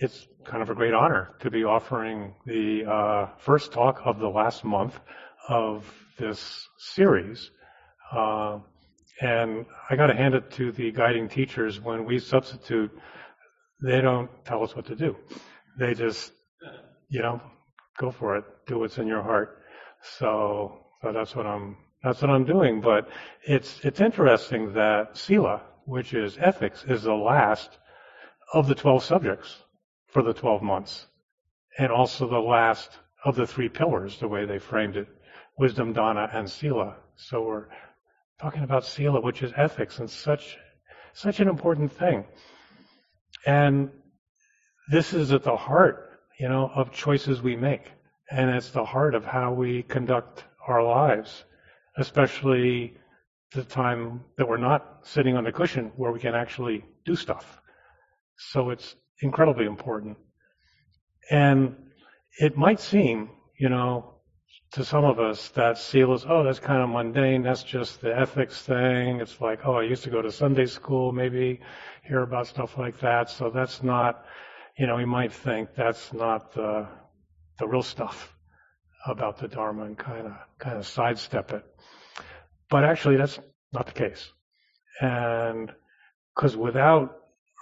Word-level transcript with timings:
it's 0.00 0.28
kind 0.44 0.62
of 0.62 0.70
a 0.70 0.74
great 0.74 0.94
honor 0.94 1.34
to 1.40 1.50
be 1.50 1.64
offering 1.64 2.34
the 2.46 2.84
uh, 2.84 3.28
first 3.38 3.72
talk 3.72 4.00
of 4.04 4.18
the 4.18 4.28
last 4.28 4.64
month 4.64 4.98
of 5.48 5.84
this 6.18 6.68
series. 6.78 7.50
Uh, 8.12 8.60
and 9.20 9.66
I 9.90 9.96
got 9.96 10.06
to 10.06 10.14
hand 10.14 10.34
it 10.34 10.50
to 10.52 10.70
the 10.70 10.92
guiding 10.92 11.28
teachers 11.28 11.80
when 11.80 12.04
we 12.04 12.20
substitute, 12.20 12.90
they 13.82 14.00
don't 14.00 14.30
tell 14.44 14.62
us 14.62 14.76
what 14.76 14.86
to 14.86 14.94
do. 14.94 15.16
They 15.78 15.94
just, 15.94 16.32
you 17.08 17.20
know, 17.20 17.40
go 17.98 18.12
for 18.12 18.36
it, 18.36 18.44
do 18.66 18.78
what's 18.78 18.98
in 18.98 19.08
your 19.08 19.22
heart. 19.22 19.62
So, 20.18 20.78
so 21.02 21.12
that's 21.12 21.34
what 21.34 21.46
I'm, 21.46 21.76
that's 22.04 22.22
what 22.22 22.30
I'm 22.30 22.44
doing. 22.44 22.80
But 22.80 23.08
it's, 23.44 23.80
it's 23.82 24.00
interesting 24.00 24.72
that 24.74 25.16
Sila, 25.16 25.62
which 25.86 26.14
is 26.14 26.38
ethics, 26.38 26.84
is 26.86 27.02
the 27.02 27.14
last 27.14 27.78
of 28.54 28.68
the 28.68 28.74
12 28.74 29.02
subjects 29.02 29.64
for 30.08 30.22
the 30.22 30.34
12 30.34 30.62
months. 30.62 31.06
And 31.78 31.92
also 31.92 32.28
the 32.28 32.38
last 32.38 32.98
of 33.24 33.36
the 33.36 33.46
three 33.46 33.68
pillars, 33.68 34.18
the 34.18 34.28
way 34.28 34.44
they 34.44 34.58
framed 34.58 34.96
it. 34.96 35.08
Wisdom, 35.58 35.92
Dana, 35.92 36.28
and 36.32 36.48
Sila. 36.48 36.96
So 37.16 37.42
we're 37.42 37.66
talking 38.40 38.62
about 38.62 38.84
Sila, 38.84 39.20
which 39.20 39.42
is 39.42 39.52
ethics 39.56 39.98
and 39.98 40.08
such, 40.08 40.56
such 41.12 41.40
an 41.40 41.48
important 41.48 41.92
thing. 41.92 42.24
And 43.46 43.90
this 44.90 45.12
is 45.12 45.32
at 45.32 45.42
the 45.42 45.56
heart, 45.56 46.20
you 46.38 46.48
know, 46.48 46.70
of 46.74 46.92
choices 46.92 47.42
we 47.42 47.56
make. 47.56 47.90
And 48.30 48.50
it's 48.50 48.70
the 48.70 48.84
heart 48.84 49.14
of 49.14 49.24
how 49.24 49.52
we 49.52 49.82
conduct 49.82 50.44
our 50.66 50.82
lives, 50.82 51.44
especially 51.96 52.96
the 53.52 53.64
time 53.64 54.24
that 54.36 54.48
we're 54.48 54.58
not 54.58 55.00
sitting 55.02 55.36
on 55.36 55.44
the 55.44 55.52
cushion 55.52 55.90
where 55.96 56.12
we 56.12 56.20
can 56.20 56.34
actually 56.34 56.84
do 57.04 57.16
stuff. 57.16 57.60
So 58.36 58.70
it's 58.70 58.94
incredibly 59.20 59.66
important. 59.66 60.16
And 61.30 61.76
it 62.38 62.56
might 62.56 62.80
seem, 62.80 63.30
you 63.58 63.68
know, 63.68 64.14
to 64.72 64.84
some 64.84 65.04
of 65.04 65.18
us 65.18 65.48
that 65.50 65.78
sila 65.78 66.14
is, 66.14 66.26
oh, 66.28 66.44
that's 66.44 66.60
kind 66.60 66.82
of 66.82 66.90
mundane. 66.90 67.42
That's 67.42 67.62
just 67.62 68.00
the 68.00 68.16
ethics 68.16 68.62
thing. 68.62 69.20
It's 69.20 69.40
like, 69.40 69.60
oh, 69.64 69.76
I 69.76 69.82
used 69.82 70.04
to 70.04 70.10
go 70.10 70.20
to 70.20 70.30
Sunday 70.30 70.66
school, 70.66 71.12
maybe 71.12 71.60
hear 72.04 72.22
about 72.22 72.46
stuff 72.46 72.76
like 72.76 72.98
that. 73.00 73.30
So 73.30 73.50
that's 73.50 73.82
not, 73.82 74.24
you 74.76 74.86
know, 74.86 74.96
we 74.96 75.04
might 75.04 75.32
think 75.32 75.74
that's 75.74 76.12
not 76.12 76.52
the, 76.54 76.86
the 77.58 77.66
real 77.66 77.82
stuff 77.82 78.34
about 79.06 79.38
the 79.38 79.48
Dharma 79.48 79.84
and 79.84 79.96
kind 79.96 80.26
of, 80.26 80.32
kind 80.58 80.76
of 80.76 80.86
sidestep 80.86 81.52
it. 81.52 81.64
But 82.68 82.84
actually, 82.84 83.16
that's 83.16 83.38
not 83.72 83.86
the 83.86 83.92
case. 83.92 84.30
And 85.00 85.72
because 86.34 86.56
without 86.56 87.16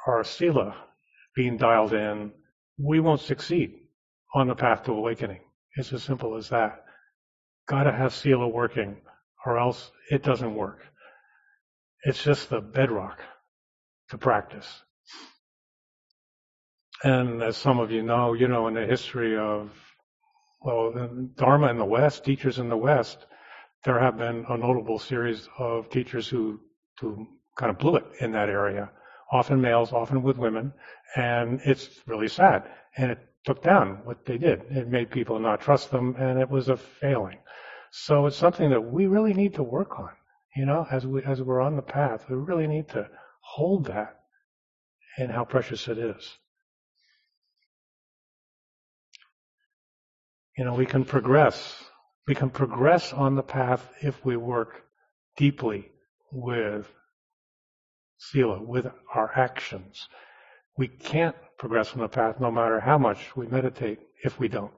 our 0.07 0.25
sila 0.25 0.75
being 1.37 1.57
dialed 1.59 1.93
in, 1.93 2.33
we 2.79 2.99
won't 2.99 3.21
succeed 3.21 3.75
on 4.35 4.49
the 4.49 4.55
path 4.55 4.83
to 4.85 4.93
awakening. 4.93 5.41
It's 5.77 5.93
as 5.93 6.03
simple 6.03 6.37
as 6.37 6.49
that. 6.49 6.85
Gotta 7.69 7.93
have 7.93 8.15
sila 8.15 8.49
working, 8.49 8.97
or 9.45 9.59
else 9.59 9.91
it 10.11 10.23
doesn't 10.23 10.55
work. 10.55 10.81
It's 12.05 12.25
just 12.25 12.51
the 12.51 12.61
bedrock 12.61 13.21
to 14.11 14.19
practice. 14.19 14.83
And 17.05 17.43
as 17.43 17.57
some 17.57 17.79
of 17.79 17.91
you 17.91 18.03
know, 18.03 18.33
you 18.33 18.49
know, 18.49 18.69
in 18.69 18.75
the 18.75 18.87
history 18.87 19.37
of, 19.37 19.71
well, 20.63 20.93
Dharma 21.37 21.69
in 21.69 21.79
the 21.79 21.85
West, 21.85 22.25
teachers 22.25 22.59
in 22.59 22.69
the 22.69 22.77
West, 22.77 23.27
there 23.85 24.01
have 24.01 24.17
been 24.17 24.47
a 24.49 24.57
notable 24.57 24.99
series 24.99 25.49
of 25.59 25.91
teachers 25.91 26.27
who, 26.27 26.61
who 27.01 27.27
kind 27.59 27.71
of 27.71 27.79
blew 27.79 27.97
it 27.97 28.07
in 28.21 28.33
that 28.33 28.49
area. 28.49 28.91
Often 29.33 29.61
males, 29.61 29.93
often 29.93 30.23
with 30.23 30.39
women, 30.39 30.73
and 31.17 31.61
it's 31.65 31.89
really 32.07 32.29
sad. 32.29 32.65
And 32.97 33.11
it 33.11 33.19
took 33.45 33.63
down 33.63 34.01
what 34.05 34.25
they 34.25 34.39
did. 34.39 34.63
It 34.71 34.89
made 34.89 35.11
people 35.11 35.39
not 35.39 35.61
trust 35.61 35.91
them, 35.91 36.15
and 36.19 36.39
it 36.39 36.49
was 36.49 36.69
a 36.69 36.77
failing. 36.77 37.39
So 37.91 38.27
it's 38.27 38.37
something 38.37 38.71
that 38.71 38.81
we 38.81 39.07
really 39.07 39.35
need 39.35 39.55
to 39.55 39.63
work 39.63 39.99
on. 39.99 40.11
You 40.55 40.67
know, 40.67 40.87
as 40.91 41.07
we 41.07 41.23
as 41.23 41.43
we're 41.43 41.61
on 41.61 41.77
the 41.77 41.83
path, 41.83 42.25
we 42.29 42.37
really 42.37 42.67
need 42.67 42.89
to 42.91 43.09
hold 43.41 43.87
that 43.87 44.21
and 45.19 45.31
how 45.31 45.45
precious 45.45 45.87
it 45.89 45.99
is. 45.99 46.39
You 50.57 50.65
know, 50.65 50.75
we 50.75 50.87
can 50.87 51.05
progress. 51.05 51.85
We 52.27 52.35
can 52.35 52.51
progress 52.51 53.13
on 53.13 53.37
the 53.37 53.43
path 53.43 53.87
if 54.01 54.25
we 54.25 54.37
work 54.37 54.83
deeply 55.37 55.91
with 56.33 56.91
sila, 58.19 58.63
with 58.63 58.87
our 59.15 59.31
actions. 59.37 60.09
We 60.77 60.89
can't 60.89 61.37
progress 61.59 61.93
on 61.93 62.01
the 62.01 62.09
path 62.09 62.41
no 62.41 62.51
matter 62.51 62.81
how 62.81 62.99
much 62.99 63.35
we 63.37 63.47
meditate 63.47 64.01
if 64.25 64.39
we 64.39 64.49
don't. 64.49 64.73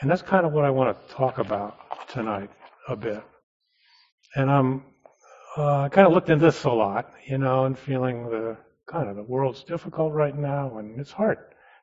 And 0.00 0.10
that's 0.10 0.22
kind 0.22 0.44
of 0.44 0.52
what 0.52 0.64
I 0.64 0.70
want 0.70 0.96
to 1.08 1.14
talk 1.14 1.38
about 1.38 2.08
tonight 2.08 2.50
a 2.88 2.96
bit. 2.96 3.22
And 4.34 4.50
I'm 4.50 4.84
uh, 5.56 5.88
kind 5.88 6.06
of 6.06 6.12
looked 6.12 6.28
into 6.28 6.44
this 6.44 6.64
a 6.64 6.70
lot, 6.70 7.12
you 7.26 7.38
know, 7.38 7.64
and 7.64 7.78
feeling 7.78 8.28
the 8.28 8.56
kind 8.86 9.08
of 9.08 9.16
the 9.16 9.22
world's 9.22 9.64
difficult 9.64 10.12
right 10.12 10.36
now, 10.36 10.78
and 10.78 11.00
it's 11.00 11.10
hard. 11.10 11.38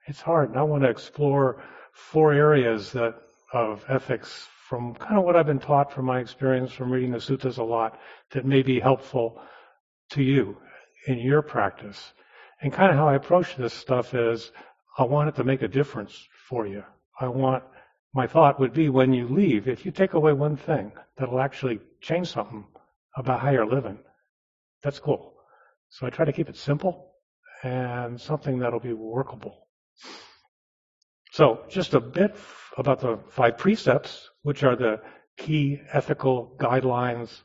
It's 0.08 0.22
hard. 0.22 0.50
And 0.50 0.60
I 0.60 0.64
want 0.64 0.84
to 0.84 0.90
explore 0.90 1.64
four 1.92 2.34
areas 2.34 2.92
that 2.92 3.16
of 3.54 3.86
ethics 3.88 4.48
from 4.68 4.96
kind 4.96 5.18
of 5.18 5.24
what 5.24 5.36
I've 5.36 5.46
been 5.46 5.60
taught 5.60 5.94
from 5.94 6.06
my 6.06 6.20
experience 6.20 6.72
from 6.72 6.92
reading 6.92 7.12
the 7.12 7.20
suttas 7.20 7.60
a 7.60 7.64
lot 7.64 8.00
that 8.32 8.46
may 8.46 8.64
be 8.64 8.80
helpful 8.80 9.40
to 10.13 10.24
you 10.24 10.57
in 11.07 11.19
your 11.19 11.41
practice. 11.41 12.13
And 12.62 12.72
kind 12.72 12.91
of 12.91 12.97
how 12.97 13.07
I 13.07 13.16
approach 13.16 13.56
this 13.56 13.74
stuff 13.74 14.13
is 14.13 14.51
I 14.97 15.03
want 15.03 15.29
it 15.29 15.35
to 15.35 15.44
make 15.44 15.62
a 15.62 15.68
difference 15.68 16.28
for 16.47 16.66
you. 16.66 16.84
I 17.19 17.28
want 17.28 17.63
my 18.13 18.28
thought 18.28 18.59
would 18.59 18.74
be 18.74 18.90
when 18.90 19.12
you 19.12 19.28
leave, 19.28 19.68
if 19.68 19.85
you 19.85 19.91
take 19.91 20.13
away 20.13 20.34
one 20.34 20.56
thing 20.56 20.91
that'll 21.18 21.40
actually 21.40 21.79
change 22.00 22.28
something 22.29 22.63
about 23.18 23.40
how 23.41 23.50
you're 23.50 23.66
living, 23.66 23.97
that's 24.84 25.00
cool. 25.00 25.34
So 25.90 26.06
I 26.06 26.09
try 26.09 26.25
to 26.25 26.34
keep 26.34 26.50
it 26.50 26.57
simple 26.57 27.12
and 27.63 28.19
something 28.19 28.59
that'll 28.59 28.80
be 28.80 28.94
workable. 28.94 29.68
So 31.31 31.63
just 31.69 31.95
a 31.95 32.00
bit 32.00 32.35
about 32.78 33.00
the 33.00 33.19
five 33.30 33.57
precepts, 33.57 34.30
which 34.44 34.63
are 34.63 34.75
the 34.75 35.01
key 35.38 35.81
ethical 35.91 36.56
guidelines 36.59 37.41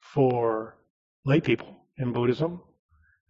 for 0.00 0.76
lay 1.24 1.40
people 1.40 1.76
in 1.98 2.12
Buddhism. 2.12 2.60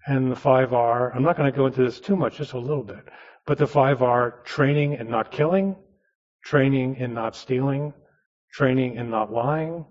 And 0.07 0.31
the 0.31 0.37
five 0.37 0.73
are, 0.73 1.13
I'm 1.15 1.23
not 1.23 1.37
going 1.37 1.51
to 1.51 1.57
go 1.57 1.67
into 1.67 1.85
this 1.85 2.01
too 2.01 2.17
much, 2.17 2.39
just 2.39 2.55
a 2.55 2.59
little 2.59 2.83
bit, 2.83 3.05
but 3.47 3.59
the 3.59 3.67
five 3.67 4.03
are 4.03 4.41
training 4.45 4.95
and 4.95 5.09
not 5.09 5.31
killing, 5.31 5.77
training 6.45 6.97
in 6.97 7.13
not 7.13 7.37
stealing, 7.37 7.93
training 8.53 8.97
in 8.97 9.11
not 9.11 9.31
lying, 9.31 9.85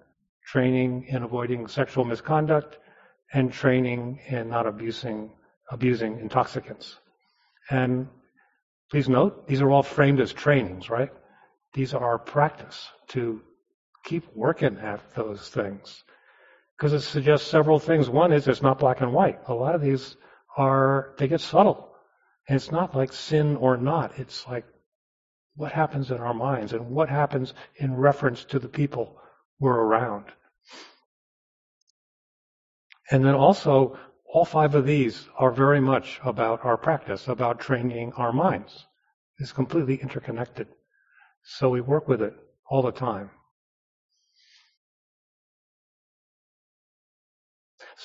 training 0.46 1.06
in 1.08 1.24
avoiding 1.24 1.68
sexual 1.68 2.06
misconduct, 2.06 2.80
and 3.34 3.54
training 3.54 4.20
in 4.28 4.50
not 4.50 4.66
abusing, 4.66 5.32
abusing 5.70 6.20
intoxicants. 6.20 6.98
And 7.70 8.08
please 8.90 9.08
note, 9.08 9.48
these 9.48 9.62
are 9.62 9.70
all 9.70 9.84
framed 9.84 10.20
as 10.20 10.34
trainings, 10.34 10.90
right? 10.90 11.12
These 11.74 11.94
are 11.94 12.18
practice 12.18 12.90
to 13.10 13.42
keep 14.04 14.26
working 14.36 14.78
at 14.80 15.14
those 15.14 15.50
things. 15.50 16.04
Because 16.80 16.94
it 16.94 17.02
suggests 17.02 17.46
several 17.46 17.78
things. 17.78 18.10
One 18.10 18.32
is 18.32 18.48
it's 18.48 18.62
not 18.62 18.80
black 18.80 19.02
and 19.02 19.12
white. 19.12 19.38
A 19.48 19.54
lot 19.54 19.76
of 19.76 19.82
these 19.82 20.16
are, 20.56 21.14
they 21.18 21.28
get 21.28 21.42
subtle. 21.42 21.92
And 22.48 22.56
it's 22.56 22.72
not 22.72 22.96
like 22.96 23.12
sin 23.12 23.58
or 23.58 23.76
not. 23.76 24.18
It's 24.18 24.48
like 24.48 24.66
what 25.56 25.74
happens 25.74 26.10
in 26.10 26.18
our 26.20 26.34
minds 26.34 26.72
and 26.72 26.90
what 26.90 27.10
happens 27.10 27.54
in 27.76 27.98
reference 27.98 28.46
to 28.46 28.60
the 28.60 28.70
people 28.70 29.20
we're 29.60 29.76
around. 29.76 30.28
And 33.12 33.26
then 33.26 33.36
also, 33.36 34.00
all 34.32 34.46
five 34.46 34.74
of 34.74 34.86
these 34.86 35.28
are 35.38 35.52
very 35.52 35.82
much 35.82 36.22
about 36.24 36.64
our 36.64 36.78
practice, 36.78 37.28
about 37.28 37.60
training 37.60 38.14
our 38.14 38.32
minds. 38.32 38.86
It's 39.40 39.52
completely 39.52 39.96
interconnected. 39.96 40.68
So 41.44 41.70
we 41.70 41.82
work 41.82 42.08
with 42.08 42.22
it 42.22 42.36
all 42.70 42.84
the 42.84 42.92
time. 42.92 43.32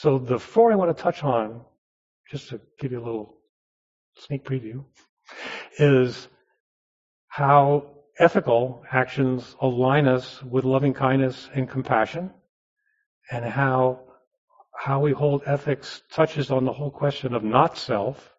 So 0.04 0.18
the 0.18 0.38
four 0.38 0.70
I 0.70 0.74
want 0.74 0.94
to 0.94 1.02
touch 1.02 1.24
on, 1.24 1.62
just 2.30 2.50
to 2.50 2.60
give 2.78 2.92
you 2.92 2.98
a 2.98 3.06
little 3.06 3.38
sneak 4.18 4.44
preview, 4.44 4.84
is 5.78 6.28
how 7.28 7.86
ethical 8.18 8.84
actions 8.92 9.56
align 9.62 10.06
us 10.06 10.42
with 10.42 10.66
loving 10.66 10.92
kindness 10.92 11.48
and 11.54 11.66
compassion, 11.66 12.30
and 13.30 13.46
how 13.46 14.00
how 14.76 15.00
we 15.00 15.12
hold 15.12 15.40
ethics 15.46 16.02
touches 16.12 16.50
on 16.50 16.66
the 16.66 16.72
whole 16.74 16.90
question 16.90 17.32
of 17.32 17.42
not 17.42 17.78
self, 17.78 18.34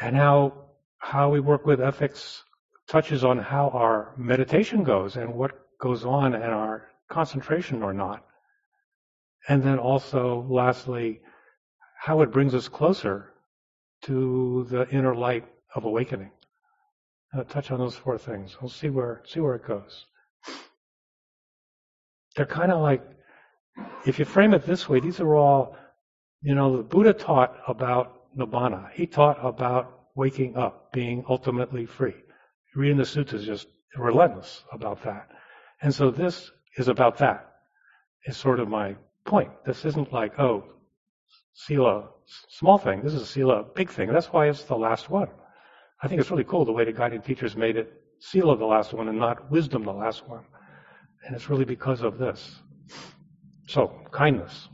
and 0.00 0.16
how 0.16 0.54
how 0.96 1.28
we 1.28 1.38
work 1.38 1.66
with 1.66 1.82
ethics 1.82 2.42
touches 2.86 3.24
on 3.24 3.36
how 3.36 3.68
our 3.74 4.14
meditation 4.16 4.84
goes 4.84 5.16
and 5.18 5.34
what 5.34 5.52
goes 5.78 6.06
on 6.06 6.34
in 6.34 6.40
our 6.40 6.88
concentration 7.10 7.82
or 7.82 7.92
not. 7.92 8.24
And 9.48 9.62
then 9.62 9.78
also, 9.78 10.46
lastly, 10.48 11.20
how 11.98 12.22
it 12.22 12.30
brings 12.30 12.54
us 12.54 12.68
closer 12.68 13.32
to 14.02 14.66
the 14.70 14.88
inner 14.90 15.14
light 15.14 15.44
of 15.74 15.84
awakening. 15.84 16.30
I'll 17.34 17.44
touch 17.44 17.70
on 17.70 17.78
those 17.78 17.96
four 17.96 18.18
things. 18.18 18.56
We'll 18.60 18.70
see 18.70 18.88
where 18.88 19.22
see 19.26 19.40
where 19.40 19.54
it 19.54 19.66
goes. 19.66 20.06
They're 22.36 22.46
kind 22.46 22.72
of 22.72 22.80
like, 22.80 23.02
if 24.06 24.18
you 24.18 24.24
frame 24.24 24.54
it 24.54 24.64
this 24.64 24.88
way, 24.88 25.00
these 25.00 25.20
are 25.20 25.34
all, 25.34 25.76
you 26.40 26.54
know, 26.54 26.76
the 26.76 26.82
Buddha 26.82 27.12
taught 27.12 27.56
about 27.66 28.34
nibbana. 28.36 28.90
He 28.92 29.06
taught 29.06 29.38
about 29.42 30.08
waking 30.14 30.56
up, 30.56 30.92
being 30.92 31.24
ultimately 31.28 31.84
free. 31.84 32.14
Reading 32.74 32.96
the 32.96 33.02
suttas 33.02 33.34
is 33.34 33.46
just 33.46 33.68
relentless 33.96 34.64
about 34.72 35.02
that. 35.02 35.28
And 35.82 35.94
so 35.94 36.10
this 36.10 36.50
is 36.76 36.88
about 36.88 37.18
that. 37.18 37.44
Is 38.26 38.36
sort 38.36 38.60
of 38.60 38.68
my 38.68 38.96
point. 39.28 39.50
This 39.64 39.84
isn't 39.84 40.12
like, 40.12 40.38
oh, 40.38 40.64
Sila, 41.54 42.08
small 42.48 42.78
thing. 42.78 43.02
This 43.02 43.14
is 43.14 43.28
Sila, 43.28 43.64
big 43.74 43.90
thing. 43.90 44.12
That's 44.12 44.32
why 44.32 44.48
it's 44.48 44.64
the 44.64 44.76
last 44.76 45.10
one. 45.10 45.28
I 46.02 46.08
think 46.08 46.20
it's 46.20 46.30
really 46.30 46.44
cool 46.44 46.64
the 46.64 46.72
way 46.72 46.84
the 46.84 46.92
guiding 46.92 47.22
teachers 47.22 47.56
made 47.56 47.76
it 47.76 47.92
Sila 48.20 48.56
the 48.56 48.64
last 48.64 48.92
one 48.92 49.08
and 49.08 49.18
not 49.18 49.50
wisdom 49.50 49.84
the 49.84 49.92
last 49.92 50.28
one. 50.28 50.44
And 51.24 51.34
it's 51.36 51.48
really 51.50 51.64
because 51.64 52.02
of 52.02 52.18
this. 52.18 52.62
So, 53.66 53.92
kindness. 54.10 54.68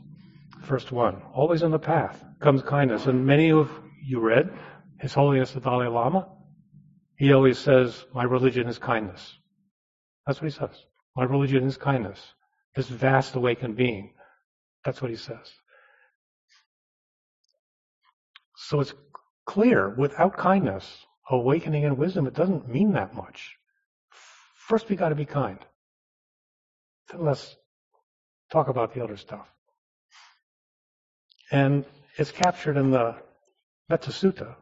First 0.63 0.91
one. 0.91 1.21
Always 1.33 1.61
in 1.61 1.71
the 1.71 1.79
path 1.79 2.23
comes 2.39 2.61
kindness. 2.63 3.07
And 3.07 3.25
many 3.25 3.51
of 3.51 3.69
you 4.03 4.19
read 4.19 4.51
His 4.99 5.13
Holiness 5.13 5.51
the 5.51 5.59
Dalai 5.59 5.87
Lama. 5.87 6.27
He 7.17 7.33
always 7.33 7.57
says, 7.57 8.05
My 8.13 8.23
religion 8.23 8.67
is 8.67 8.77
kindness. 8.77 9.37
That's 10.25 10.41
what 10.41 10.51
he 10.51 10.57
says. 10.57 10.85
My 11.15 11.23
religion 11.23 11.65
is 11.65 11.77
kindness. 11.77 12.19
This 12.75 12.87
vast 12.87 13.35
awakened 13.35 13.75
being. 13.75 14.13
That's 14.85 15.01
what 15.01 15.09
he 15.09 15.17
says. 15.17 15.51
So 18.55 18.79
it's 18.79 18.93
clear 19.45 19.89
without 19.89 20.37
kindness, 20.37 21.05
awakening 21.29 21.85
and 21.85 21.97
wisdom, 21.97 22.27
it 22.27 22.35
doesn't 22.35 22.69
mean 22.69 22.93
that 22.93 23.15
much. 23.15 23.57
First, 24.55 24.87
we 24.87 24.95
got 24.95 25.09
to 25.09 25.15
be 25.15 25.25
kind. 25.25 25.59
Then 27.11 27.25
let's 27.25 27.55
talk 28.51 28.67
about 28.67 28.93
the 28.93 29.03
other 29.03 29.17
stuff. 29.17 29.47
And 31.51 31.85
it's 32.17 32.31
captured 32.31 32.77
in 32.77 32.91
the 32.91 33.15
Metta 33.89 34.11
Sutta. 34.11 34.55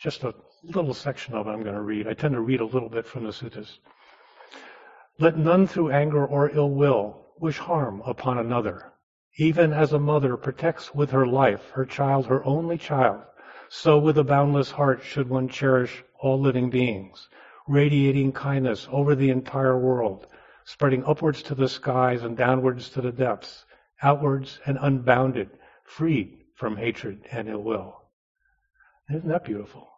Just 0.00 0.24
a 0.24 0.34
little 0.62 0.92
section 0.92 1.34
of 1.34 1.46
it 1.46 1.50
I'm 1.50 1.62
going 1.62 1.74
to 1.74 1.80
read. 1.80 2.08
I 2.08 2.14
tend 2.14 2.34
to 2.34 2.40
read 2.40 2.60
a 2.60 2.66
little 2.66 2.88
bit 2.88 3.06
from 3.06 3.24
the 3.24 3.30
suttas. 3.30 3.78
Let 5.18 5.38
none 5.38 5.66
through 5.66 5.92
anger 5.92 6.26
or 6.26 6.50
ill 6.50 6.70
will 6.70 7.23
wish 7.38 7.58
harm 7.58 8.02
upon 8.06 8.38
another. 8.38 8.92
Even 9.36 9.72
as 9.72 9.92
a 9.92 9.98
mother 9.98 10.36
protects 10.36 10.94
with 10.94 11.10
her 11.10 11.26
life 11.26 11.70
her 11.70 11.84
child, 11.84 12.26
her 12.26 12.44
only 12.44 12.78
child, 12.78 13.22
so 13.68 13.98
with 13.98 14.16
a 14.18 14.24
boundless 14.24 14.70
heart 14.70 15.02
should 15.02 15.28
one 15.28 15.48
cherish 15.48 16.04
all 16.20 16.40
living 16.40 16.70
beings, 16.70 17.28
radiating 17.66 18.30
kindness 18.30 18.86
over 18.92 19.14
the 19.14 19.30
entire 19.30 19.78
world, 19.78 20.26
spreading 20.64 21.04
upwards 21.04 21.42
to 21.42 21.54
the 21.54 21.68
skies 21.68 22.22
and 22.22 22.36
downwards 22.36 22.88
to 22.90 23.00
the 23.00 23.10
depths, 23.12 23.64
outwards 24.02 24.60
and 24.66 24.78
unbounded, 24.80 25.50
freed 25.82 26.44
from 26.54 26.76
hatred 26.76 27.26
and 27.32 27.48
ill 27.48 27.62
will. 27.62 28.02
Isn't 29.10 29.28
that 29.28 29.44
beautiful? 29.44 29.88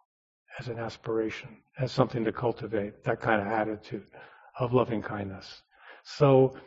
As 0.59 0.67
an 0.67 0.79
aspiration, 0.79 1.57
as 1.77 1.91
something 1.91 2.25
to 2.25 2.31
cultivate, 2.31 3.03
that 3.03 3.21
kind 3.21 3.41
of 3.41 3.47
attitude 3.47 4.07
of 4.59 4.73
loving 4.73 5.03
kindness. 5.03 5.61
So, 6.03 6.57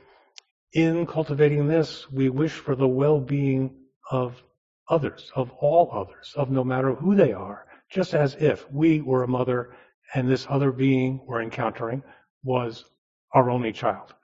in 0.73 1.07
cultivating 1.07 1.67
this, 1.67 2.11
we 2.11 2.29
wish 2.29 2.53
for 2.53 2.75
the 2.77 2.89
well-being 2.89 3.75
of 4.11 4.43
others, 4.89 5.31
of 5.35 5.51
all 5.53 5.91
others, 5.93 6.33
of 6.37 6.51
no 6.51 6.65
matter 6.65 6.95
who 6.95 7.15
they 7.15 7.33
are, 7.33 7.67
just 7.91 8.15
as 8.15 8.35
if 8.37 8.71
we 8.73 9.01
were 9.01 9.25
a 9.25 9.29
mother 9.29 9.75
and 10.15 10.29
this 10.29 10.47
other 10.49 10.73
being 10.73 11.21
we're 11.27 11.43
encountering 11.43 12.03
was 12.43 12.85
our 13.33 13.51
only 13.51 13.73
child. 13.73 14.15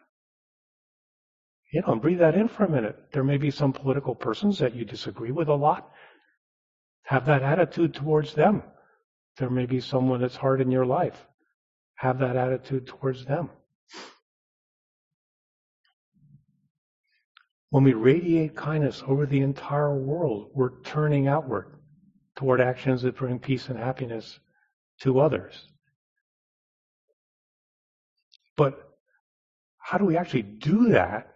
You 1.72 1.82
know, 1.86 1.96
breathe 1.96 2.20
that 2.20 2.36
in 2.36 2.48
for 2.48 2.64
a 2.64 2.70
minute. 2.70 2.96
There 3.12 3.24
may 3.24 3.36
be 3.36 3.50
some 3.50 3.72
political 3.72 4.14
persons 4.14 4.58
that 4.58 4.74
you 4.74 4.84
disagree 4.84 5.32
with 5.32 5.48
a 5.48 5.54
lot. 5.54 5.90
Have 7.02 7.26
that 7.26 7.42
attitude 7.42 7.94
towards 7.94 8.34
them. 8.34 8.62
There 9.38 9.50
may 9.50 9.66
be 9.66 9.80
someone 9.80 10.20
that's 10.20 10.36
hard 10.36 10.60
in 10.60 10.70
your 10.70 10.86
life. 10.86 11.26
Have 11.96 12.18
that 12.20 12.36
attitude 12.36 12.86
towards 12.86 13.24
them. 13.24 13.50
When 17.76 17.84
we 17.84 17.92
radiate 17.92 18.56
kindness 18.56 19.02
over 19.06 19.26
the 19.26 19.42
entire 19.42 19.94
world, 19.94 20.48
we're 20.54 20.80
turning 20.80 21.28
outward 21.28 21.78
toward 22.34 22.58
actions 22.58 23.02
that 23.02 23.18
bring 23.18 23.38
peace 23.38 23.68
and 23.68 23.78
happiness 23.78 24.40
to 25.02 25.20
others. 25.20 25.68
But 28.56 28.80
how 29.76 29.98
do 29.98 30.06
we 30.06 30.16
actually 30.16 30.44
do 30.44 30.88
that 30.88 31.28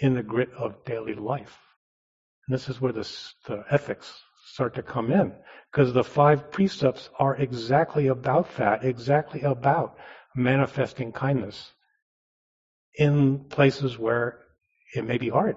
in 0.00 0.14
the 0.14 0.24
grit 0.24 0.50
of 0.54 0.84
daily 0.84 1.14
life? 1.14 1.56
And 2.48 2.52
this 2.58 2.68
is 2.68 2.80
where 2.80 2.92
the, 2.92 3.08
the 3.46 3.64
ethics 3.70 4.12
start 4.46 4.74
to 4.74 4.82
come 4.82 5.12
in. 5.12 5.32
Because 5.70 5.92
the 5.92 6.02
five 6.02 6.50
precepts 6.50 7.10
are 7.20 7.36
exactly 7.36 8.08
about 8.08 8.56
that, 8.56 8.84
exactly 8.84 9.42
about 9.42 9.98
manifesting 10.34 11.12
kindness 11.12 11.74
in 12.96 13.44
places 13.44 14.00
where 14.00 14.40
it 14.94 15.04
may 15.04 15.18
be 15.18 15.28
hard 15.28 15.56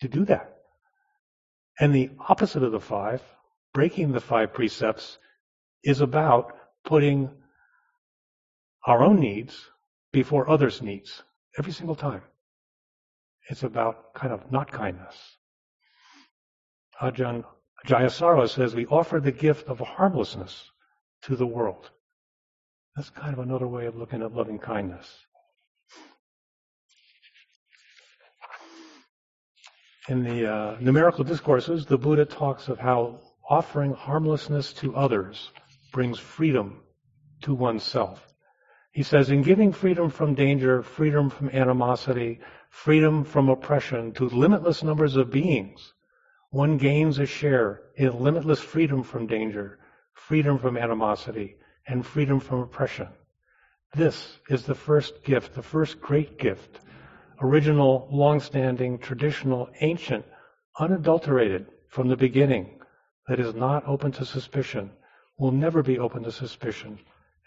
to 0.00 0.08
do 0.08 0.24
that. 0.26 0.56
And 1.78 1.94
the 1.94 2.10
opposite 2.28 2.62
of 2.62 2.72
the 2.72 2.80
five, 2.80 3.22
breaking 3.74 4.12
the 4.12 4.20
five 4.20 4.52
precepts, 4.54 5.18
is 5.84 6.00
about 6.00 6.56
putting 6.84 7.30
our 8.86 9.02
own 9.02 9.20
needs 9.20 9.70
before 10.12 10.48
others' 10.48 10.80
needs 10.80 11.22
every 11.58 11.72
single 11.72 11.96
time. 11.96 12.22
It's 13.48 13.62
about 13.62 14.14
kind 14.14 14.32
of 14.32 14.50
not 14.50 14.72
kindness. 14.72 15.16
Ajahn 17.00 17.44
Jayasaro 17.86 18.48
says 18.48 18.74
we 18.74 18.86
offer 18.86 19.20
the 19.20 19.32
gift 19.32 19.68
of 19.68 19.78
harmlessness 19.78 20.70
to 21.22 21.36
the 21.36 21.46
world. 21.46 21.90
That's 22.96 23.10
kind 23.10 23.32
of 23.32 23.40
another 23.40 23.66
way 23.66 23.86
of 23.86 23.96
looking 23.96 24.22
at 24.22 24.34
loving 24.34 24.58
kindness. 24.58 25.26
In 30.08 30.22
the 30.22 30.46
uh, 30.46 30.76
numerical 30.78 31.24
discourses, 31.24 31.84
the 31.84 31.98
Buddha 31.98 32.24
talks 32.24 32.68
of 32.68 32.78
how 32.78 33.18
offering 33.48 33.92
harmlessness 33.92 34.72
to 34.74 34.94
others 34.94 35.50
brings 35.92 36.18
freedom 36.18 36.80
to 37.42 37.52
oneself. 37.54 38.24
He 38.92 39.02
says, 39.02 39.30
in 39.30 39.42
giving 39.42 39.72
freedom 39.72 40.08
from 40.10 40.34
danger, 40.34 40.84
freedom 40.84 41.28
from 41.28 41.50
animosity, 41.50 42.38
freedom 42.70 43.24
from 43.24 43.48
oppression 43.48 44.12
to 44.12 44.28
limitless 44.28 44.84
numbers 44.84 45.16
of 45.16 45.32
beings, 45.32 45.92
one 46.50 46.78
gains 46.78 47.18
a 47.18 47.26
share 47.26 47.82
in 47.96 48.20
limitless 48.20 48.60
freedom 48.60 49.02
from 49.02 49.26
danger, 49.26 49.80
freedom 50.14 50.56
from 50.56 50.76
animosity, 50.76 51.56
and 51.88 52.06
freedom 52.06 52.38
from 52.38 52.60
oppression. 52.60 53.08
This 53.92 54.38
is 54.48 54.64
the 54.66 54.74
first 54.74 55.24
gift, 55.24 55.54
the 55.54 55.62
first 55.62 56.00
great 56.00 56.38
gift, 56.38 56.80
original, 57.40 58.08
long-standing, 58.10 58.98
traditional, 58.98 59.68
ancient, 59.80 60.24
unadulterated 60.78 61.66
from 61.88 62.08
the 62.08 62.16
beginning, 62.16 62.78
that 63.28 63.40
is 63.40 63.54
not 63.54 63.86
open 63.86 64.12
to 64.12 64.24
suspicion, 64.24 64.90
will 65.38 65.52
never 65.52 65.82
be 65.82 65.98
open 65.98 66.22
to 66.22 66.32
suspicion, 66.32 66.98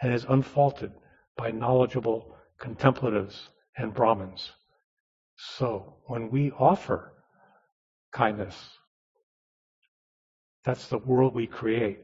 and 0.01 0.13
is 0.13 0.25
unfaulted 0.29 0.91
by 1.37 1.51
knowledgeable 1.51 2.35
contemplatives 2.59 3.49
and 3.77 3.93
Brahmins. 3.93 4.51
So, 5.35 5.95
when 6.07 6.29
we 6.29 6.51
offer 6.51 7.13
kindness, 8.11 8.55
that's 10.65 10.87
the 10.87 10.97
world 10.97 11.33
we 11.33 11.47
create. 11.47 11.99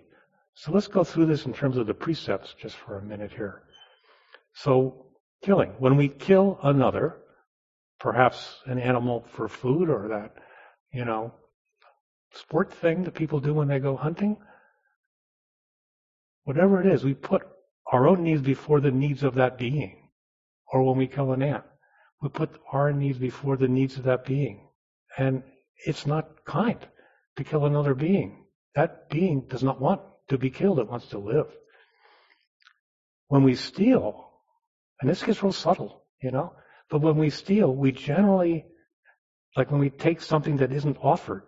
So 0.53 0.71
let's 0.71 0.87
go 0.87 1.03
through 1.03 1.25
this 1.25 1.45
in 1.45 1.53
terms 1.53 1.75
of 1.75 1.85
the 1.85 1.93
precepts 1.93 2.55
just 2.59 2.75
for 2.77 2.97
a 2.97 3.01
minute 3.01 3.31
here. 3.31 3.63
So, 4.53 5.07
killing. 5.43 5.71
When 5.79 5.97
we 5.97 6.07
kill 6.07 6.57
another, 6.63 7.17
perhaps 7.99 8.59
an 8.65 8.79
animal 8.79 9.25
for 9.31 9.47
food 9.47 9.89
or 9.89 10.07
that, 10.09 10.35
you 10.91 11.05
know, 11.05 11.33
sport 12.33 12.73
thing 12.73 13.03
that 13.03 13.13
people 13.13 13.39
do 13.39 13.53
when 13.53 13.67
they 13.67 13.79
go 13.79 13.95
hunting, 13.95 14.37
whatever 16.43 16.81
it 16.81 16.87
is, 16.87 17.03
we 17.03 17.13
put 17.13 17.43
our 17.91 18.07
own 18.07 18.23
needs 18.23 18.41
before 18.41 18.79
the 18.79 18.91
needs 18.91 19.23
of 19.23 19.35
that 19.35 19.57
being. 19.57 20.09
Or 20.71 20.83
when 20.83 20.97
we 20.97 21.07
kill 21.07 21.31
an 21.31 21.43
ant, 21.43 21.63
we 22.21 22.29
put 22.29 22.49
our 22.71 22.91
needs 22.91 23.17
before 23.17 23.57
the 23.57 23.67
needs 23.67 23.97
of 23.97 24.03
that 24.03 24.25
being. 24.25 24.67
And 25.17 25.43
it's 25.85 26.05
not 26.05 26.43
kind 26.45 26.79
to 27.37 27.43
kill 27.43 27.65
another 27.65 27.93
being. 27.93 28.45
That 28.75 29.09
being 29.09 29.41
does 29.47 29.63
not 29.63 29.79
want 29.79 30.01
to 30.29 30.37
be 30.37 30.49
killed, 30.49 30.79
it 30.79 30.89
wants 30.89 31.07
to 31.07 31.19
live. 31.19 31.47
When 33.27 33.43
we 33.43 33.55
steal, 33.55 34.29
and 34.99 35.09
this 35.09 35.23
gets 35.23 35.41
real 35.43 35.53
subtle, 35.53 36.03
you 36.21 36.31
know, 36.31 36.53
but 36.89 37.01
when 37.01 37.17
we 37.17 37.29
steal, 37.29 37.73
we 37.73 37.91
generally, 37.91 38.65
like 39.55 39.71
when 39.71 39.79
we 39.79 39.89
take 39.89 40.21
something 40.21 40.57
that 40.57 40.71
isn't 40.71 40.97
offered, 41.01 41.43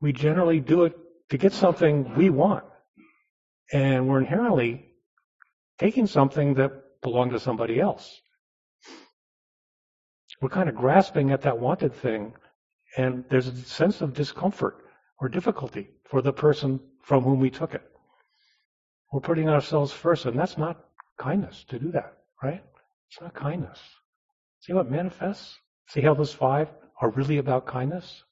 we 0.00 0.12
generally 0.12 0.60
do 0.60 0.84
it 0.84 0.96
to 1.30 1.38
get 1.38 1.52
something 1.52 2.14
we 2.16 2.30
want. 2.30 2.64
And 3.72 4.08
we're 4.08 4.20
inherently 4.20 4.86
taking 5.78 6.06
something 6.06 6.54
that 6.54 7.00
belonged 7.02 7.32
to 7.32 7.40
somebody 7.40 7.80
else. 7.80 8.20
We're 10.40 10.48
kind 10.50 10.68
of 10.68 10.74
grasping 10.74 11.30
at 11.30 11.42
that 11.42 11.58
wanted 11.58 11.94
thing, 11.94 12.34
and 12.96 13.24
there's 13.30 13.48
a 13.48 13.56
sense 13.56 14.00
of 14.00 14.12
discomfort 14.12 14.84
or 15.18 15.28
difficulty 15.28 15.88
for 16.04 16.20
the 16.20 16.32
person 16.32 16.80
from 17.02 17.24
whom 17.24 17.40
we 17.40 17.50
took 17.50 17.74
it. 17.74 17.82
We're 19.12 19.20
putting 19.20 19.48
ourselves 19.48 19.92
first, 19.92 20.26
and 20.26 20.38
that's 20.38 20.58
not 20.58 20.84
kindness 21.18 21.64
to 21.68 21.78
do 21.78 21.90
that, 21.92 22.18
right? 22.42 22.62
It's 23.08 23.20
not 23.20 23.34
kindness. 23.34 23.78
See 24.60 24.72
what 24.72 24.90
manifests? 24.90 25.56
See 25.88 26.00
how 26.00 26.14
those 26.14 26.32
five 26.32 26.68
are 27.00 27.10
really 27.10 27.38
about 27.38 27.66
kindness? 27.66 28.22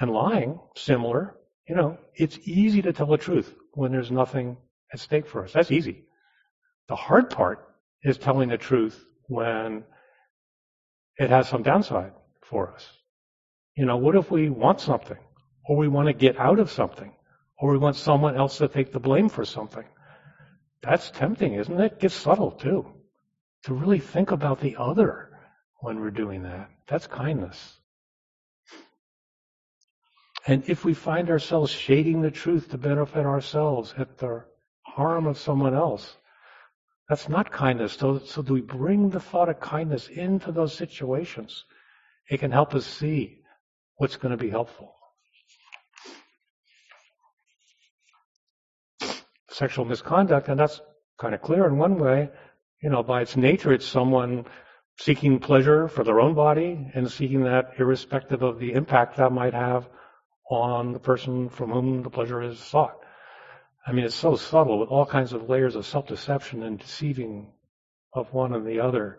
And 0.00 0.10
lying, 0.10 0.58
similar. 0.76 1.36
You 1.68 1.76
know, 1.76 1.98
it's 2.14 2.38
easy 2.44 2.82
to 2.82 2.92
tell 2.92 3.06
the 3.06 3.16
truth 3.16 3.54
when 3.72 3.92
there's 3.92 4.10
nothing 4.10 4.56
at 4.92 5.00
stake 5.00 5.26
for 5.26 5.44
us. 5.44 5.52
That's 5.52 5.70
easy. 5.70 6.04
The 6.88 6.96
hard 6.96 7.30
part 7.30 7.66
is 8.02 8.18
telling 8.18 8.48
the 8.50 8.58
truth 8.58 9.02
when 9.28 9.84
it 11.16 11.30
has 11.30 11.48
some 11.48 11.62
downside 11.62 12.12
for 12.42 12.72
us. 12.74 12.86
You 13.76 13.86
know, 13.86 13.96
what 13.96 14.16
if 14.16 14.30
we 14.30 14.50
want 14.50 14.80
something, 14.80 15.18
or 15.66 15.76
we 15.76 15.88
want 15.88 16.08
to 16.08 16.12
get 16.12 16.38
out 16.38 16.58
of 16.58 16.70
something, 16.70 17.12
or 17.58 17.72
we 17.72 17.78
want 17.78 17.96
someone 17.96 18.36
else 18.36 18.58
to 18.58 18.68
take 18.68 18.92
the 18.92 19.00
blame 19.00 19.28
for 19.28 19.44
something? 19.44 19.84
That's 20.82 21.10
tempting, 21.10 21.54
isn't 21.54 21.80
it? 21.80 21.98
Gets 21.98 22.14
subtle 22.14 22.50
too. 22.50 22.86
To 23.64 23.74
really 23.74 23.98
think 23.98 24.30
about 24.30 24.60
the 24.60 24.76
other 24.76 25.30
when 25.80 26.00
we're 26.00 26.10
doing 26.10 26.42
that. 26.42 26.70
That's 26.86 27.06
kindness. 27.06 27.78
And 30.46 30.62
if 30.68 30.84
we 30.84 30.92
find 30.92 31.30
ourselves 31.30 31.70
shading 31.70 32.20
the 32.20 32.30
truth 32.30 32.70
to 32.70 32.78
benefit 32.78 33.24
ourselves 33.24 33.94
at 33.96 34.18
the 34.18 34.44
harm 34.82 35.26
of 35.26 35.38
someone 35.38 35.74
else, 35.74 36.18
that's 37.08 37.28
not 37.28 37.50
kindness. 37.50 37.94
So, 37.94 38.18
so 38.18 38.42
do 38.42 38.52
we 38.52 38.60
bring 38.60 39.08
the 39.08 39.20
thought 39.20 39.48
of 39.48 39.60
kindness 39.60 40.08
into 40.08 40.52
those 40.52 40.74
situations? 40.74 41.64
It 42.28 42.40
can 42.40 42.50
help 42.50 42.74
us 42.74 42.86
see 42.86 43.40
what's 43.96 44.16
going 44.16 44.36
to 44.36 44.42
be 44.42 44.50
helpful. 44.50 44.94
Sexual 49.50 49.84
misconduct, 49.86 50.48
and 50.48 50.60
that's 50.60 50.80
kind 51.18 51.34
of 51.34 51.40
clear 51.40 51.66
in 51.66 51.78
one 51.78 51.98
way. 51.98 52.28
You 52.84 52.90
know, 52.90 53.02
by 53.02 53.22
its 53.22 53.34
nature, 53.34 53.72
it's 53.72 53.86
someone 53.86 54.44
seeking 54.98 55.38
pleasure 55.38 55.88
for 55.88 56.04
their 56.04 56.20
own 56.20 56.34
body 56.34 56.90
and 56.92 57.10
seeking 57.10 57.44
that 57.44 57.72
irrespective 57.78 58.42
of 58.42 58.58
the 58.58 58.74
impact 58.74 59.16
that 59.16 59.32
might 59.32 59.54
have 59.54 59.88
on 60.50 60.92
the 60.92 60.98
person 60.98 61.48
from 61.48 61.70
whom 61.70 62.02
the 62.02 62.10
pleasure 62.10 62.42
is 62.42 62.58
sought. 62.58 62.98
I 63.86 63.92
mean, 63.92 64.04
it's 64.04 64.14
so 64.14 64.36
subtle 64.36 64.78
with 64.78 64.90
all 64.90 65.06
kinds 65.06 65.32
of 65.32 65.48
layers 65.48 65.76
of 65.76 65.86
self-deception 65.86 66.62
and 66.62 66.78
deceiving 66.78 67.54
of 68.12 68.34
one 68.34 68.52
and 68.52 68.66
the 68.66 68.80
other. 68.80 69.18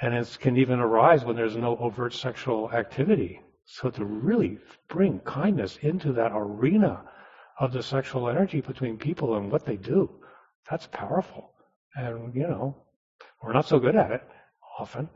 And 0.00 0.14
it 0.14 0.38
can 0.40 0.56
even 0.56 0.80
arise 0.80 1.26
when 1.26 1.36
there's 1.36 1.58
no 1.58 1.76
overt 1.76 2.14
sexual 2.14 2.72
activity. 2.72 3.42
So 3.66 3.90
to 3.90 4.04
really 4.06 4.60
bring 4.88 5.20
kindness 5.20 5.78
into 5.82 6.14
that 6.14 6.32
arena 6.34 7.02
of 7.60 7.74
the 7.74 7.82
sexual 7.82 8.30
energy 8.30 8.62
between 8.62 8.96
people 8.96 9.36
and 9.36 9.52
what 9.52 9.66
they 9.66 9.76
do, 9.76 10.08
that's 10.70 10.86
powerful. 10.86 11.50
And, 11.96 12.34
you 12.34 12.42
know, 12.42 12.76
we're 13.42 13.52
not 13.52 13.68
so 13.68 13.78
good 13.78 13.96
at 13.96 14.10
it 14.10 14.22
often, 14.78 15.08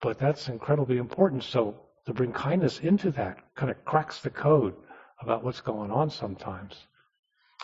but 0.00 0.18
that's 0.18 0.48
incredibly 0.48 0.98
important. 0.98 1.44
So 1.44 1.76
to 2.06 2.14
bring 2.14 2.32
kindness 2.32 2.80
into 2.80 3.10
that 3.12 3.38
kind 3.54 3.70
of 3.70 3.84
cracks 3.84 4.20
the 4.20 4.30
code 4.30 4.74
about 5.20 5.44
what's 5.44 5.60
going 5.60 5.90
on 5.90 6.10
sometimes. 6.10 6.86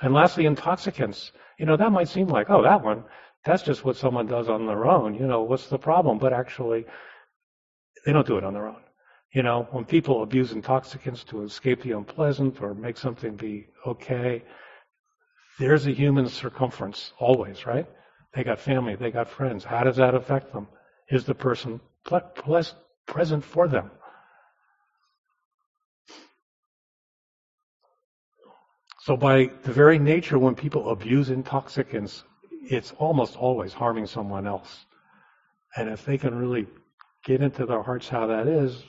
And 0.02 0.14
lastly, 0.14 0.46
intoxicants. 0.46 1.32
You 1.58 1.66
know, 1.66 1.76
that 1.76 1.90
might 1.90 2.08
seem 2.08 2.28
like, 2.28 2.50
oh, 2.50 2.62
that 2.62 2.84
one, 2.84 3.04
that's 3.44 3.62
just 3.62 3.84
what 3.84 3.96
someone 3.96 4.26
does 4.26 4.48
on 4.48 4.66
their 4.66 4.86
own. 4.86 5.14
You 5.14 5.26
know, 5.26 5.42
what's 5.42 5.66
the 5.66 5.78
problem? 5.78 6.18
But 6.18 6.32
actually, 6.32 6.86
they 8.04 8.12
don't 8.12 8.26
do 8.26 8.38
it 8.38 8.44
on 8.44 8.54
their 8.54 8.68
own. 8.68 8.82
You 9.32 9.42
know, 9.42 9.66
when 9.72 9.84
people 9.84 10.22
abuse 10.22 10.52
intoxicants 10.52 11.24
to 11.24 11.42
escape 11.42 11.82
the 11.82 11.92
unpleasant 11.92 12.62
or 12.62 12.74
make 12.74 12.96
something 12.96 13.34
be 13.34 13.66
okay, 13.86 14.44
there's 15.58 15.86
a 15.86 15.90
human 15.92 16.28
circumference 16.28 17.12
always, 17.18 17.66
right? 17.66 17.86
They 18.38 18.44
got 18.44 18.60
family, 18.60 18.94
they 18.94 19.10
got 19.10 19.28
friends. 19.28 19.64
How 19.64 19.82
does 19.82 19.96
that 19.96 20.14
affect 20.14 20.52
them? 20.52 20.68
Is 21.10 21.24
the 21.24 21.34
person 21.34 21.80
present 22.04 23.42
for 23.42 23.66
them? 23.66 23.90
So 29.00 29.16
by 29.16 29.50
the 29.64 29.72
very 29.72 29.98
nature, 29.98 30.38
when 30.38 30.54
people 30.54 30.90
abuse 30.90 31.30
intoxicants, 31.30 32.22
it's 32.62 32.92
almost 32.98 33.34
always 33.34 33.72
harming 33.72 34.06
someone 34.06 34.46
else. 34.46 34.86
And 35.74 35.88
if 35.88 36.04
they 36.04 36.16
can 36.16 36.38
really 36.38 36.68
get 37.24 37.42
into 37.42 37.66
their 37.66 37.82
hearts 37.82 38.08
how 38.08 38.28
that 38.28 38.46
is, 38.46 38.84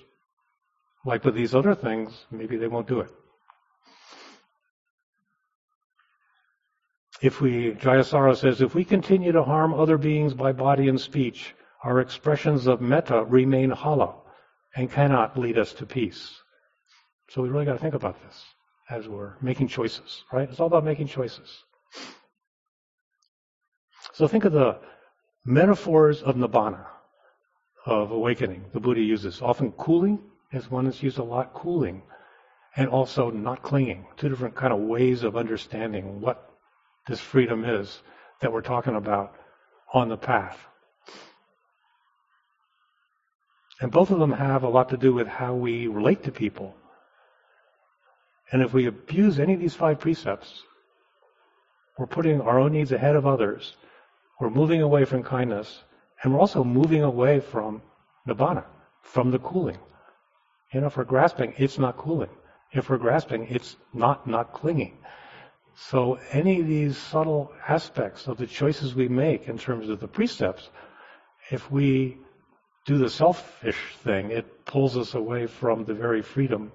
like 1.05 1.25
with 1.25 1.33
these 1.33 1.55
other 1.55 1.73
things, 1.73 2.27
maybe 2.29 2.55
they 2.55 2.67
won't 2.67 2.87
do 2.87 2.99
it. 2.99 3.09
If 7.21 7.41
we, 7.41 7.71
Jayasaro 7.73 8.35
says, 8.35 8.61
if 8.61 8.73
we 8.73 8.85
continue 8.85 9.31
to 9.33 9.43
harm 9.43 9.73
other 9.73 9.97
beings 9.97 10.33
by 10.33 10.53
body 10.53 10.87
and 10.87 10.99
speech, 10.99 11.53
our 11.83 11.99
expressions 11.99 12.67
of 12.67 12.81
metta 12.81 13.25
remain 13.25 13.71
hollow 13.71 14.23
and 14.75 14.91
cannot 14.91 15.37
lead 15.37 15.57
us 15.57 15.73
to 15.73 15.85
peace. 15.85 16.41
So 17.29 17.41
we 17.41 17.49
really 17.49 17.65
got 17.65 17.73
to 17.73 17.79
think 17.79 17.93
about 17.93 18.21
this 18.25 18.43
as 18.89 19.07
we're 19.07 19.33
making 19.41 19.67
choices, 19.67 20.23
right? 20.31 20.49
It's 20.49 20.59
all 20.59 20.67
about 20.67 20.83
making 20.85 21.07
choices. 21.07 21.63
So 24.13 24.27
think 24.27 24.45
of 24.45 24.53
the 24.53 24.79
metaphors 25.45 26.21
of 26.21 26.35
nibbana, 26.35 26.85
of 27.85 28.11
awakening, 28.11 28.65
the 28.73 28.79
Buddha 28.79 29.01
uses. 29.01 29.41
Often 29.41 29.73
cooling 29.73 30.19
is 30.51 30.71
one 30.71 30.85
that's 30.85 31.03
used 31.03 31.17
a 31.17 31.23
lot, 31.23 31.53
cooling, 31.53 32.01
and 32.75 32.89
also 32.89 33.29
not 33.29 33.61
clinging. 33.61 34.07
Two 34.17 34.29
different 34.29 34.55
kind 34.55 34.73
of 34.73 34.79
ways 34.79 35.23
of 35.23 35.37
understanding 35.37 36.21
what 36.21 36.48
this 37.09 37.19
freedom 37.19 37.65
is 37.65 38.01
that 38.39 38.53
we're 38.53 38.61
talking 38.61 38.95
about 38.95 39.35
on 39.93 40.07
the 40.07 40.17
path. 40.17 40.57
And 43.81 43.91
both 43.91 44.11
of 44.11 44.19
them 44.19 44.31
have 44.31 44.63
a 44.63 44.69
lot 44.69 44.89
to 44.89 44.97
do 44.97 45.13
with 45.13 45.27
how 45.27 45.55
we 45.55 45.87
relate 45.87 46.23
to 46.23 46.31
people 46.31 46.75
and 48.51 48.61
if 48.61 48.73
we 48.73 48.87
abuse 48.87 49.39
any 49.39 49.53
of 49.53 49.59
these 49.59 49.75
five 49.75 49.99
precepts, 49.99 50.63
we're 51.97 52.07
putting 52.07 52.41
our 52.41 52.59
own 52.59 52.71
needs 52.71 52.91
ahead 52.91 53.15
of 53.15 53.27
others. 53.27 53.75
We're 54.39 54.49
moving 54.49 54.81
away 54.81 55.05
from 55.05 55.23
kindness. 55.23 55.83
And 56.23 56.33
we're 56.33 56.39
also 56.39 56.63
moving 56.63 57.03
away 57.03 57.39
from 57.39 57.81
nibbana, 58.27 58.65
from 59.01 59.31
the 59.31 59.39
cooling. 59.39 59.77
You 60.73 60.81
know, 60.81 60.87
if 60.87 60.97
we're 60.97 61.03
grasping, 61.03 61.53
it's 61.57 61.77
not 61.77 61.97
cooling. 61.97 62.29
If 62.71 62.89
we're 62.89 62.97
grasping, 62.97 63.47
it's 63.49 63.75
not 63.93 64.27
not 64.27 64.53
clinging. 64.53 64.97
So 65.87 66.19
any 66.31 66.59
of 66.59 66.67
these 66.67 66.97
subtle 66.97 67.53
aspects 67.67 68.27
of 68.27 68.37
the 68.37 68.45
choices 68.45 68.93
we 68.93 69.07
make 69.07 69.47
in 69.47 69.57
terms 69.57 69.89
of 69.89 69.99
the 69.99 70.07
precepts, 70.07 70.69
if 71.49 71.71
we 71.71 72.17
do 72.85 72.97
the 72.97 73.09
selfish 73.09 73.95
thing, 74.03 74.29
it 74.29 74.65
pulls 74.65 74.97
us 74.97 75.13
away 75.13 75.47
from 75.47 75.85
the 75.85 75.93
very 75.93 76.21
freedom 76.21 76.71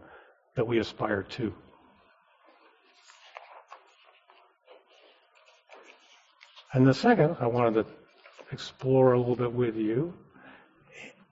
that 0.56 0.66
we 0.66 0.78
aspire 0.78 1.22
to. 1.22 1.52
And 6.72 6.86
the 6.86 6.94
second 6.94 7.36
I 7.40 7.46
wanted 7.46 7.84
to 7.84 7.86
explore 8.50 9.12
a 9.12 9.18
little 9.18 9.36
bit 9.36 9.52
with 9.52 9.76
you 9.76 10.14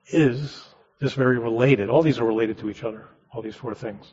is 0.09 0.63
this 1.01 1.15
very 1.15 1.39
related, 1.39 1.89
all 1.89 2.03
these 2.03 2.21
are 2.21 2.27
related 2.27 2.59
to 2.59 2.71
each 2.71 2.85
other, 2.85 3.09
all 3.33 3.43
these 3.43 3.57
four 3.57 3.75
things, 3.75 4.13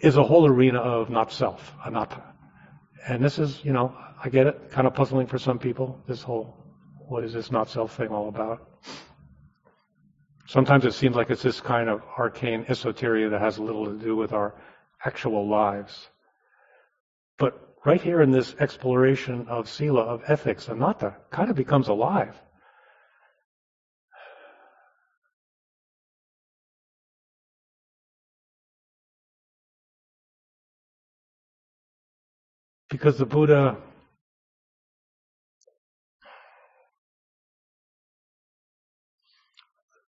is 0.00 0.16
a 0.16 0.24
whole 0.24 0.46
arena 0.46 0.78
of 0.78 1.10
not 1.10 1.30
self, 1.30 1.72
anatta. 1.84 2.27
And 3.06 3.22
this 3.22 3.38
is, 3.38 3.64
you 3.64 3.72
know, 3.72 3.94
I 4.22 4.28
get 4.28 4.46
it, 4.46 4.70
kind 4.70 4.86
of 4.86 4.94
puzzling 4.94 5.26
for 5.26 5.38
some 5.38 5.58
people, 5.58 6.02
this 6.06 6.22
whole, 6.22 6.56
what 7.08 7.24
is 7.24 7.32
this 7.32 7.50
not 7.50 7.68
self 7.68 7.96
thing 7.96 8.08
all 8.08 8.28
about? 8.28 8.68
Sometimes 10.46 10.84
it 10.84 10.94
seems 10.94 11.14
like 11.14 11.30
it's 11.30 11.42
this 11.42 11.60
kind 11.60 11.88
of 11.88 12.02
arcane 12.16 12.64
esoteria 12.64 13.30
that 13.30 13.40
has 13.40 13.58
little 13.58 13.84
to 13.84 13.92
do 13.92 14.16
with 14.16 14.32
our 14.32 14.54
actual 15.04 15.46
lives. 15.46 16.08
But 17.36 17.74
right 17.84 18.00
here 18.00 18.22
in 18.22 18.30
this 18.30 18.54
exploration 18.58 19.46
of 19.48 19.68
sila, 19.68 20.02
of 20.02 20.22
ethics, 20.26 20.68
anatta, 20.68 21.16
kind 21.30 21.50
of 21.50 21.56
becomes 21.56 21.88
alive. 21.88 22.34
Because 32.98 33.16
the 33.16 33.26
Buddha 33.26 33.76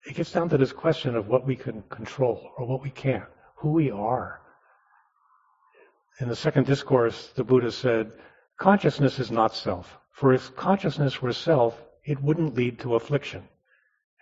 it 0.06 0.16
gets 0.16 0.34
down 0.34 0.50
to 0.50 0.58
this 0.58 0.74
question 0.74 1.16
of 1.16 1.30
what 1.30 1.46
we 1.46 1.56
can 1.56 1.82
control 1.84 2.52
or 2.58 2.68
what 2.68 2.84
we 2.84 2.90
can't. 2.90 3.24
who 3.56 3.70
we 3.72 3.90
are. 3.90 4.42
In 6.20 6.28
the 6.28 6.36
second 6.36 6.66
discourse, 6.66 7.32
the 7.38 7.46
Buddha 7.46 7.72
said, 7.72 8.12
consciousness 8.58 9.18
is 9.18 9.32
not 9.32 9.56
self. 9.56 9.98
For 10.12 10.34
if 10.34 10.54
consciousness 10.58 11.22
were 11.22 11.32
self, 11.32 11.82
it 12.04 12.22
wouldn't 12.22 12.56
lead 12.56 12.80
to 12.80 12.96
affliction. 12.96 13.48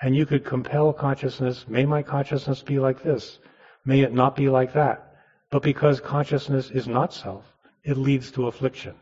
And 0.03 0.15
you 0.15 0.27
could 0.27 0.45
compel 0.45 0.93
consciousness, 0.93 1.65
may 1.67 1.87
my 1.87 2.03
consciousness 2.03 2.61
be 2.61 2.77
like 2.77 3.01
this? 3.01 3.39
May 3.85 4.01
it 4.01 4.13
not 4.13 4.35
be 4.35 4.49
like 4.49 4.73
that? 4.73 5.15
But 5.49 5.63
because 5.63 5.99
consciousness 5.99 6.69
is 6.69 6.87
not 6.87 7.11
self, 7.11 7.51
it 7.83 7.97
leads 7.97 8.31
to 8.31 8.47
affliction. 8.47 8.95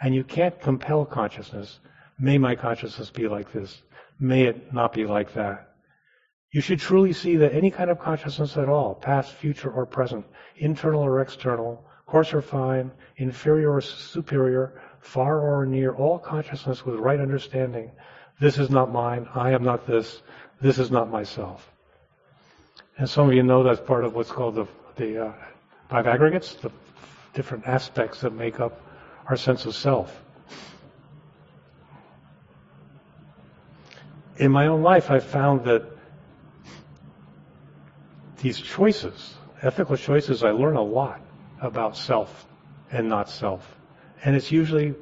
And 0.00 0.14
you 0.14 0.24
can't 0.24 0.60
compel 0.60 1.04
consciousness, 1.04 1.80
may 2.18 2.38
my 2.38 2.54
consciousness 2.54 3.10
be 3.10 3.28
like 3.28 3.52
this? 3.52 3.82
May 4.18 4.44
it 4.44 4.72
not 4.72 4.92
be 4.92 5.06
like 5.06 5.34
that? 5.34 5.68
You 6.52 6.60
should 6.60 6.80
truly 6.80 7.12
see 7.12 7.36
that 7.36 7.54
any 7.54 7.70
kind 7.70 7.90
of 7.90 7.98
consciousness 7.98 8.56
at 8.56 8.68
all, 8.68 8.94
past, 8.94 9.32
future, 9.32 9.70
or 9.70 9.86
present, 9.86 10.26
internal 10.56 11.02
or 11.02 11.20
external, 11.20 11.82
coarse 12.06 12.34
or 12.34 12.42
fine, 12.42 12.90
inferior 13.16 13.72
or 13.72 13.80
superior, 13.80 14.80
far 15.00 15.38
or 15.40 15.64
near, 15.64 15.94
all 15.94 16.18
consciousness 16.18 16.84
with 16.84 16.96
right 16.96 17.20
understanding. 17.20 17.90
This 18.38 18.58
is 18.58 18.68
not 18.68 18.92
mine. 18.92 19.28
I 19.34 19.52
am 19.52 19.64
not 19.64 19.86
this. 19.86 20.22
This 20.60 20.78
is 20.78 20.90
not 20.90 21.10
myself. 21.10 21.72
And 22.98 23.08
some 23.08 23.28
of 23.28 23.34
you 23.34 23.42
know 23.42 23.62
that's 23.62 23.80
part 23.80 24.04
of 24.04 24.14
what's 24.14 24.30
called 24.30 24.54
the, 24.56 24.66
the 24.96 25.28
uh, 25.28 25.32
five 25.88 26.06
aggregates, 26.06 26.54
the 26.54 26.70
different 27.34 27.66
aspects 27.66 28.20
that 28.20 28.32
make 28.32 28.60
up 28.60 28.80
our 29.26 29.36
sense 29.36 29.66
of 29.66 29.74
self. 29.74 30.22
In 34.36 34.50
my 34.50 34.66
own 34.66 34.82
life, 34.82 35.10
I've 35.10 35.24
found 35.24 35.64
that 35.64 35.84
these 38.38 38.60
choices, 38.60 39.34
ethical 39.62 39.96
choices, 39.96 40.42
I 40.42 40.50
learn 40.50 40.76
a 40.76 40.82
lot 40.82 41.20
about 41.60 41.96
self 41.96 42.46
and 42.90 43.08
not 43.08 43.28
self. 43.28 43.76
And 44.24 44.34
it's 44.34 44.50
usually 44.50 44.94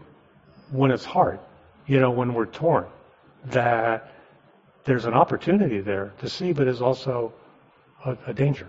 when 0.71 0.91
it's 0.91 1.05
hard, 1.05 1.41
you 1.87 2.01
know, 2.01 2.11
when 2.11 2.35
we're 2.35 2.47
torn, 2.47 2.87
that 3.47 4.13
there's 4.85 5.07
an 5.07 5.15
opportunity 5.15 5.81
there 5.81 6.13
to 6.19 6.29
see, 6.29 6.53
but 6.53 6.69
is 6.69 6.83
also 6.83 7.33
a, 8.05 8.17
a 8.27 8.35
danger. 8.35 8.69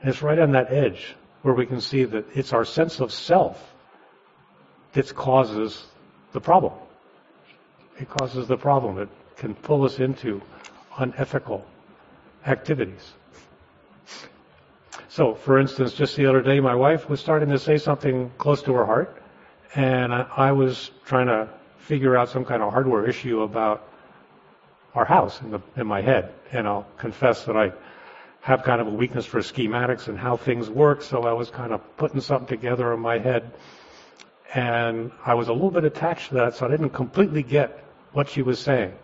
And 0.00 0.10
it's 0.10 0.22
right 0.22 0.38
on 0.38 0.52
that 0.52 0.72
edge 0.72 1.16
where 1.42 1.54
we 1.54 1.66
can 1.66 1.80
see 1.80 2.04
that 2.04 2.24
it's 2.36 2.52
our 2.52 2.64
sense 2.64 3.00
of 3.00 3.12
self 3.12 3.74
that 4.92 5.14
causes 5.14 5.86
the 6.32 6.40
problem. 6.40 6.72
It 7.98 8.08
causes 8.08 8.48
the 8.48 8.56
problem. 8.56 8.98
It 8.98 9.08
can 9.36 9.54
pull 9.54 9.84
us 9.84 9.98
into 9.98 10.42
unethical 10.98 11.64
activities. 12.46 13.12
So, 15.08 15.34
for 15.34 15.58
instance, 15.58 15.94
just 15.94 16.16
the 16.16 16.26
other 16.26 16.42
day, 16.42 16.60
my 16.60 16.74
wife 16.74 17.08
was 17.08 17.20
starting 17.20 17.48
to 17.50 17.58
say 17.58 17.78
something 17.78 18.30
close 18.38 18.62
to 18.62 18.72
her 18.74 18.86
heart, 18.86 19.22
and 19.74 20.12
I 20.12 20.52
was 20.52 20.90
trying 21.04 21.26
to 21.26 21.48
figure 21.78 22.16
out 22.16 22.28
some 22.28 22.44
kind 22.44 22.62
of 22.62 22.72
hardware 22.72 23.06
issue 23.06 23.42
about 23.42 23.88
our 24.94 25.04
house 25.04 25.40
in, 25.40 25.50
the, 25.50 25.60
in 25.76 25.86
my 25.86 26.02
head. 26.02 26.32
And 26.52 26.66
I'll 26.66 26.86
confess 26.98 27.44
that 27.44 27.56
I 27.56 27.72
have 28.40 28.62
kind 28.62 28.80
of 28.80 28.86
a 28.86 28.90
weakness 28.90 29.26
for 29.26 29.40
schematics 29.40 30.08
and 30.08 30.18
how 30.18 30.36
things 30.36 30.70
work, 30.70 31.02
so 31.02 31.22
I 31.22 31.32
was 31.32 31.50
kind 31.50 31.72
of 31.72 31.80
putting 31.96 32.20
something 32.20 32.46
together 32.46 32.92
in 32.94 33.00
my 33.00 33.18
head. 33.18 33.52
And 34.54 35.12
I 35.26 35.34
was 35.34 35.48
a 35.48 35.52
little 35.52 35.70
bit 35.70 35.84
attached 35.84 36.28
to 36.28 36.34
that, 36.36 36.54
so 36.54 36.66
I 36.66 36.70
didn't 36.70 36.90
completely 36.90 37.42
get 37.42 37.84
what 38.12 38.28
she 38.28 38.42
was 38.42 38.58
saying. 38.58 38.94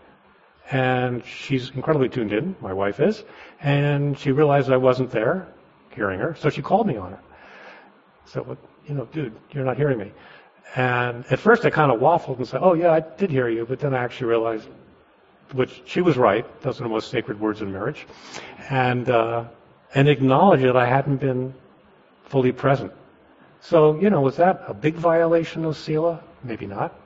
And 0.70 1.24
she's 1.26 1.70
incredibly 1.70 2.08
tuned 2.08 2.32
in, 2.32 2.56
my 2.60 2.72
wife 2.72 3.00
is, 3.00 3.22
and 3.60 4.18
she 4.18 4.32
realized 4.32 4.70
I 4.70 4.78
wasn't 4.78 5.10
there, 5.10 5.46
hearing 5.90 6.18
her. 6.20 6.34
So 6.36 6.48
she 6.48 6.62
called 6.62 6.86
me 6.86 6.96
on 6.96 7.12
it. 7.12 7.18
So, 8.24 8.56
you 8.86 8.94
know, 8.94 9.04
dude, 9.12 9.36
you're 9.52 9.64
not 9.64 9.76
hearing 9.76 9.98
me. 9.98 10.12
And 10.74 11.24
at 11.30 11.38
first 11.38 11.64
I 11.66 11.70
kind 11.70 11.92
of 11.92 12.00
waffled 12.00 12.38
and 12.38 12.48
said, 12.48 12.60
oh 12.62 12.72
yeah, 12.72 12.92
I 12.92 13.00
did 13.00 13.30
hear 13.30 13.48
you, 13.48 13.66
but 13.66 13.78
then 13.78 13.94
I 13.94 14.02
actually 14.02 14.28
realized, 14.28 14.68
which 15.52 15.82
she 15.86 16.00
was 16.00 16.16
right, 16.16 16.44
those 16.62 16.80
are 16.80 16.84
the 16.84 16.88
most 16.88 17.10
sacred 17.10 17.40
words 17.40 17.60
in 17.60 17.72
marriage, 17.72 18.06
and, 18.70 19.08
uh, 19.08 19.44
and 19.94 20.08
acknowledged 20.08 20.64
that 20.64 20.76
I 20.76 20.86
hadn't 20.86 21.16
been 21.16 21.54
fully 22.24 22.52
present. 22.52 22.92
So, 23.60 23.98
you 23.98 24.10
know, 24.10 24.20
was 24.20 24.36
that 24.36 24.64
a 24.66 24.74
big 24.74 24.94
violation 24.94 25.64
of 25.64 25.76
Sila? 25.76 26.22
Maybe 26.42 26.66
not. 26.66 26.98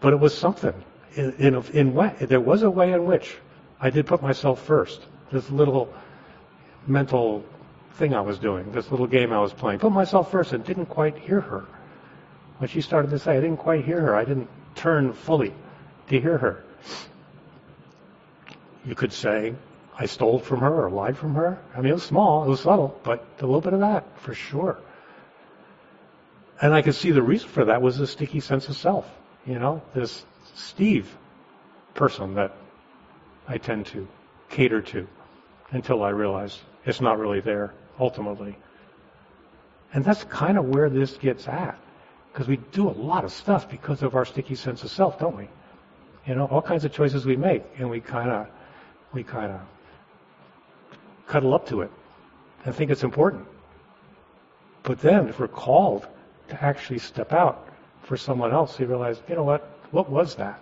But 0.00 0.12
it 0.12 0.20
was 0.20 0.36
something. 0.36 0.74
In, 1.14 1.32
in, 1.34 1.62
in 1.72 1.94
way, 1.94 2.14
there 2.20 2.40
was 2.40 2.62
a 2.62 2.70
way 2.70 2.92
in 2.92 3.06
which 3.06 3.36
I 3.80 3.90
did 3.90 4.06
put 4.06 4.22
myself 4.22 4.62
first. 4.62 5.00
This 5.32 5.48
little 5.50 5.92
mental 6.86 7.44
thing 7.94 8.14
I 8.14 8.20
was 8.20 8.38
doing, 8.38 8.70
this 8.72 8.90
little 8.90 9.06
game 9.06 9.32
I 9.32 9.40
was 9.40 9.52
playing. 9.52 9.78
Put 9.78 9.92
myself 9.92 10.30
first 10.30 10.52
and 10.52 10.62
didn't 10.62 10.86
quite 10.86 11.16
hear 11.16 11.40
her. 11.40 11.64
When 12.58 12.68
she 12.68 12.80
started 12.80 13.10
to 13.10 13.18
say, 13.18 13.36
I 13.36 13.40
didn't 13.40 13.58
quite 13.58 13.84
hear 13.84 14.00
her. 14.00 14.14
I 14.14 14.24
didn't 14.24 14.48
turn 14.74 15.12
fully 15.12 15.54
to 16.08 16.20
hear 16.20 16.38
her. 16.38 16.64
You 18.84 18.94
could 18.94 19.12
say, 19.12 19.54
I 19.98 20.06
stole 20.06 20.38
from 20.38 20.60
her 20.60 20.84
or 20.84 20.90
lied 20.90 21.16
from 21.16 21.34
her. 21.34 21.58
I 21.74 21.80
mean, 21.80 21.90
it 21.90 21.94
was 21.94 22.02
small, 22.02 22.44
it 22.44 22.48
was 22.48 22.60
subtle, 22.60 23.00
but 23.02 23.26
a 23.40 23.46
little 23.46 23.60
bit 23.60 23.72
of 23.72 23.80
that, 23.80 24.04
for 24.20 24.34
sure. 24.34 24.78
And 26.60 26.72
I 26.72 26.82
could 26.82 26.94
see 26.94 27.10
the 27.10 27.22
reason 27.22 27.48
for 27.48 27.64
that 27.64 27.82
was 27.82 27.98
a 28.00 28.06
sticky 28.06 28.40
sense 28.40 28.68
of 28.68 28.76
self. 28.76 29.10
You 29.46 29.58
know, 29.58 29.82
this 29.94 30.24
Steve 30.54 31.16
person 31.94 32.34
that 32.34 32.54
I 33.48 33.58
tend 33.58 33.86
to 33.86 34.06
cater 34.48 34.82
to 34.82 35.06
until 35.70 36.02
I 36.02 36.10
realize 36.10 36.58
it's 36.84 37.00
not 37.00 37.18
really 37.18 37.40
there 37.40 37.74
ultimately. 37.98 38.56
And 39.92 40.04
that's 40.04 40.24
kind 40.24 40.58
of 40.58 40.66
where 40.66 40.88
this 40.90 41.16
gets 41.16 41.48
at. 41.48 41.78
Because 42.32 42.48
we 42.48 42.56
do 42.56 42.88
a 42.88 42.92
lot 42.92 43.24
of 43.24 43.32
stuff 43.32 43.68
because 43.68 44.02
of 44.02 44.14
our 44.14 44.24
sticky 44.24 44.56
sense 44.56 44.84
of 44.84 44.90
self, 44.90 45.18
don't 45.18 45.36
we? 45.36 45.48
You 46.26 46.34
know, 46.34 46.46
all 46.46 46.62
kinds 46.62 46.84
of 46.84 46.92
choices 46.92 47.24
we 47.24 47.36
make, 47.36 47.62
and 47.78 47.88
we 47.88 48.00
kind 48.00 48.30
of, 48.30 48.48
we 49.12 49.22
kind 49.22 49.52
of 49.52 49.60
cuddle 51.28 51.54
up 51.54 51.68
to 51.68 51.82
it 51.82 51.90
and 52.64 52.74
think 52.74 52.90
it's 52.90 53.04
important. 53.04 53.46
But 54.82 55.00
then, 55.00 55.28
if 55.28 55.38
we're 55.38 55.48
called 55.48 56.06
to 56.48 56.64
actually 56.64 56.98
step 56.98 57.32
out 57.32 57.68
for 58.02 58.16
someone 58.16 58.52
else, 58.52 58.78
you 58.78 58.86
realize, 58.86 59.20
you 59.28 59.36
know 59.36 59.44
what? 59.44 59.62
What 59.92 60.10
was 60.10 60.34
that? 60.36 60.60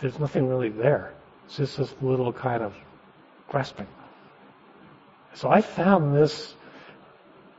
There's 0.00 0.18
nothing 0.18 0.48
really 0.48 0.68
there. 0.68 1.12
It's 1.46 1.56
just 1.56 1.76
this 1.76 1.94
little 2.00 2.32
kind 2.32 2.62
of 2.62 2.74
grasping. 3.48 3.86
So 5.34 5.50
I 5.50 5.60
found 5.60 6.14
this 6.14 6.54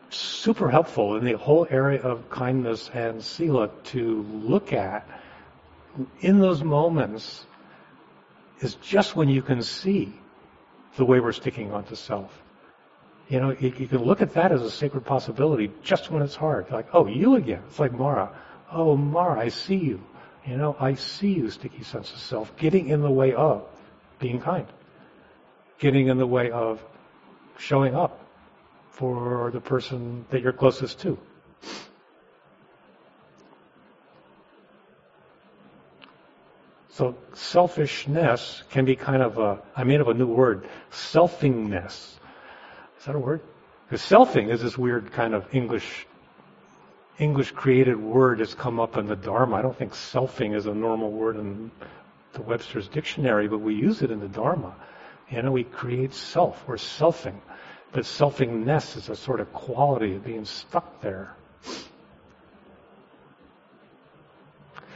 super 0.10 0.70
helpful 0.70 1.18
in 1.18 1.26
the 1.26 1.34
whole 1.34 1.68
area 1.70 2.02
of 2.02 2.30
kindness 2.30 2.90
and 2.94 3.22
sila 3.22 3.70
to 3.86 4.24
look 4.24 4.72
at 4.72 5.08
in 6.20 6.40
those 6.40 6.64
moments 6.64 7.46
is 8.60 8.76
just 8.76 9.16
when 9.16 9.30
you 9.30 9.42
can 9.42 9.62
see 9.62 10.14
the 10.96 11.06
way 11.06 11.20
we're 11.20 11.32
sticking 11.32 11.72
onto 11.72 11.96
self. 11.96 12.42
You 13.28 13.40
know, 13.40 13.56
you, 13.60 13.74
you, 13.78 13.88
can 13.88 14.04
look 14.04 14.22
at 14.22 14.34
that 14.34 14.52
as 14.52 14.62
a 14.62 14.70
sacred 14.70 15.04
possibility 15.06 15.72
just 15.84 16.12
when 16.12 16.22
it's 16.22 16.36
hard. 16.36 16.70
Like, 16.70 16.88
oh, 16.94 17.08
you 17.08 17.36
again. 17.36 17.64
It's 17.68 17.80
like 17.80 17.92
Mara. 17.92 18.32
Oh, 18.72 18.96
Mara, 18.96 19.40
I 19.40 19.50
see 19.50 19.76
you. 19.76 20.02
You 20.46 20.58
know, 20.58 20.76
I 20.80 20.94
see 20.94 21.34
you, 21.34 21.50
sticky 21.50 21.84
sense 21.84 22.12
of 22.14 22.20
self, 22.20 22.56
getting 22.56 22.90
in 22.90 23.02
the 23.02 23.10
way 23.10 23.34
of 23.34 23.66
being 24.20 24.40
kind. 24.40 24.68
Getting 25.80 26.08
in 26.08 26.18
the 26.18 26.28
way 26.28 26.52
of 26.52 26.84
showing 27.58 27.96
up 27.96 28.22
for 28.92 29.50
the 29.52 29.60
person 29.60 30.26
that 30.30 30.42
you're 30.42 30.54
closest 30.54 31.00
to. 31.02 31.18
So 36.96 37.14
selfishness 37.34 38.64
can 38.70 38.86
be 38.86 38.96
kind 38.96 39.22
of 39.22 39.38
a, 39.38 39.62
I 39.76 39.84
made 39.84 40.00
up 40.00 40.08
a 40.08 40.14
new 40.14 40.28
word, 40.28 40.66
selfingness. 40.92 41.92
Is 42.98 43.06
that 43.06 43.16
a 43.16 43.20
word? 43.20 43.42
Because 43.84 44.02
selfing 44.02 44.50
is 44.50 44.62
this 44.62 44.78
weird 44.78 45.12
kind 45.12 45.34
of 45.34 45.46
English, 45.54 46.08
English 47.20 47.52
created 47.52 47.98
word 48.02 48.40
that's 48.40 48.54
come 48.54 48.80
up 48.80 48.96
in 48.96 49.08
the 49.08 49.16
Dharma. 49.18 49.58
I 49.58 49.62
don't 49.62 49.76
think 49.76 49.92
selfing 49.92 50.56
is 50.56 50.68
a 50.68 50.74
normal 50.74 51.12
word 51.12 51.36
in 51.36 51.70
the 52.32 52.42
Webster's 52.42 52.88
dictionary, 52.88 53.50
but 53.50 53.60
we 53.60 53.76
use 53.76 54.02
it 54.02 54.10
in 54.10 54.22
the 54.22 54.30
Dharma. 54.30 54.74
You 55.30 55.42
know, 55.42 55.52
we 55.52 55.66
create 55.66 56.14
self. 56.14 56.66
We're 56.66 56.76
selfing. 56.76 57.36
But 57.92 58.06
selfingness 58.06 58.96
is 58.96 59.10
a 59.10 59.18
sort 59.18 59.42
of 59.42 59.52
quality 59.52 60.16
of 60.16 60.24
being 60.24 60.46
stuck 60.46 61.02
there. 61.02 61.36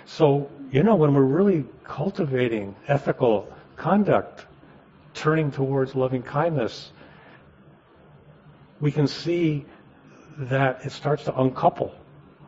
So, 0.10 0.50
you 0.72 0.82
know, 0.82 0.96
when 0.96 1.14
we're 1.14 1.22
really 1.22 1.66
cultivating 1.84 2.76
ethical 2.88 3.48
conduct, 3.76 4.48
turning 5.14 5.52
towards 5.52 5.94
loving 5.94 6.24
kindness, 6.24 6.92
we 8.82 8.92
can 8.92 9.08
see 9.08 9.66
that 10.40 10.84
it 10.84 10.94
starts 10.94 11.26
to 11.26 11.40
uncouple 11.40 11.94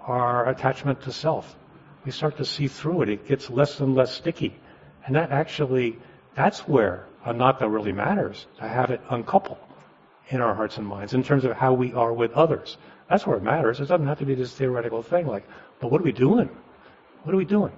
our 0.08 0.50
attachment 0.50 1.02
to 1.04 1.12
self. 1.12 1.56
We 2.04 2.12
start 2.12 2.36
to 2.38 2.46
see 2.46 2.68
through 2.68 3.04
it. 3.04 3.10
It 3.10 3.28
gets 3.28 3.50
less 3.52 3.80
and 3.80 3.94
less 3.94 4.12
sticky. 4.12 4.56
And 5.06 5.16
that 5.16 5.30
actually, 5.30 6.00
that's 6.34 6.68
where 6.68 7.06
a 7.26 7.30
anatta 7.30 7.70
really 7.70 7.92
matters, 7.92 8.48
to 8.58 8.68
have 8.68 8.90
it 8.90 9.02
uncouple 9.12 9.60
in 10.30 10.42
our 10.42 10.56
hearts 10.56 10.78
and 10.78 10.88
minds 10.88 11.14
in 11.14 11.22
terms 11.22 11.46
of 11.46 11.52
how 11.52 11.74
we 11.74 11.94
are 11.94 12.12
with 12.12 12.32
others. 12.32 12.78
That's 13.08 13.28
where 13.28 13.38
it 13.38 13.44
matters. 13.44 13.80
It 13.80 13.88
doesn't 13.88 14.08
have 14.08 14.20
to 14.20 14.26
be 14.26 14.34
this 14.34 14.52
theoretical 14.52 15.04
thing 15.04 15.28
like, 15.28 15.48
but 15.80 15.92
what 15.92 16.02
are 16.02 16.04
we 16.04 16.12
doing? 16.12 16.50
What 17.24 17.34
are 17.34 17.38
we 17.38 17.46
doing 17.46 17.74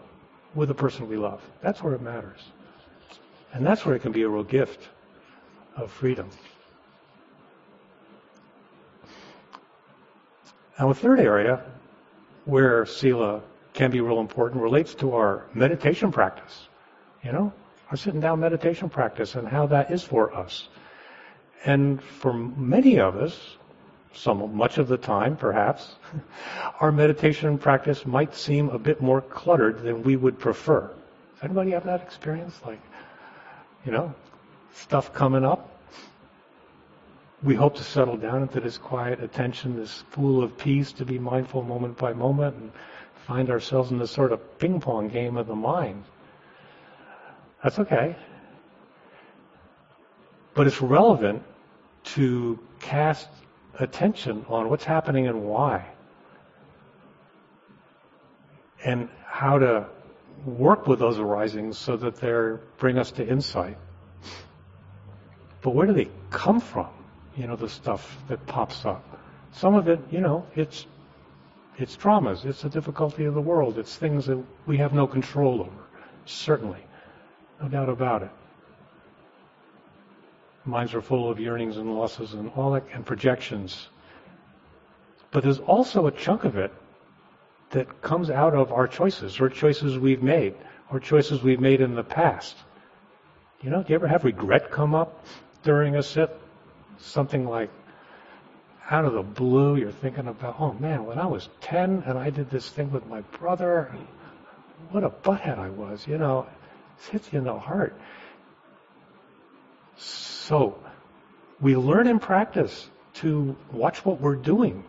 with 0.55 0.69
the 0.69 0.75
person 0.75 1.07
we 1.09 1.17
love? 1.17 1.41
That's 1.61 1.81
where 1.83 1.93
it 1.93 2.01
matters. 2.01 2.39
And 3.53 3.65
that's 3.65 3.85
where 3.85 3.95
it 3.95 4.01
can 4.01 4.11
be 4.11 4.23
a 4.23 4.29
real 4.29 4.43
gift 4.43 4.87
of 5.75 5.91
freedom. 5.91 6.29
Now, 10.79 10.89
a 10.89 10.93
third 10.93 11.19
area 11.19 11.63
where 12.45 12.85
Sila 12.85 13.41
can 13.73 13.91
be 13.91 14.01
real 14.01 14.19
important 14.19 14.61
relates 14.61 14.95
to 14.95 15.15
our 15.15 15.45
meditation 15.53 16.11
practice. 16.11 16.67
You 17.23 17.31
know, 17.31 17.53
our 17.91 17.97
sitting 17.97 18.19
down 18.19 18.39
meditation 18.39 18.89
practice 18.89 19.35
and 19.35 19.47
how 19.47 19.67
that 19.67 19.91
is 19.91 20.03
for 20.03 20.35
us. 20.35 20.67
And 21.65 22.01
for 22.01 22.33
many 22.33 22.99
of 22.99 23.15
us, 23.15 23.57
some 24.13 24.55
much 24.55 24.77
of 24.77 24.87
the 24.87 24.97
time 24.97 25.35
perhaps, 25.35 25.95
our 26.79 26.91
meditation 26.91 27.57
practice 27.57 28.05
might 28.05 28.35
seem 28.35 28.69
a 28.69 28.79
bit 28.79 29.01
more 29.01 29.21
cluttered 29.21 29.81
than 29.81 30.03
we 30.03 30.15
would 30.15 30.39
prefer. 30.39 30.81
Does 31.33 31.43
anybody 31.43 31.71
have 31.71 31.85
that 31.85 32.01
experience? 32.01 32.59
Like, 32.65 32.79
you 33.85 33.91
know, 33.91 34.13
stuff 34.73 35.13
coming 35.13 35.43
up. 35.43 35.69
We 37.41 37.55
hope 37.55 37.75
to 37.75 37.83
settle 37.83 38.15
down 38.15 38.43
into 38.43 38.61
this 38.61 38.77
quiet 38.77 39.21
attention, 39.21 39.75
this 39.75 40.03
pool 40.11 40.41
of 40.41 40.57
peace, 40.57 40.93
to 40.93 41.05
be 41.05 41.19
mindful 41.19 41.63
moment 41.63 41.97
by 41.97 42.13
moment, 42.13 42.55
and 42.55 42.71
find 43.27 43.49
ourselves 43.49 43.91
in 43.91 43.97
this 43.97 44.11
sort 44.11 44.31
of 44.31 44.59
ping 44.59 44.79
pong 44.79 45.09
game 45.09 45.35
of 45.35 45.47
the 45.47 45.55
mind. 45.55 46.03
That's 47.61 47.79
okay. 47.79 48.15
But 50.53 50.67
it's 50.67 50.81
relevant 50.81 51.43
to 52.03 52.59
cast 52.79 53.27
attention 53.79 54.45
on 54.49 54.69
what's 54.69 54.83
happening 54.83 55.27
and 55.27 55.43
why. 55.43 55.85
And 58.83 59.09
how 59.25 59.59
to 59.59 59.87
work 60.45 60.87
with 60.87 60.99
those 60.99 61.19
arisings 61.19 61.77
so 61.77 61.95
that 61.97 62.17
they 62.17 62.57
bring 62.77 62.97
us 62.97 63.11
to 63.11 63.27
insight. 63.27 63.77
But 65.61 65.71
where 65.71 65.87
do 65.87 65.93
they 65.93 66.09
come 66.29 66.59
from? 66.59 66.89
You 67.37 67.47
know, 67.47 67.55
the 67.55 67.69
stuff 67.69 68.17
that 68.27 68.45
pops 68.45 68.85
up. 68.85 69.03
Some 69.53 69.75
of 69.75 69.87
it, 69.87 69.99
you 70.11 70.19
know, 70.19 70.45
it's 70.55 70.85
it's 71.77 71.97
traumas. 71.97 72.45
It's 72.45 72.61
the 72.61 72.69
difficulty 72.69 73.25
of 73.25 73.33
the 73.33 73.41
world. 73.41 73.79
It's 73.79 73.95
things 73.95 74.27
that 74.27 74.43
we 74.67 74.77
have 74.77 74.93
no 74.93 75.07
control 75.07 75.61
over. 75.61 75.83
Certainly. 76.25 76.85
No 77.61 77.67
doubt 77.67 77.89
about 77.89 78.23
it. 78.23 78.31
Minds 80.65 80.93
are 80.93 81.01
full 81.01 81.29
of 81.29 81.39
yearnings 81.39 81.77
and 81.77 81.93
losses 81.95 82.33
and 82.33 82.51
all 82.55 82.71
that 82.71 82.83
and 82.93 83.05
projections. 83.05 83.89
But 85.31 85.43
there's 85.43 85.59
also 85.59 86.07
a 86.07 86.11
chunk 86.11 86.45
of 86.45 86.55
it 86.55 86.71
that 87.71 88.01
comes 88.01 88.29
out 88.29 88.53
of 88.53 88.71
our 88.71 88.87
choices 88.87 89.39
or 89.41 89.49
choices 89.49 89.97
we've 89.97 90.23
made 90.23 90.53
or 90.91 90.99
choices 90.99 91.41
we've 91.43 91.59
made 91.59 91.81
in 91.81 91.95
the 91.95 92.03
past. 92.03 92.55
You 93.61 93.71
know, 93.71 93.81
do 93.81 93.89
you 93.89 93.95
ever 93.95 94.07
have 94.07 94.23
regret 94.23 94.71
come 94.71 94.93
up 94.93 95.25
during 95.63 95.95
a 95.95 96.03
sit? 96.03 96.29
Something 96.97 97.45
like 97.47 97.69
out 98.89 99.05
of 99.05 99.13
the 99.13 99.23
blue, 99.23 99.75
you're 99.75 99.91
thinking 99.91 100.27
about, 100.27 100.57
oh 100.59 100.73
man, 100.73 101.05
when 101.05 101.17
I 101.17 101.25
was 101.25 101.49
10 101.61 102.03
and 102.05 102.17
I 102.17 102.29
did 102.29 102.49
this 102.49 102.69
thing 102.69 102.91
with 102.91 103.05
my 103.07 103.21
brother, 103.21 103.93
what 104.91 105.03
a 105.03 105.09
butthead 105.09 105.57
I 105.57 105.69
was, 105.69 106.05
you 106.05 106.17
know, 106.17 106.47
it 106.97 107.11
hits 107.11 107.33
you 107.33 107.39
in 107.39 107.45
the 107.45 107.57
heart. 107.57 107.97
So, 109.97 110.79
we 111.61 111.75
learn 111.75 112.07
and 112.07 112.21
practice 112.21 112.89
to 113.15 113.55
watch 113.71 114.05
what 114.05 114.19
we're 114.19 114.35
doing 114.35 114.83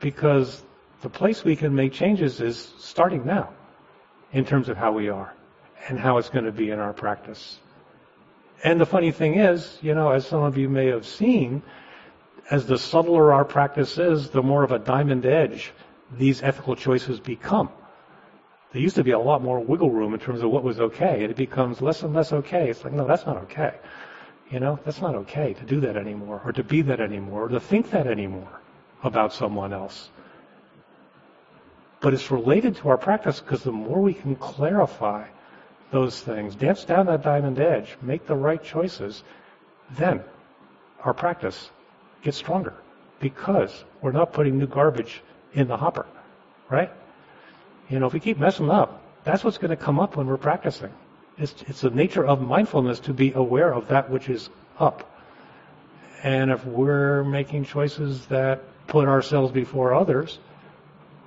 because 0.00 0.62
the 1.02 1.08
place 1.08 1.44
we 1.44 1.56
can 1.56 1.74
make 1.74 1.92
changes 1.92 2.40
is 2.40 2.72
starting 2.78 3.24
now 3.26 3.50
in 4.32 4.44
terms 4.44 4.68
of 4.68 4.76
how 4.76 4.92
we 4.92 5.08
are 5.08 5.32
and 5.88 5.98
how 5.98 6.18
it's 6.18 6.28
going 6.28 6.44
to 6.44 6.52
be 6.52 6.70
in 6.70 6.78
our 6.78 6.92
practice. 6.92 7.58
And 8.62 8.80
the 8.80 8.86
funny 8.86 9.10
thing 9.10 9.38
is, 9.38 9.78
you 9.82 9.94
know, 9.94 10.10
as 10.10 10.26
some 10.26 10.42
of 10.42 10.56
you 10.56 10.68
may 10.68 10.86
have 10.86 11.06
seen, 11.06 11.62
as 12.50 12.66
the 12.66 12.78
subtler 12.78 13.32
our 13.32 13.44
practice 13.44 13.98
is, 13.98 14.30
the 14.30 14.42
more 14.42 14.62
of 14.62 14.70
a 14.70 14.78
diamond 14.78 15.26
edge 15.26 15.72
these 16.18 16.42
ethical 16.42 16.76
choices 16.76 17.20
become. 17.20 17.70
There 18.72 18.80
used 18.80 18.96
to 18.96 19.04
be 19.04 19.10
a 19.10 19.18
lot 19.18 19.42
more 19.42 19.60
wiggle 19.60 19.90
room 19.90 20.14
in 20.14 20.20
terms 20.20 20.42
of 20.42 20.50
what 20.50 20.62
was 20.62 20.80
okay, 20.80 21.22
and 21.22 21.30
it 21.30 21.36
becomes 21.36 21.80
less 21.80 22.02
and 22.02 22.14
less 22.14 22.32
okay. 22.32 22.70
It's 22.70 22.84
like, 22.84 22.92
no, 22.92 23.06
that's 23.06 23.26
not 23.26 23.36
okay. 23.38 23.74
You 24.52 24.60
know, 24.60 24.78
that's 24.84 25.00
not 25.00 25.14
okay 25.14 25.54
to 25.54 25.64
do 25.64 25.80
that 25.80 25.96
anymore, 25.96 26.42
or 26.44 26.52
to 26.52 26.62
be 26.62 26.82
that 26.82 27.00
anymore, 27.00 27.44
or 27.44 27.48
to 27.48 27.58
think 27.58 27.90
that 27.90 28.06
anymore 28.06 28.60
about 29.02 29.32
someone 29.32 29.72
else. 29.72 30.10
But 32.00 32.12
it's 32.12 32.30
related 32.30 32.76
to 32.76 32.90
our 32.90 32.98
practice 32.98 33.40
because 33.40 33.62
the 33.62 33.72
more 33.72 34.02
we 34.02 34.12
can 34.12 34.36
clarify 34.36 35.26
those 35.90 36.20
things, 36.20 36.54
dance 36.54 36.84
down 36.84 37.06
that 37.06 37.22
diamond 37.22 37.58
edge, 37.60 37.96
make 38.02 38.26
the 38.26 38.36
right 38.36 38.62
choices, 38.62 39.24
then 39.92 40.22
our 41.02 41.14
practice 41.14 41.70
gets 42.22 42.36
stronger 42.36 42.74
because 43.20 43.84
we're 44.02 44.12
not 44.12 44.34
putting 44.34 44.58
new 44.58 44.66
garbage 44.66 45.22
in 45.54 45.66
the 45.66 45.76
hopper, 45.78 46.06
right? 46.68 46.90
You 47.88 48.00
know, 48.00 48.06
if 48.06 48.12
we 48.12 48.20
keep 48.20 48.38
messing 48.38 48.68
up, 48.68 49.02
that's 49.24 49.44
what's 49.44 49.58
going 49.58 49.70
to 49.70 49.76
come 49.76 49.98
up 49.98 50.16
when 50.16 50.26
we're 50.26 50.36
practicing. 50.36 50.92
It's, 51.38 51.54
it's 51.66 51.80
the 51.80 51.90
nature 51.90 52.24
of 52.24 52.40
mindfulness 52.40 53.00
to 53.00 53.12
be 53.12 53.32
aware 53.32 53.72
of 53.72 53.88
that 53.88 54.10
which 54.10 54.28
is 54.28 54.50
up. 54.78 55.08
And 56.22 56.50
if 56.50 56.64
we're 56.64 57.24
making 57.24 57.64
choices 57.64 58.26
that 58.26 58.62
put 58.86 59.08
ourselves 59.08 59.52
before 59.52 59.94
others, 59.94 60.38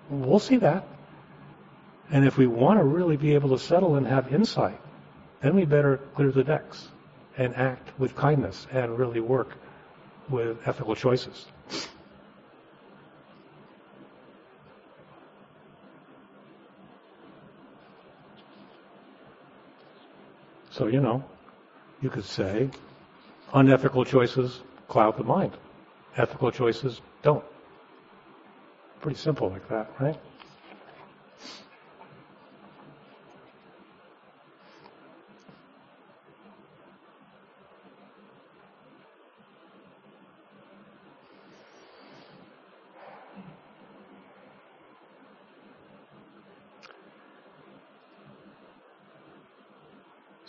We'll 0.09 0.39
see 0.39 0.57
that. 0.57 0.85
And 2.11 2.25
if 2.25 2.37
we 2.37 2.45
want 2.47 2.79
to 2.79 2.83
really 2.83 3.17
be 3.17 3.33
able 3.33 3.49
to 3.49 3.59
settle 3.59 3.95
and 3.95 4.05
have 4.05 4.31
insight, 4.31 4.79
then 5.41 5.55
we 5.55 5.65
better 5.65 5.97
clear 6.13 6.31
the 6.31 6.43
decks 6.43 6.89
and 7.37 7.55
act 7.55 7.97
with 7.99 8.15
kindness 8.15 8.67
and 8.71 8.97
really 8.97 9.19
work 9.19 9.53
with 10.29 10.57
ethical 10.67 10.95
choices. 10.95 11.47
So, 20.75 20.87
you 20.87 20.99
know, 20.99 21.23
you 22.01 22.09
could 22.09 22.25
say 22.25 22.69
unethical 23.53 24.03
choices 24.03 24.59
cloud 24.89 25.15
the 25.15 25.23
mind. 25.23 25.53
Ethical 26.17 26.51
choices 26.51 26.99
don't. 27.21 27.45
Pretty 28.99 29.17
simple 29.17 29.49
like 29.49 29.69
that, 29.69 29.89
right? 30.01 30.19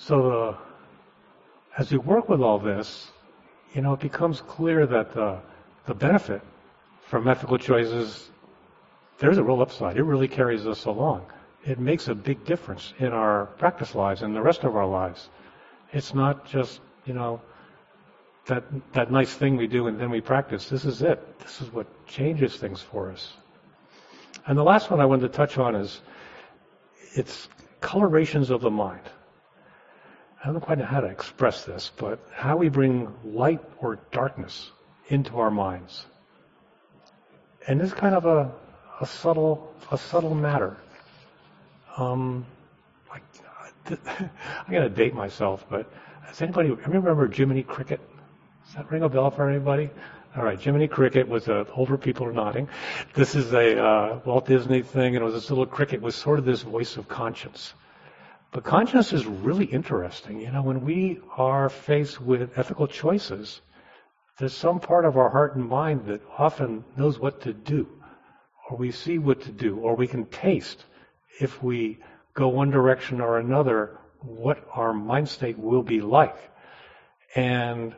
So 0.06 0.56
as 1.76 1.90
we 1.90 1.98
work 1.98 2.28
with 2.28 2.40
all 2.40 2.60
this, 2.60 3.10
you 3.74 3.82
know, 3.82 3.94
it 3.94 3.98
becomes 3.98 4.40
clear 4.40 4.86
that 4.86 5.12
the, 5.12 5.40
the 5.86 5.94
benefit 5.94 6.42
from 7.08 7.26
ethical 7.26 7.58
choices 7.58 8.30
there's 9.18 9.38
a 9.38 9.42
real 9.42 9.62
upside. 9.62 9.96
It 9.96 10.04
really 10.04 10.28
carries 10.28 10.64
us 10.64 10.84
along. 10.84 11.26
It 11.64 11.80
makes 11.80 12.06
a 12.06 12.14
big 12.14 12.44
difference 12.44 12.94
in 13.00 13.08
our 13.08 13.46
practice 13.58 13.96
lives 13.96 14.22
and 14.22 14.36
the 14.36 14.42
rest 14.42 14.62
of 14.62 14.76
our 14.76 14.86
lives. 14.86 15.28
It's 15.92 16.14
not 16.14 16.46
just, 16.46 16.80
you 17.04 17.14
know, 17.14 17.40
that, 18.44 18.62
that 18.92 19.10
nice 19.10 19.34
thing 19.34 19.56
we 19.56 19.66
do 19.66 19.88
and 19.88 19.98
then 19.98 20.10
we 20.10 20.20
practice. 20.20 20.68
This 20.68 20.84
is 20.84 21.02
it. 21.02 21.40
This 21.40 21.60
is 21.60 21.72
what 21.72 21.86
changes 22.06 22.54
things 22.56 22.80
for 22.80 23.10
us. 23.10 23.32
And 24.46 24.56
the 24.56 24.62
last 24.62 24.88
one 24.88 25.00
I 25.00 25.06
wanted 25.06 25.32
to 25.32 25.36
touch 25.36 25.58
on 25.58 25.74
is 25.74 26.02
it's 27.14 27.48
colorations 27.80 28.50
of 28.50 28.60
the 28.60 28.70
mind. 28.70 29.02
I 30.46 30.52
don't 30.52 30.60
quite 30.60 30.78
know 30.78 30.84
how 30.84 31.00
to 31.00 31.08
express 31.08 31.64
this, 31.64 31.90
but 31.96 32.20
how 32.32 32.56
we 32.56 32.68
bring 32.68 33.12
light 33.24 33.60
or 33.78 33.98
darkness 34.12 34.70
into 35.08 35.38
our 35.38 35.50
minds. 35.50 36.06
And 37.66 37.80
this 37.80 37.88
is 37.88 37.94
kind 37.94 38.14
of 38.14 38.26
a, 38.26 38.52
a 39.00 39.06
subtle, 39.06 39.74
a 39.90 39.98
subtle 39.98 40.36
matter. 40.36 40.76
Um, 41.96 42.46
I, 43.12 43.18
I'm 43.90 44.70
going 44.70 44.84
to 44.84 44.88
date 44.88 45.14
myself, 45.14 45.66
but 45.68 45.92
does 46.28 46.40
anybody 46.40 46.70
remember 46.70 47.26
Jiminy 47.26 47.64
Cricket? 47.64 48.00
Does 48.66 48.76
that 48.76 48.88
ring 48.88 49.02
a 49.02 49.08
bell 49.08 49.32
for 49.32 49.50
anybody? 49.50 49.90
All 50.36 50.44
right, 50.44 50.60
Jiminy 50.60 50.86
Cricket 50.86 51.26
was 51.26 51.48
a, 51.48 51.66
older 51.74 51.98
people 51.98 52.24
are 52.24 52.32
nodding. 52.32 52.68
This 53.14 53.34
is 53.34 53.52
a 53.52 53.82
uh, 53.82 54.20
Walt 54.24 54.46
Disney 54.46 54.82
thing, 54.82 55.16
and 55.16 55.22
it 55.22 55.24
was 55.24 55.34
this 55.34 55.50
little 55.50 55.66
cricket 55.66 56.00
with 56.00 56.14
sort 56.14 56.38
of 56.38 56.44
this 56.44 56.62
voice 56.62 56.96
of 56.96 57.08
conscience. 57.08 57.74
But 58.56 58.64
conscience 58.64 59.12
is 59.12 59.26
really 59.26 59.66
interesting. 59.66 60.40
You 60.40 60.50
know, 60.50 60.62
when 60.62 60.80
we 60.80 61.20
are 61.36 61.68
faced 61.68 62.22
with 62.22 62.56
ethical 62.58 62.86
choices, 62.86 63.60
there's 64.38 64.54
some 64.54 64.80
part 64.80 65.04
of 65.04 65.18
our 65.18 65.28
heart 65.28 65.56
and 65.56 65.68
mind 65.68 66.06
that 66.06 66.22
often 66.38 66.82
knows 66.96 67.18
what 67.18 67.42
to 67.42 67.52
do, 67.52 67.86
or 68.70 68.78
we 68.78 68.92
see 68.92 69.18
what 69.18 69.42
to 69.42 69.52
do, 69.52 69.76
or 69.80 69.94
we 69.94 70.06
can 70.06 70.24
taste 70.24 70.86
if 71.38 71.62
we 71.62 71.98
go 72.32 72.48
one 72.48 72.70
direction 72.70 73.20
or 73.20 73.38
another 73.38 73.98
what 74.22 74.66
our 74.72 74.94
mind 74.94 75.28
state 75.28 75.58
will 75.58 75.82
be 75.82 76.00
like. 76.00 76.38
And 77.34 77.94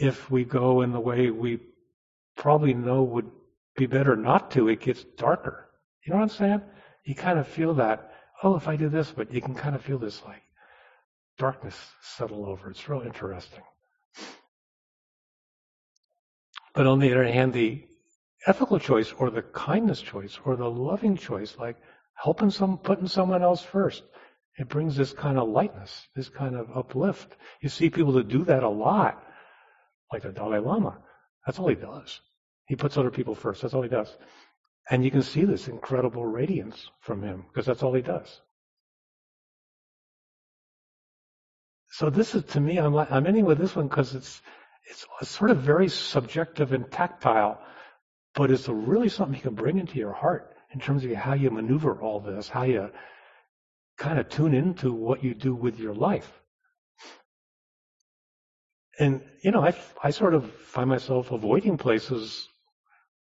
if 0.00 0.30
we 0.30 0.44
go 0.44 0.82
in 0.82 0.92
the 0.92 1.00
way 1.00 1.30
we 1.30 1.58
probably 2.36 2.74
know 2.74 3.02
would 3.02 3.28
be 3.76 3.86
better 3.86 4.14
not 4.14 4.52
to, 4.52 4.68
it 4.68 4.78
gets 4.78 5.02
darker. 5.02 5.68
You 6.04 6.12
know 6.12 6.20
what 6.20 6.30
I'm 6.30 6.38
saying? 6.38 6.62
You 7.02 7.16
kind 7.16 7.40
of 7.40 7.48
feel 7.48 7.74
that, 7.74 8.13
oh, 8.44 8.56
if 8.56 8.68
I 8.68 8.76
do 8.76 8.88
this, 8.88 9.10
but 9.10 9.32
you 9.32 9.40
can 9.40 9.54
kind 9.54 9.74
of 9.74 9.82
feel 9.82 9.98
this 9.98 10.22
like 10.24 10.42
darkness 11.38 11.74
settle 12.02 12.46
over. 12.46 12.70
It's 12.70 12.88
real 12.88 13.00
interesting. 13.00 13.62
But 16.74 16.86
on 16.86 16.98
the 16.98 17.10
other 17.12 17.24
hand, 17.24 17.52
the 17.52 17.86
ethical 18.46 18.78
choice 18.78 19.12
or 19.12 19.30
the 19.30 19.42
kindness 19.42 20.02
choice 20.02 20.38
or 20.44 20.56
the 20.56 20.70
loving 20.70 21.16
choice, 21.16 21.56
like 21.58 21.76
helping 22.14 22.50
some, 22.50 22.78
putting 22.78 23.08
someone 23.08 23.42
else 23.42 23.62
first, 23.62 24.02
it 24.58 24.68
brings 24.68 24.94
this 24.94 25.12
kind 25.12 25.38
of 25.38 25.48
lightness, 25.48 26.08
this 26.14 26.28
kind 26.28 26.54
of 26.54 26.68
uplift. 26.76 27.36
You 27.60 27.68
see 27.68 27.90
people 27.90 28.12
that 28.12 28.28
do 28.28 28.44
that 28.44 28.62
a 28.62 28.68
lot, 28.68 29.24
like 30.12 30.22
the 30.22 30.30
Dalai 30.30 30.58
Lama. 30.58 30.98
That's 31.46 31.58
all 31.58 31.68
he 31.68 31.74
does. 31.74 32.20
He 32.66 32.76
puts 32.76 32.96
other 32.96 33.10
people 33.10 33.34
first. 33.34 33.62
That's 33.62 33.74
all 33.74 33.82
he 33.82 33.88
does. 33.88 34.14
And 34.90 35.04
you 35.04 35.10
can 35.10 35.22
see 35.22 35.44
this 35.44 35.68
incredible 35.68 36.26
radiance 36.26 36.90
from 37.00 37.22
him 37.22 37.44
because 37.48 37.66
that's 37.66 37.82
all 37.82 37.94
he 37.94 38.02
does. 38.02 38.40
So 41.88 42.10
this 42.10 42.34
is 42.34 42.44
to 42.46 42.60
me, 42.60 42.78
I'm, 42.78 42.94
I'm 42.96 43.26
ending 43.26 43.44
with 43.44 43.58
this 43.58 43.76
one 43.76 43.88
because 43.88 44.14
it's, 44.14 44.42
it's, 44.90 45.06
it's 45.20 45.30
sort 45.30 45.50
of 45.50 45.58
very 45.58 45.88
subjective 45.88 46.72
and 46.72 46.90
tactile, 46.90 47.60
but 48.34 48.50
it's 48.50 48.68
really 48.68 49.08
something 49.08 49.36
you 49.36 49.42
can 49.42 49.54
bring 49.54 49.78
into 49.78 49.98
your 49.98 50.12
heart 50.12 50.54
in 50.72 50.80
terms 50.80 51.04
of 51.04 51.12
how 51.12 51.34
you 51.34 51.50
maneuver 51.50 52.00
all 52.00 52.20
this, 52.20 52.48
how 52.48 52.64
you 52.64 52.90
kind 53.96 54.18
of 54.18 54.28
tune 54.28 54.54
into 54.54 54.92
what 54.92 55.22
you 55.22 55.34
do 55.34 55.54
with 55.54 55.78
your 55.78 55.94
life. 55.94 56.30
And, 58.98 59.22
you 59.42 59.50
know, 59.50 59.64
I, 59.64 59.74
I 60.02 60.10
sort 60.10 60.34
of 60.34 60.50
find 60.52 60.88
myself 60.88 61.30
avoiding 61.30 61.78
places 61.78 62.48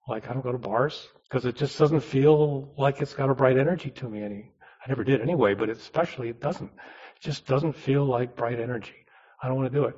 like 0.09 0.29
I 0.29 0.33
don't 0.33 0.43
go 0.43 0.51
to 0.51 0.57
bars 0.57 1.07
because 1.23 1.45
it 1.45 1.55
just 1.55 1.77
doesn't 1.77 2.01
feel 2.01 2.73
like 2.77 3.01
it's 3.01 3.13
got 3.13 3.29
a 3.29 3.35
bright 3.35 3.57
energy 3.57 3.91
to 3.91 4.09
me 4.09 4.23
any. 4.23 4.51
I 4.83 4.89
never 4.89 5.03
did 5.03 5.21
anyway, 5.21 5.53
but 5.53 5.69
especially 5.69 6.29
it 6.29 6.41
doesn't. 6.41 6.71
It 6.71 7.21
just 7.21 7.45
doesn't 7.45 7.73
feel 7.73 8.05
like 8.05 8.35
bright 8.35 8.59
energy. 8.59 9.05
I 9.41 9.47
don't 9.47 9.57
want 9.57 9.71
to 9.71 9.79
do 9.79 9.85
it. 9.85 9.95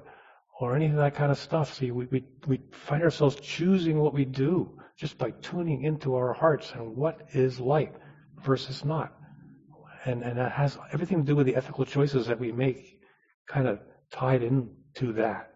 Or 0.59 0.75
any 0.75 0.87
of 0.87 0.95
that 0.97 1.15
kind 1.15 1.31
of 1.31 1.37
stuff. 1.37 1.73
See, 1.73 1.91
we, 1.91 2.05
we, 2.05 2.23
we 2.47 2.61
find 2.71 3.01
ourselves 3.01 3.37
choosing 3.37 3.99
what 3.99 4.13
we 4.13 4.25
do 4.25 4.77
just 4.97 5.17
by 5.17 5.31
tuning 5.41 5.83
into 5.83 6.15
our 6.15 6.33
hearts 6.33 6.71
and 6.75 6.95
what 6.95 7.29
is 7.33 7.59
light 7.59 7.95
versus 8.43 8.85
not. 8.85 9.13
And, 10.05 10.23
and 10.23 10.37
that 10.37 10.51
has 10.51 10.77
everything 10.93 11.19
to 11.19 11.25
do 11.25 11.35
with 11.35 11.45
the 11.45 11.55
ethical 11.55 11.85
choices 11.85 12.27
that 12.27 12.39
we 12.39 12.51
make 12.51 12.99
kind 13.47 13.67
of 13.67 13.79
tied 14.11 14.43
into 14.43 15.13
that. 15.13 15.55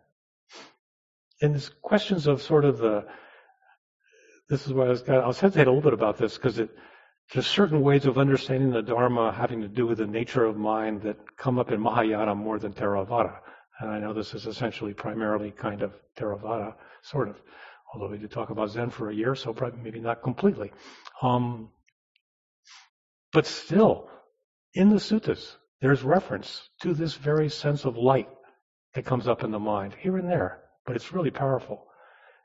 And 1.42 1.54
there's 1.54 1.70
questions 1.82 2.26
of 2.28 2.42
sort 2.42 2.66
of 2.66 2.78
the, 2.78 3.06
this 4.50 4.68
is 4.68 4.74
why 4.74 4.86
I 4.86 4.90
was, 4.90 5.10
I 5.10 5.26
was 5.26 5.40
hesitate 5.40 5.68
a 5.68 5.72
little 5.72 5.82
bit 5.82 5.94
about 5.94 6.18
this 6.18 6.36
because 6.36 6.60
it, 6.60 6.70
there's 7.34 7.48
certain 7.48 7.82
ways 7.82 8.06
of 8.06 8.18
understanding 8.18 8.72
the 8.72 8.82
Dharma 8.82 9.32
having 9.32 9.62
to 9.62 9.68
do 9.68 9.88
with 9.88 9.98
the 9.98 10.06
nature 10.06 10.46
of 10.46 10.58
mind 10.58 11.02
that 11.02 11.18
come 11.38 11.58
up 11.58 11.72
in 11.72 11.82
Mahayana 11.82 12.36
more 12.36 12.60
than 12.60 12.74
Theravada. 12.74 13.38
And 13.80 13.90
I 13.90 14.00
know 14.00 14.14
this 14.14 14.34
is 14.34 14.46
essentially 14.46 14.94
primarily 14.94 15.52
kind 15.52 15.82
of 15.82 15.94
Theravada, 16.18 16.76
sort 17.02 17.30
of. 17.30 17.42
Although 17.94 18.10
we 18.10 18.18
did 18.18 18.32
talk 18.32 18.50
about 18.50 18.70
Zen 18.70 18.90
for 18.90 19.10
a 19.10 19.16
year, 19.16 19.36
so 19.36 19.54
probably 19.54 19.82
maybe 19.82 20.00
not 20.00 20.22
completely. 20.22 20.72
Um, 21.22 21.70
but 23.34 23.46
still, 23.46 24.10
in 24.74 24.90
the 24.90 24.96
suttas, 24.96 25.56
there's 25.82 26.04
reference 26.04 26.70
to 26.82 26.94
this 26.94 27.16
very 27.16 27.50
sense 27.50 27.86
of 27.86 27.98
light 27.98 28.30
that 28.94 29.06
comes 29.06 29.28
up 29.28 29.44
in 29.44 29.52
the 29.52 29.60
mind, 29.60 29.96
here 30.00 30.18
and 30.18 30.30
there, 30.30 30.62
but 30.86 30.96
it's 30.96 31.12
really 31.12 31.32
powerful. 31.32 31.86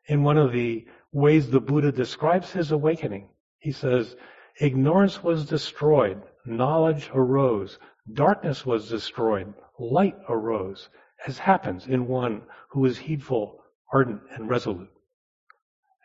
In 0.06 0.22
one 0.22 0.38
of 0.38 0.52
the 0.52 0.86
ways 1.12 1.50
the 1.50 1.60
Buddha 1.60 1.92
describes 1.92 2.50
his 2.52 2.72
awakening. 2.72 3.28
He 3.58 3.72
says, 3.72 4.16
ignorance 4.60 5.22
was 5.22 5.46
destroyed, 5.46 6.22
knowledge 6.44 7.10
arose, 7.14 7.78
darkness 8.12 8.64
was 8.64 8.88
destroyed, 8.88 9.52
light 9.78 10.16
arose, 10.28 10.88
as 11.26 11.38
happens 11.38 11.86
in 11.86 12.06
one 12.06 12.42
who 12.70 12.84
is 12.84 12.98
heedful, 12.98 13.62
ardent, 13.92 14.22
and 14.34 14.48
resolute. 14.48 14.90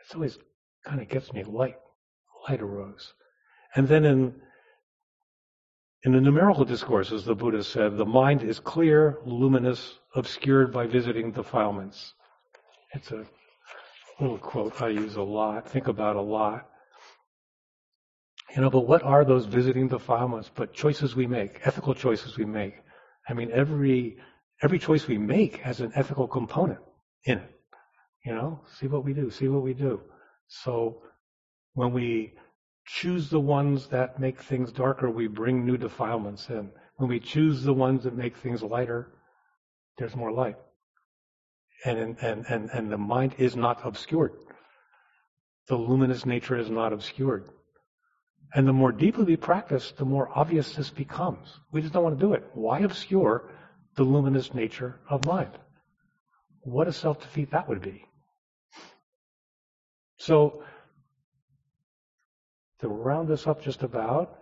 It 0.02 0.16
always 0.16 0.38
kind 0.86 1.02
of 1.02 1.08
gets 1.08 1.34
me 1.34 1.44
light, 1.44 1.78
light 2.48 2.62
arose. 2.62 3.14
And 3.76 3.88
then 3.88 4.06
in 4.06 4.42
in 6.06 6.12
the 6.12 6.22
numerical 6.22 6.66
discourses, 6.66 7.26
the 7.26 7.34
Buddha 7.34 7.64
said, 7.64 7.98
the 7.98 8.06
mind 8.06 8.44
is 8.44 8.60
clear, 8.60 9.18
luminous, 9.26 9.98
obscured 10.14 10.72
by 10.72 10.86
visiting 10.86 11.32
defilements. 11.32 12.14
It's 12.94 13.12
a 13.12 13.26
little 14.20 14.38
quote 14.38 14.82
I 14.82 14.90
use 14.90 15.16
a 15.16 15.22
lot, 15.22 15.68
think 15.68 15.88
about 15.88 16.16
a 16.16 16.22
lot. 16.22 16.70
You 18.56 18.62
know, 18.62 18.70
but 18.70 18.88
what 18.88 19.04
are 19.04 19.26
those 19.26 19.46
visiting 19.46 19.88
defilements 19.88 20.50
but 20.54 20.74
choices 20.74 21.16
we 21.16 21.28
make, 21.28 21.60
ethical 21.66 21.94
choices 21.94 22.38
we 22.38 22.46
make? 22.46 22.76
I 23.28 23.34
mean, 23.34 23.52
every, 23.52 24.18
every 24.62 24.80
choice 24.80 25.08
we 25.08 25.18
make 25.18 25.58
has 25.58 25.82
an 25.82 25.92
ethical 25.96 26.28
component 26.28 26.80
in 27.26 27.40
it. 27.40 27.52
You 28.24 28.34
know, 28.34 28.62
see 28.80 28.88
what 28.88 29.04
we 29.04 29.14
do, 29.14 29.30
see 29.30 29.48
what 29.48 29.64
we 29.64 29.74
do. 29.74 30.00
So 30.48 31.02
when 31.74 31.92
we 31.92 32.34
choose 32.86 33.30
the 33.30 33.40
ones 33.40 33.88
that 33.88 34.20
make 34.20 34.42
things 34.42 34.72
darker, 34.72 35.10
we 35.10 35.28
bring 35.28 35.66
new 35.66 35.78
defilements 35.78 36.50
in. 36.50 36.70
When 36.98 37.10
we 37.10 37.20
choose 37.20 37.64
the 37.64 37.74
ones 37.74 38.04
that 38.04 38.16
make 38.16 38.38
things 38.38 38.64
lighter, 38.64 39.12
there's 39.98 40.16
more 40.16 40.32
light 40.32 40.58
and, 41.86 42.18
and, 42.22 42.46
and, 42.50 42.70
and 42.72 42.92
the 42.92 42.98
mind 42.98 43.36
is 43.38 43.56
not 43.56 43.80
obscured. 43.86 44.34
The 45.68 45.76
luminous 45.76 46.26
nature 46.26 46.58
is 46.58 46.70
not 46.70 46.92
obscured. 46.92 47.50
And 48.54 48.68
the 48.68 48.74
more 48.74 48.92
deeply 48.92 49.24
we 49.24 49.36
practice, 49.36 49.92
the 49.92 50.06
more 50.06 50.30
obvious 50.36 50.74
this 50.74 50.90
becomes. 50.90 51.60
We 51.72 51.82
just 51.82 51.94
don't 51.94 52.04
want 52.04 52.20
to 52.20 52.26
do 52.26 52.34
it. 52.34 52.44
Why 52.54 52.80
obscure 52.80 53.52
the 53.96 54.04
luminous 54.04 54.54
nature 54.54 55.00
of 55.10 55.26
mind? 55.26 55.52
What 56.62 56.88
a 56.88 56.94
self 56.94 57.22
defeat 57.22 57.52
that 57.52 57.68
would 57.70 57.82
be. 57.82 58.06
So, 60.18 60.64
to 62.80 62.88
round 62.88 63.28
this 63.28 63.46
up 63.46 63.62
just 63.62 63.84
about, 63.84 64.40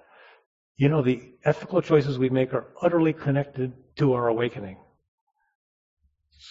you 0.77 0.89
know, 0.89 1.01
the 1.01 1.33
ethical 1.43 1.81
choices 1.81 2.17
we 2.17 2.29
make 2.29 2.53
are 2.53 2.67
utterly 2.81 3.13
connected 3.13 3.73
to 3.97 4.13
our 4.13 4.27
awakening. 4.27 4.77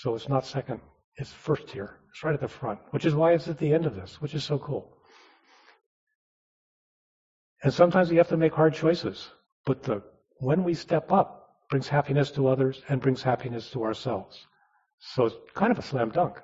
So 0.02 0.16
it's 0.16 0.28
not 0.28 0.44
second, 0.44 0.80
it's 1.14 1.32
first 1.32 1.68
tier. 1.68 2.00
It's 2.10 2.24
right 2.24 2.34
at 2.34 2.40
the 2.40 2.48
front, 2.48 2.80
which 2.90 3.04
is 3.04 3.14
why 3.14 3.34
it's 3.34 3.46
at 3.46 3.58
the 3.58 3.72
end 3.72 3.86
of 3.86 3.94
this, 3.94 4.20
which 4.20 4.34
is 4.34 4.42
so 4.42 4.58
cool. 4.58 4.96
And 7.62 7.72
sometimes 7.72 8.10
we 8.10 8.16
have 8.16 8.26
to 8.30 8.36
make 8.36 8.52
hard 8.52 8.74
choices, 8.74 9.30
but 9.64 9.84
the, 9.84 10.02
when 10.38 10.64
we 10.64 10.74
step 10.74 11.12
up, 11.12 11.38
brings 11.70 11.86
happiness 11.86 12.32
to 12.32 12.48
others 12.48 12.82
and 12.88 13.00
brings 13.00 13.22
happiness 13.22 13.70
to 13.70 13.84
ourselves. 13.84 14.44
So 14.98 15.26
it's 15.26 15.36
kind 15.54 15.70
of 15.70 15.78
a 15.78 15.82
slam 15.82 16.10
dunk. 16.10 16.36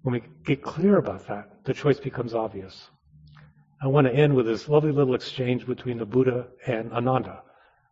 When 0.00 0.14
we 0.14 0.22
get 0.46 0.62
clear 0.62 0.96
about 0.96 1.26
that, 1.26 1.62
the 1.64 1.74
choice 1.74 2.00
becomes 2.00 2.32
obvious. 2.32 2.88
I 3.82 3.88
want 3.88 4.06
to 4.06 4.14
end 4.14 4.34
with 4.34 4.46
this 4.46 4.66
lovely 4.66 4.92
little 4.92 5.14
exchange 5.14 5.66
between 5.66 5.98
the 5.98 6.06
Buddha 6.06 6.46
and 6.66 6.90
Ananda. 6.90 7.42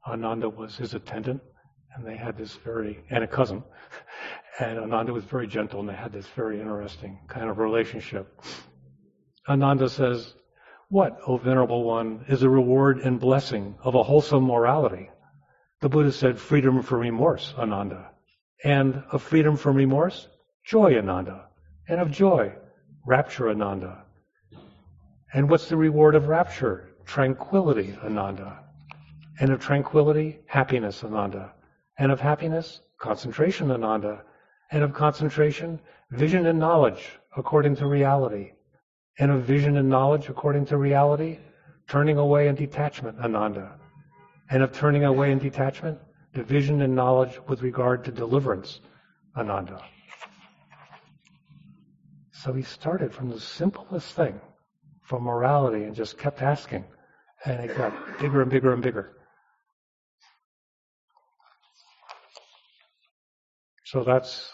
Ananda 0.08 0.48
was 0.48 0.78
his 0.78 0.94
attendant 0.94 1.42
and 1.94 2.07
they 2.07 2.16
had 2.16 2.37
this 2.37 2.55
very, 2.55 3.05
and 3.11 3.22
a 3.22 3.26
cousin, 3.26 3.62
and 4.59 4.78
Ananda 4.78 5.12
was 5.12 5.24
very 5.24 5.46
gentle, 5.46 5.81
and 5.81 5.88
they 5.88 5.94
had 5.94 6.12
this 6.12 6.26
very 6.28 6.61
interesting 6.61 7.18
kind 7.28 7.48
of 7.48 7.59
relationship. 7.59 8.40
Ananda 9.48 9.88
says, 9.88 10.35
What, 10.88 11.18
O 11.26 11.37
Venerable 11.37 11.85
One, 11.85 12.24
is 12.28 12.40
the 12.40 12.48
reward 12.48 12.98
and 12.98 13.20
blessing 13.20 13.74
of 13.83 13.94
a 13.94 14.02
wholesome 14.02 14.44
morality? 14.44 15.11
The 15.81 15.88
Buddha 15.88 16.12
said, 16.12 16.38
Freedom 16.38 16.83
from 16.83 17.00
remorse, 17.00 17.55
Ananda. 17.59 18.11
And 18.64 19.02
of 19.11 19.22
freedom 19.22 19.57
from 19.57 19.76
remorse, 19.76 20.28
joy, 20.64 20.96
Ananda. 20.96 21.46
And 21.88 22.00
of 22.00 22.11
joy, 22.11 22.55
rapture, 23.05 23.50
Ananda. 23.50 24.05
And 25.35 25.50
what's 25.50 25.68
the 25.68 25.76
reward 25.76 26.14
of 26.14 26.28
rapture? 26.28 26.90
Tranquility, 27.05 27.96
Ananda. 28.05 28.61
And 29.40 29.50
of 29.50 29.61
tranquility, 29.61 30.38
happiness, 30.46 31.02
Ananda 31.02 31.52
and 31.98 32.11
of 32.11 32.20
happiness, 32.20 32.81
concentration, 32.98 33.70
Ananda, 33.70 34.22
and 34.70 34.83
of 34.83 34.92
concentration, 34.94 35.81
vision 36.11 36.46
and 36.46 36.59
knowledge 36.59 37.18
according 37.37 37.76
to 37.76 37.87
reality, 37.87 38.52
and 39.18 39.31
of 39.31 39.42
vision 39.42 39.76
and 39.76 39.88
knowledge 39.88 40.28
according 40.28 40.64
to 40.66 40.76
reality, 40.76 41.38
turning 41.88 42.18
away 42.18 42.48
and 42.48 42.57
detachment, 42.57 43.18
Ananda, 43.18 43.78
and 44.50 44.62
of 44.62 44.72
turning 44.72 45.05
away 45.05 45.33
and 45.33 45.40
detachment, 45.40 45.98
division 46.35 46.83
and 46.83 46.94
knowledge 46.94 47.38
with 47.48 47.62
regard 47.62 48.05
to 48.05 48.11
deliverance, 48.11 48.81
Ananda. 49.37 49.83
So 52.33 52.52
he 52.52 52.62
started 52.62 53.14
from 53.14 53.31
the 53.31 53.38
simplest 53.38 54.14
thing, 54.14 54.40
from 55.02 55.22
morality, 55.24 55.85
and 55.85 55.94
just 55.94 56.18
kept 56.18 56.42
asking. 56.42 56.85
And 57.44 57.70
it 57.70 57.76
got 57.76 57.92
bigger 58.18 58.42
and 58.42 58.50
bigger 58.50 58.72
and 58.72 58.83
bigger. 58.83 59.16
So 63.92 64.02
that's, 64.02 64.50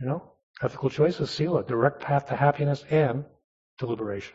you 0.00 0.06
know, 0.06 0.22
ethical 0.62 0.90
choices, 0.90 1.30
sila, 1.30 1.64
direct 1.64 2.02
path 2.02 2.26
to 2.26 2.36
happiness 2.36 2.84
and 2.90 3.24
deliberation. 3.78 4.34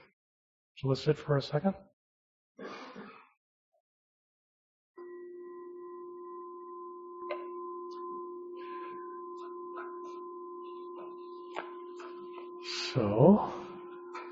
So 0.78 0.88
let's 0.88 1.04
sit 1.04 1.16
for 1.16 1.38
a 1.38 1.42
second. 1.44 1.76
So, 12.96 13.54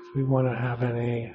if 0.08 0.16
we 0.16 0.24
want 0.24 0.48
to 0.48 0.56
have 0.56 0.82
any 0.82 1.32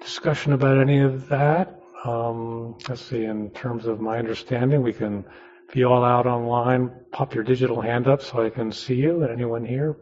discussion 0.00 0.52
about 0.52 0.78
any 0.78 1.00
of 1.00 1.28
that, 1.28 1.82
um, 2.04 2.76
let's 2.88 3.02
see, 3.02 3.24
in 3.24 3.50
terms 3.50 3.86
of 3.86 4.00
my 4.00 4.20
understanding, 4.20 4.80
we 4.80 4.92
can 4.92 5.24
be 5.72 5.84
all 5.84 6.04
out 6.04 6.26
online. 6.26 6.90
Pop 7.10 7.34
your 7.34 7.44
digital 7.44 7.80
hand 7.80 8.06
up 8.06 8.22
so 8.22 8.44
I 8.44 8.50
can 8.50 8.72
see 8.72 8.94
you. 8.94 9.22
And 9.22 9.32
anyone 9.32 9.64
here, 9.64 9.96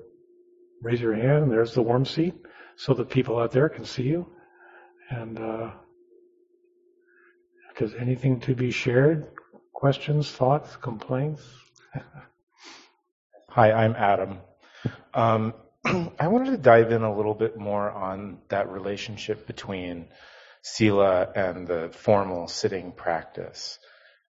raise 0.83 1.01
your 1.01 1.15
hand. 1.15 1.51
There's 1.51 1.75
the 1.75 1.83
warm 1.83 2.05
seat 2.05 2.35
so 2.77 2.95
that 2.95 3.11
people 3.11 3.39
out 3.39 3.53
there 3.53 3.69
can 3.69 3.85
see 3.85 4.05
you. 4.05 4.27
And 5.11 5.39
uh, 5.39 5.71
if 7.71 7.79
there's 7.79 7.95
anything 7.95 8.41
to 8.41 8.55
be 8.55 8.71
shared, 8.71 9.29
questions, 9.73 10.31
thoughts, 10.31 10.77
complaints. 10.77 11.43
Hi, 13.49 13.73
I'm 13.73 13.95
Adam. 13.95 14.39
Um, 15.13 15.55
I 15.85 16.29
wanted 16.29 16.53
to 16.53 16.57
dive 16.59 16.93
in 16.93 17.03
a 17.03 17.15
little 17.15 17.35
bit 17.35 17.59
more 17.59 17.91
on 17.91 18.39
that 18.49 18.71
relationship 18.71 19.47
between 19.47 20.07
Sila 20.63 21.29
and 21.35 21.67
the 21.67 21.91
formal 21.93 22.47
sitting 22.49 22.93
practice. 22.93 23.79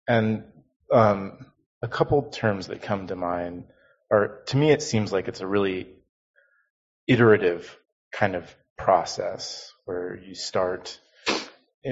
And 0.07 0.43
um, 0.91 1.45
a 1.81 1.87
couple 1.87 2.21
terms 2.23 2.67
that 2.67 2.81
come 2.81 3.07
to 3.07 3.15
mind 3.15 3.65
are, 4.11 4.41
to 4.47 4.57
me, 4.57 4.71
it 4.71 4.81
seems 4.81 5.11
like 5.11 5.27
it's 5.27 5.41
a 5.41 5.47
really 5.47 5.87
iterative 7.07 7.77
kind 8.11 8.35
of 8.35 8.55
process 8.77 9.71
where 9.85 10.15
you 10.15 10.35
start 10.35 10.99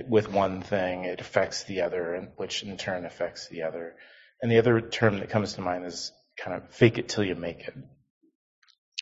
with 0.07 0.31
one 0.31 0.61
thing, 0.61 1.03
it 1.03 1.19
affects 1.19 1.63
the 1.65 1.81
other, 1.81 2.29
which 2.37 2.63
in 2.63 2.77
turn 2.77 3.05
affects 3.05 3.47
the 3.49 3.63
other. 3.63 3.95
And 4.41 4.51
the 4.51 4.59
other 4.59 4.79
term 4.81 5.19
that 5.19 5.29
comes 5.29 5.53
to 5.53 5.61
mind 5.61 5.85
is 5.85 6.11
kind 6.39 6.55
of 6.55 6.69
fake 6.73 6.97
it 6.97 7.09
till 7.09 7.23
you 7.23 7.35
make 7.35 7.67
it. 7.67 7.75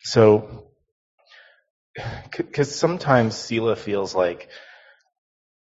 So, 0.04 0.72
because 2.36 2.74
sometimes 2.74 3.36
Sila 3.36 3.76
feels 3.76 4.16
like 4.16 4.50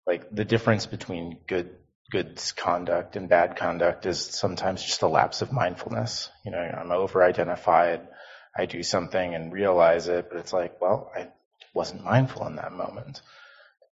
like 0.07 0.33
the 0.33 0.45
difference 0.45 0.87
between 0.87 1.39
good 1.47 1.75
good 2.11 2.41
conduct 2.57 3.15
and 3.15 3.29
bad 3.29 3.55
conduct 3.55 4.05
is 4.05 4.19
sometimes 4.19 4.83
just 4.83 5.01
a 5.01 5.07
lapse 5.07 5.41
of 5.41 5.51
mindfulness. 5.51 6.29
You 6.45 6.51
know, 6.51 6.59
I'm 6.59 6.91
over 6.91 7.23
identified. 7.23 8.07
I 8.55 8.65
do 8.65 8.83
something 8.83 9.33
and 9.33 9.53
realize 9.53 10.09
it, 10.09 10.27
but 10.29 10.39
it's 10.39 10.53
like, 10.53 10.81
well, 10.81 11.09
I 11.15 11.29
wasn't 11.73 12.03
mindful 12.03 12.45
in 12.47 12.57
that 12.57 12.73
moment. 12.73 13.21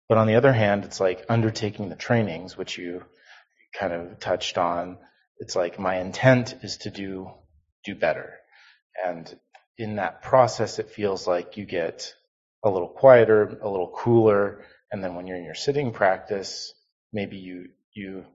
But 0.10 0.17
on 0.17 0.27
the 0.27 0.36
other 0.36 0.51
hand, 0.51 0.84
it's 0.84 0.99
like 0.99 1.25
undertaking 1.29 1.89
the 1.89 1.95
trainings, 1.95 2.58
which 2.58 2.77
you 2.77 3.03
kind 3.73 3.93
of 3.93 4.19
touched 4.19 4.58
on. 4.58 4.97
It's 5.38 5.55
like 5.55 5.79
my 5.79 5.99
intent 5.99 6.55
is 6.62 6.77
to 6.77 6.89
do 6.89 7.32
do 7.86 7.95
better. 7.95 8.34
And 9.05 9.34
in 9.77 9.95
that 9.95 10.21
process, 10.21 10.79
it 10.79 10.89
feels 10.89 11.25
like 11.25 11.55
you 11.55 11.65
get 11.65 12.13
a 12.63 12.69
little 12.69 12.89
quieter, 12.89 13.58
a 13.62 13.69
little 13.69 13.93
cooler, 13.95 14.65
and 14.91 15.01
then 15.01 15.15
when 15.15 15.27
you're 15.27 15.38
in 15.38 15.45
your 15.45 15.55
sitting 15.55 15.93
practice, 15.93 16.73
maybe 17.13 17.38
you 17.38 17.69
you 17.93 18.25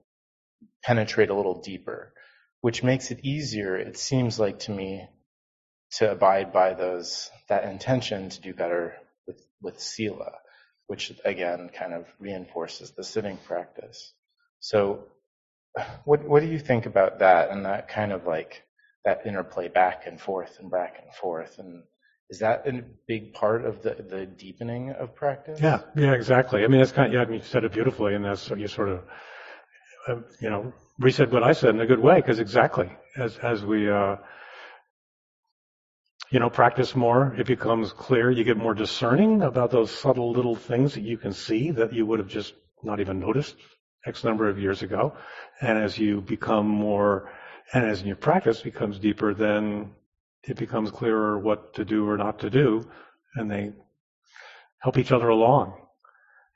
penetrate 0.83 1.29
a 1.29 1.35
little 1.35 1.61
deeper, 1.61 2.13
which 2.61 2.83
makes 2.83 3.11
it 3.11 3.19
easier, 3.23 3.75
it 3.75 3.97
seems 3.97 4.39
like 4.39 4.59
to 4.59 4.71
me, 4.71 5.07
to 5.97 6.11
abide 6.11 6.51
by 6.51 6.73
those 6.73 7.29
that 7.47 7.63
intention 7.65 8.29
to 8.29 8.41
do 8.41 8.53
better 8.53 8.95
with, 9.27 9.45
with 9.61 9.79
sila, 9.79 10.33
which 10.87 11.13
again 11.23 11.69
kind 11.77 11.93
of 11.93 12.05
reinforces 12.19 12.91
the 12.91 13.03
sitting 13.03 13.37
practice. 13.37 14.13
So 14.59 15.05
what 16.05 16.27
what 16.27 16.41
do 16.41 16.47
you 16.47 16.59
think 16.59 16.85
about 16.85 17.19
that 17.19 17.51
and 17.51 17.65
that 17.65 17.89
kind 17.89 18.11
of 18.11 18.25
like 18.25 18.63
that 19.03 19.25
interplay 19.25 19.67
back 19.67 20.07
and 20.07 20.19
forth 20.19 20.57
and 20.59 20.71
back 20.71 20.99
and 21.03 21.13
forth 21.13 21.59
and 21.59 21.83
is 22.29 22.39
that 22.39 22.67
a 22.67 22.83
big 23.07 23.33
part 23.33 23.65
of 23.65 23.83
the, 23.83 23.93
the 23.93 24.25
deepening 24.25 24.91
of 24.91 25.13
practice? 25.13 25.59
Yeah, 25.61 25.81
yeah, 25.95 26.13
exactly. 26.13 26.63
I 26.63 26.67
mean, 26.67 26.79
that's 26.79 26.91
kind 26.91 27.07
of, 27.07 27.13
yeah, 27.13 27.21
I 27.21 27.25
mean, 27.25 27.35
you 27.35 27.45
said 27.45 27.63
it 27.63 27.71
beautifully, 27.71 28.15
and 28.15 28.25
that's, 28.25 28.49
you 28.49 28.67
sort 28.67 28.89
of, 28.89 29.01
uh, 30.07 30.15
you 30.39 30.49
know, 30.49 30.73
resaid 31.01 31.31
what 31.31 31.43
I 31.43 31.53
said 31.53 31.75
in 31.75 31.81
a 31.81 31.85
good 31.85 31.99
way, 31.99 32.15
because 32.15 32.39
exactly, 32.39 32.89
as, 33.17 33.37
as 33.37 33.65
we, 33.65 33.89
uh, 33.89 34.17
you 36.31 36.39
know, 36.39 36.49
practice 36.49 36.95
more, 36.95 37.35
it 37.37 37.47
becomes 37.47 37.93
clear, 37.93 38.31
you 38.31 38.43
get 38.43 38.57
more 38.57 38.73
discerning 38.73 39.41
about 39.41 39.71
those 39.71 39.91
subtle 39.91 40.31
little 40.31 40.55
things 40.55 40.93
that 40.93 41.01
you 41.01 41.17
can 41.17 41.33
see 41.33 41.71
that 41.71 41.93
you 41.93 42.05
would 42.05 42.19
have 42.19 42.27
just 42.27 42.53
not 42.83 42.99
even 42.99 43.19
noticed 43.19 43.55
X 44.05 44.23
number 44.23 44.47
of 44.47 44.59
years 44.59 44.81
ago. 44.83 45.13
And 45.61 45.77
as 45.77 45.97
you 45.97 46.21
become 46.21 46.67
more, 46.67 47.31
and 47.73 47.85
as 47.85 48.03
your 48.03 48.15
practice 48.15 48.61
becomes 48.61 48.99
deeper, 48.99 49.33
then 49.33 49.91
it 50.43 50.57
becomes 50.57 50.91
clearer 50.91 51.39
what 51.39 51.73
to 51.75 51.85
do 51.85 52.07
or 52.07 52.17
not 52.17 52.39
to 52.39 52.49
do, 52.49 52.87
and 53.35 53.49
they 53.49 53.73
help 54.79 54.97
each 54.97 55.11
other 55.11 55.29
along. 55.29 55.84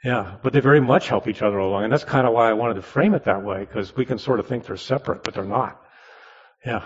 Yeah, 0.04 0.38
but 0.42 0.54
they 0.54 0.62
very 0.62 0.80
much 0.80 1.10
help 1.10 1.28
each 1.28 1.42
other 1.42 1.58
along, 1.58 1.84
and 1.84 1.92
that's 1.92 2.06
kind 2.06 2.26
of 2.26 2.34
why 2.34 2.50
I 2.50 2.54
wanted 2.54 2.76
to 2.76 2.82
frame 2.82 3.14
it 3.16 3.26
that 3.26 3.44
way, 3.44 3.60
because 3.60 3.94
we 3.96 4.06
can 4.06 4.18
sort 4.18 4.40
of 4.40 4.48
think 4.48 4.66
they're 4.66 4.78
separate, 4.78 5.24
but 5.24 5.34
they're 5.34 5.44
not. 5.44 5.82
Yeah. 6.66 6.86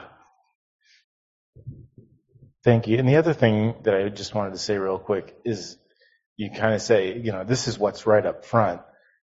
Thank 2.63 2.87
you. 2.87 2.97
And 2.97 3.07
the 3.07 3.17
other 3.17 3.33
thing 3.33 3.75
that 3.83 3.93
I 3.93 4.09
just 4.09 4.33
wanted 4.33 4.53
to 4.53 4.57
say 4.57 4.77
real 4.77 4.97
quick 4.97 5.35
is 5.45 5.77
you 6.37 6.49
kind 6.49 6.73
of 6.73 6.81
say, 6.81 7.19
you 7.19 7.31
know, 7.31 7.43
this 7.43 7.67
is 7.67 7.77
what's 7.77 8.07
right 8.07 8.25
up 8.25 8.45
front. 8.45 8.81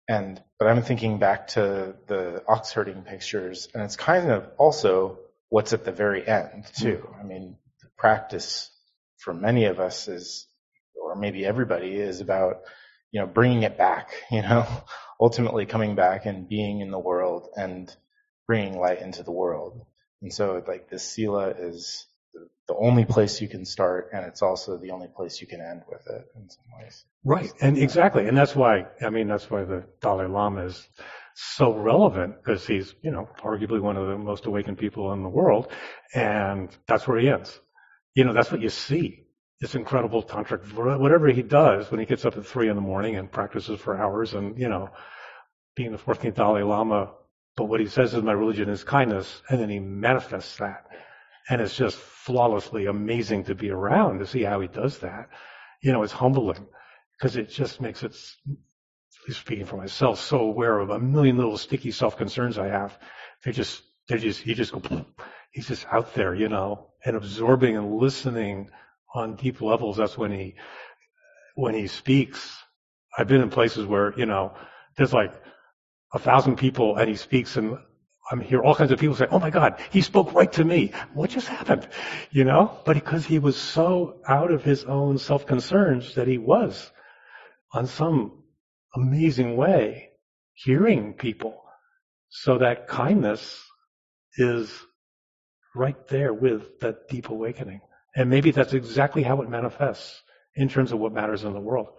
And, 0.07 0.41
but 0.57 0.67
I'm 0.67 0.81
thinking 0.81 1.19
back 1.19 1.47
to 1.49 1.95
the 2.07 2.43
ox 2.47 2.71
herding 2.71 3.03
pictures, 3.03 3.67
and 3.73 3.83
it's 3.83 3.95
kind 3.95 4.31
of 4.31 4.49
also 4.57 5.19
what's 5.49 5.73
at 5.73 5.83
the 5.83 5.91
very 5.91 6.27
end, 6.27 6.65
too. 6.75 7.03
Mm-hmm. 7.05 7.19
I 7.19 7.23
mean, 7.23 7.57
the 7.81 7.89
practice 7.97 8.71
for 9.17 9.33
many 9.33 9.65
of 9.65 9.79
us 9.79 10.07
is, 10.07 10.47
or 10.95 11.15
maybe 11.15 11.45
everybody 11.45 11.95
is 11.95 12.21
about, 12.21 12.61
you 13.11 13.21
know, 13.21 13.27
bringing 13.27 13.63
it 13.63 13.77
back, 13.77 14.09
you 14.31 14.41
know, 14.41 14.67
ultimately 15.19 15.65
coming 15.65 15.95
back 15.95 16.25
and 16.25 16.49
being 16.49 16.81
in 16.81 16.91
the 16.91 16.99
world 16.99 17.47
and 17.55 17.93
bringing 18.47 18.79
light 18.79 19.01
into 19.01 19.23
the 19.23 19.31
world. 19.31 19.85
And 20.21 20.33
so 20.33 20.63
like 20.67 20.89
this 20.89 21.03
sila 21.03 21.49
is 21.49 22.07
the 22.67 22.75
only 22.75 23.05
place 23.05 23.41
you 23.41 23.47
can 23.47 23.65
start 23.65 24.09
and 24.13 24.25
it's 24.25 24.41
also 24.41 24.77
the 24.77 24.91
only 24.91 25.07
place 25.07 25.39
you 25.39 25.47
can 25.47 25.61
end 25.61 25.83
with 25.87 26.01
it 26.07 26.25
in 26.35 26.49
some 26.49 26.63
ways. 26.79 27.05
Right. 27.23 27.51
And 27.61 27.77
exactly. 27.77 28.27
And 28.27 28.37
that's 28.37 28.55
why, 28.55 28.87
I 29.01 29.09
mean, 29.09 29.27
that's 29.27 29.49
why 29.49 29.63
the 29.63 29.85
Dalai 30.01 30.27
Lama 30.27 30.65
is 30.65 30.87
so 31.35 31.73
relevant 31.73 32.35
because 32.37 32.65
he's, 32.65 32.93
you 33.01 33.11
know, 33.11 33.29
arguably 33.43 33.81
one 33.81 33.97
of 33.97 34.07
the 34.07 34.17
most 34.17 34.45
awakened 34.45 34.77
people 34.77 35.13
in 35.13 35.21
the 35.21 35.29
world. 35.29 35.71
And 36.13 36.75
that's 36.87 37.07
where 37.07 37.19
he 37.19 37.29
ends. 37.29 37.59
You 38.15 38.23
know, 38.23 38.33
that's 38.33 38.51
what 38.51 38.61
you 38.61 38.69
see. 38.69 39.24
This 39.61 39.75
incredible 39.75 40.21
tantric, 40.21 40.73
whatever 40.73 41.29
he 41.29 41.41
does 41.41 41.89
when 41.89 41.99
he 41.99 42.05
gets 42.05 42.25
up 42.25 42.37
at 42.37 42.45
three 42.45 42.67
in 42.67 42.75
the 42.75 42.81
morning 42.81 43.15
and 43.15 43.31
practices 43.31 43.79
for 43.79 43.97
hours 43.97 44.33
and, 44.33 44.59
you 44.59 44.67
know, 44.67 44.89
being 45.75 45.91
the 45.91 45.97
14th 45.97 46.35
Dalai 46.35 46.63
Lama. 46.63 47.11
But 47.55 47.65
what 47.65 47.79
he 47.79 47.87
says 47.87 48.13
is 48.13 48.21
my 48.21 48.33
religion 48.33 48.69
is 48.69 48.83
kindness. 48.83 49.41
And 49.49 49.59
then 49.59 49.69
he 49.69 49.79
manifests 49.79 50.57
that. 50.57 50.87
And 51.47 51.61
it's 51.61 51.75
just 51.75 51.97
flawlessly 51.97 52.87
amazing 52.87 53.45
to 53.45 53.55
be 53.55 53.69
around 53.69 54.19
to 54.19 54.25
see 54.25 54.43
how 54.43 54.59
he 54.59 54.67
does 54.67 54.99
that. 54.99 55.29
You 55.81 55.93
know, 55.93 56.03
it's 56.03 56.11
humbling 56.11 56.67
because 57.17 57.37
it 57.37 57.49
just 57.49 57.79
makes 57.79 58.03
it, 58.03 58.15
speaking 59.29 59.65
for 59.65 59.77
myself, 59.77 60.19
so 60.19 60.39
aware 60.39 60.79
of 60.79 60.89
a 60.89 60.99
million 60.99 61.37
little 61.37 61.57
sticky 61.57 61.91
self 61.91 62.17
concerns 62.17 62.57
I 62.57 62.67
have. 62.67 62.97
They 63.43 63.51
just, 63.51 63.83
they 64.09 64.17
just, 64.17 64.45
you 64.45 64.55
just 64.55 64.71
go, 64.71 64.81
he's 65.51 65.67
just 65.67 65.85
out 65.91 66.13
there, 66.13 66.33
you 66.33 66.49
know, 66.49 66.87
and 67.05 67.15
absorbing 67.15 67.77
and 67.77 67.95
listening 67.97 68.69
on 69.15 69.35
deep 69.35 69.61
levels. 69.61 69.97
That's 69.97 70.17
when 70.17 70.31
he, 70.31 70.55
when 71.55 71.73
he 71.73 71.87
speaks. 71.87 72.55
I've 73.17 73.27
been 73.27 73.41
in 73.41 73.49
places 73.49 73.85
where, 73.85 74.13
you 74.17 74.25
know, 74.25 74.53
there's 74.97 75.13
like 75.13 75.33
a 76.13 76.19
thousand 76.19 76.57
people 76.57 76.97
and 76.97 77.09
he 77.09 77.15
speaks 77.15 77.55
and 77.57 77.77
I'm 78.31 78.41
hear 78.41 78.63
all 78.63 78.73
kinds 78.73 78.91
of 78.91 78.99
people 78.99 79.15
say, 79.15 79.27
"Oh 79.29 79.39
my 79.39 79.51
God, 79.51 79.79
he 79.91 80.01
spoke 80.01 80.33
right 80.33 80.51
to 80.53 80.63
me. 80.63 80.91
What 81.13 81.29
just 81.29 81.47
happened?" 81.47 81.87
You 82.31 82.43
know, 82.43 82.79
but 82.83 82.95
because 82.95 83.25
he 83.25 83.37
was 83.37 83.55
so 83.55 84.19
out 84.27 84.51
of 84.51 84.63
his 84.63 84.83
own 84.85 85.19
self-concerns 85.19 86.15
that 86.15 86.27
he 86.27 86.39
was, 86.39 86.91
on 87.71 87.85
some 87.85 88.43
amazing 88.95 89.55
way, 89.55 90.09
hearing 90.53 91.13
people, 91.13 91.61
so 92.29 92.57
that 92.57 92.87
kindness 92.87 93.63
is 94.37 94.73
right 95.75 96.07
there 96.07 96.33
with 96.33 96.79
that 96.79 97.07
deep 97.09 97.29
awakening. 97.29 97.81
And 98.15 98.29
maybe 98.29 98.51
that's 98.51 98.73
exactly 98.73 99.23
how 99.23 99.41
it 99.41 99.49
manifests 99.49 100.21
in 100.55 100.69
terms 100.69 100.91
of 100.91 100.99
what 100.99 101.11
matters 101.11 101.43
in 101.43 101.53
the 101.53 101.59
world. 101.59 101.89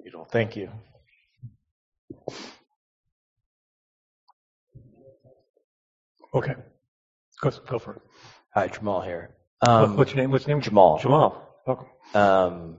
Beautiful. 0.00 0.26
Thank 0.26 0.56
you. 0.56 0.70
Okay. 6.34 6.54
Go, 7.40 7.50
go 7.66 7.78
for 7.78 7.94
it. 7.94 8.02
Hi, 8.54 8.68
Jamal 8.68 9.00
here. 9.00 9.34
Um, 9.60 9.96
what's 9.96 10.12
your 10.12 10.22
name? 10.22 10.30
What's 10.30 10.46
your 10.46 10.56
name? 10.56 10.62
Jamal. 10.62 10.98
Jamal. 10.98 11.56
Welcome. 11.66 11.86
Um, 12.14 12.78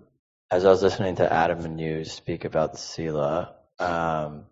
as 0.49 0.65
I 0.65 0.69
was 0.69 0.81
listening 0.81 1.17
to 1.17 1.31
Adam 1.31 1.63
and 1.65 1.79
you 1.79 2.05
speak 2.05 2.45
about 2.45 2.73
the 2.73 2.77
Sila, 2.77 3.55
um, 3.79 4.45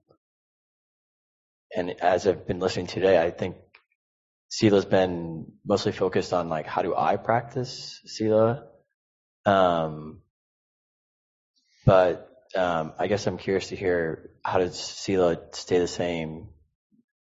and 1.75 1.91
as 2.01 2.27
I've 2.27 2.47
been 2.47 2.59
listening 2.59 2.87
today, 2.87 3.21
I 3.21 3.31
think 3.31 3.55
Sila's 4.51 4.83
been 4.83 5.45
mostly 5.65 5.93
focused 5.93 6.33
on 6.33 6.49
like 6.49 6.65
how 6.67 6.81
do 6.81 6.93
I 6.93 7.15
practice 7.15 8.01
Sila, 8.05 8.65
um, 9.45 10.19
but 11.85 12.29
um, 12.53 12.91
I 12.99 13.07
guess 13.07 13.25
I'm 13.27 13.37
curious 13.37 13.69
to 13.69 13.77
hear 13.77 14.31
how 14.43 14.59
does 14.59 14.77
Sila 14.77 15.37
stay 15.53 15.79
the 15.79 15.87
same 15.87 16.49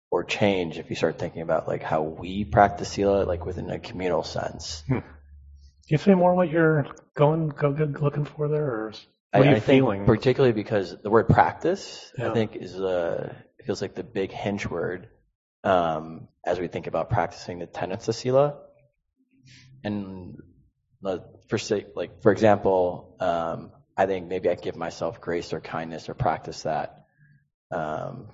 or 0.09 0.23
change 0.23 0.79
if 0.79 0.89
you 0.89 0.95
start 0.95 1.19
thinking 1.19 1.43
about 1.43 1.67
like 1.67 1.83
how 1.83 2.01
we 2.01 2.45
practice 2.45 2.89
Sila, 2.89 3.25
like 3.25 3.45
within 3.45 3.69
a 3.69 3.77
communal 3.77 4.23
sense. 4.23 4.83
Hmm. 4.87 4.93
Can 4.93 5.03
you 5.89 5.97
say 5.99 6.15
more 6.15 6.33
what 6.33 6.49
you're 6.49 6.87
going, 7.15 7.49
go, 7.49 7.69
looking 8.01 8.25
for 8.25 8.47
there, 8.47 8.65
or 8.65 8.93
what 9.33 9.47
I, 9.47 9.51
are 9.51 9.55
you 9.55 9.61
feeling? 9.61 9.99
think 9.99 10.07
particularly 10.07 10.53
because 10.53 10.95
the 10.99 11.11
word 11.11 11.29
practice, 11.29 12.11
Yeah. 12.17 12.31
I 12.31 12.33
think, 12.33 12.55
is 12.55 12.79
uh, 12.79 13.35
it 13.59 13.65
feels 13.65 13.83
like 13.83 13.93
the 13.93 14.03
big 14.03 14.31
hinge 14.31 14.65
word 14.67 15.09
um, 15.63 16.27
as 16.45 16.59
we 16.59 16.67
think 16.67 16.87
about 16.87 17.09
practicing 17.09 17.59
the 17.59 17.65
tenets 17.65 18.07
of 18.07 18.15
Sila. 18.15 18.55
And 19.83 20.37
for 21.49 21.57
say, 21.57 21.85
like 21.95 22.21
for 22.21 22.31
example, 22.31 23.15
um, 23.19 23.71
I 23.95 24.05
think 24.05 24.27
maybe 24.27 24.49
I 24.49 24.55
give 24.55 24.75
myself 24.75 25.21
grace 25.21 25.53
or 25.53 25.59
kindness 25.59 26.09
or 26.09 26.13
practice 26.13 26.63
that 26.63 27.05
um, 27.71 28.29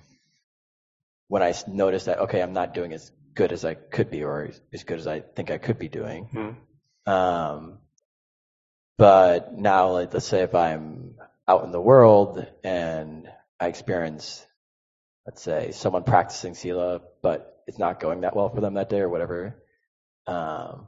I 1.42 1.54
notice 1.66 2.04
that 2.04 2.18
okay, 2.20 2.42
I'm 2.42 2.52
not 2.52 2.74
doing 2.74 2.92
as 2.92 3.10
good 3.34 3.52
as 3.52 3.64
I 3.64 3.74
could 3.74 4.10
be 4.10 4.22
or 4.24 4.50
as 4.72 4.84
good 4.84 4.98
as 4.98 5.06
I 5.06 5.20
think 5.20 5.50
I 5.50 5.58
could 5.58 5.78
be 5.78 5.88
doing. 5.88 6.28
Hmm. 6.32 7.10
Um, 7.12 7.78
but 8.98 9.56
now, 9.56 9.92
like, 9.92 10.12
let's 10.12 10.26
say 10.26 10.42
if 10.42 10.54
I'm 10.54 11.14
out 11.48 11.64
in 11.64 11.72
the 11.72 11.80
world 11.80 12.46
and 12.62 13.28
I 13.58 13.68
experience, 13.68 14.46
let's 15.26 15.42
say, 15.42 15.70
someone 15.72 16.04
practicing 16.04 16.54
Sila, 16.54 17.00
but 17.22 17.62
it's 17.66 17.78
not 17.78 18.00
going 18.00 18.22
that 18.22 18.34
well 18.34 18.48
for 18.48 18.60
them 18.60 18.74
that 18.74 18.88
day 18.90 19.00
or 19.00 19.08
whatever, 19.08 19.56
um, 20.26 20.86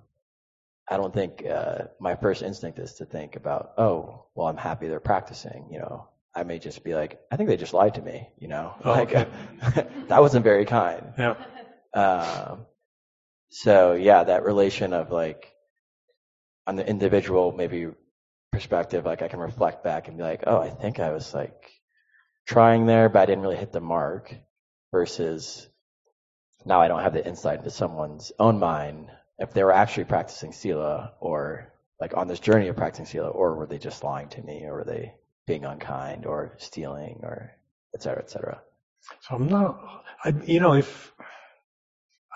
I 0.89 0.97
don't 0.97 1.15
think 1.15 1.45
uh, 1.47 1.85
my 2.01 2.17
first 2.17 2.43
instinct 2.43 2.79
is 2.79 2.95
to 2.95 3.05
think 3.07 3.37
about, 3.37 3.73
oh, 3.79 4.27
well, 4.35 4.49
I'm 4.49 4.57
happy 4.57 4.89
they're 4.89 5.01
practicing. 5.01 5.69
You 5.71 5.79
know, 5.79 6.09
I 6.35 6.43
may 6.43 6.59
just 6.59 6.85
be 6.85 6.95
like, 6.95 7.21
I 7.31 7.37
think 7.37 7.49
they 7.49 7.57
just 7.57 7.75
lied 7.75 7.95
to 7.95 8.03
me. 8.03 8.29
You 8.39 8.49
know, 8.49 8.75
Oh, 8.85 8.91
like 8.91 9.15
okay. 9.15 9.29
that 10.09 10.21
wasn't 10.21 10.45
very 10.45 10.65
kind. 10.65 11.13
Yeah. 11.19 11.37
Um, 11.95 12.67
so 13.51 13.93
yeah, 13.95 14.25
that 14.25 14.45
relation 14.45 14.93
of 14.93 15.11
like 15.11 15.53
on 16.67 16.77
the 16.77 16.87
individual 16.87 17.53
maybe 17.53 17.89
perspective, 18.51 19.05
like 19.05 19.23
I 19.23 19.29
can 19.29 19.41
reflect 19.41 19.85
back 19.85 20.09
and 20.09 20.17
be 20.17 20.23
like, 20.23 20.45
oh, 20.47 20.59
I 20.59 20.71
think 20.71 21.01
I 21.01 21.13
was 21.13 21.33
like 21.35 21.71
trying 22.47 22.87
there, 22.87 23.09
but 23.09 23.21
I 23.21 23.27
didn't 23.27 23.43
really 23.43 23.57
hit 23.57 23.73
the 23.73 23.81
mark. 23.81 24.35
Versus 24.91 25.67
now 26.67 26.83
I 26.83 26.89
don't 26.89 27.03
have 27.03 27.15
the 27.15 27.27
insight 27.27 27.61
into 27.61 27.71
someone's 27.71 28.31
own 28.39 28.59
mind 28.59 29.11
if 29.39 29.55
they 29.55 29.65
were 29.65 29.73
actually 29.73 30.05
practicing 30.05 30.53
sila 30.53 31.15
or 31.19 31.73
like 31.99 32.15
on 32.17 32.29
this 32.29 32.41
journey 32.41 32.69
of 32.69 32.77
practicing 32.77 33.07
sila, 33.07 33.29
or 33.29 33.55
were 33.55 33.67
they 33.67 33.79
just 33.79 34.05
lying 34.05 34.29
to 34.29 34.43
me, 34.43 34.65
or 34.65 34.75
were 34.75 34.85
they 34.85 35.15
being 35.47 35.65
unkind, 35.65 36.27
or 36.27 36.53
stealing, 36.59 37.21
or 37.23 37.53
et 37.95 38.03
cetera, 38.03 38.23
et 38.23 38.29
cetera. 38.29 38.61
So 39.21 39.37
I'm 39.37 39.49
not, 39.49 40.05
I, 40.25 40.35
you 40.45 40.61
know, 40.61 40.75
if, 40.75 41.13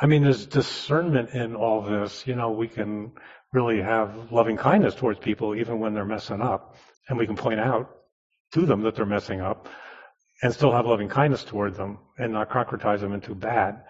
I 0.01 0.07
mean, 0.07 0.23
there's 0.23 0.47
discernment 0.47 1.31
in 1.31 1.57
all 1.57 1.83
this. 1.83 2.27
You 2.27 2.37
know, 2.37 2.53
we 2.53 2.69
can 2.69 3.13
really 3.53 3.83
have 3.83 4.31
loving 4.33 4.57
kindness 4.57 4.95
towards 4.95 5.19
people 5.19 5.55
even 5.55 5.81
when 5.81 5.95
they're 5.95 6.05
messing 6.05 6.41
up. 6.41 6.77
And 7.09 7.19
we 7.19 7.27
can 7.27 7.37
point 7.37 7.61
out 7.61 7.91
to 8.53 8.67
them 8.67 8.83
that 8.83 8.95
they're 8.95 9.07
messing 9.07 9.41
up 9.41 9.69
and 10.43 10.53
still 10.53 10.73
have 10.73 10.87
loving 10.87 11.09
kindness 11.09 11.45
toward 11.45 11.75
them 11.75 11.99
and 12.19 12.33
not 12.33 12.51
concretize 12.51 13.01
them 13.01 13.13
into 13.13 13.35
bad. 13.35 13.83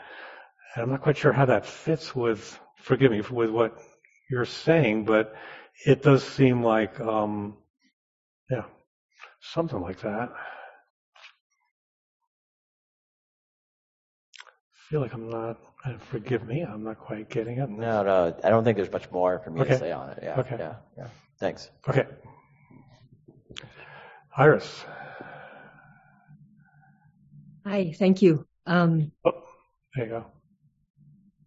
And 0.74 0.84
I'm 0.84 0.90
not 0.90 1.02
quite 1.02 1.16
sure 1.16 1.32
how 1.32 1.46
that 1.46 1.66
fits 1.66 2.14
with, 2.14 2.58
forgive 2.76 3.10
me, 3.10 3.20
with 3.30 3.50
what 3.50 3.78
you're 4.30 4.44
saying, 4.44 5.04
but 5.04 5.34
it 5.84 6.02
does 6.02 6.22
seem 6.22 6.62
like, 6.62 6.98
um, 7.00 7.56
yeah, 8.50 8.64
something 9.40 9.80
like 9.80 10.00
that. 10.00 10.30
I 10.30 10.36
feel 14.90 15.00
like 15.00 15.14
I'm 15.14 15.28
not, 15.28 15.58
forgive 16.10 16.46
me, 16.46 16.62
I'm 16.62 16.84
not 16.84 16.98
quite 16.98 17.28
getting 17.28 17.58
it. 17.58 17.68
No, 17.68 18.02
no, 18.04 18.36
I 18.44 18.50
don't 18.50 18.64
think 18.64 18.76
there's 18.76 18.92
much 18.92 19.10
more 19.10 19.40
for 19.40 19.50
me 19.50 19.62
Okay. 19.62 19.70
to 19.70 19.78
say 19.78 19.92
on 19.92 20.10
it. 20.10 20.20
Yeah, 20.22 20.38
Okay. 20.38 20.56
yeah, 20.58 20.74
yeah. 20.96 21.08
Thanks. 21.40 21.70
Okay. 21.88 22.06
Iris. 24.36 24.84
Hi, 27.66 27.92
thank 27.98 28.22
you. 28.22 28.46
Um, 28.64 29.10
Oh, 29.24 29.32
there 29.96 30.04
you 30.04 30.10
go. 30.12 30.26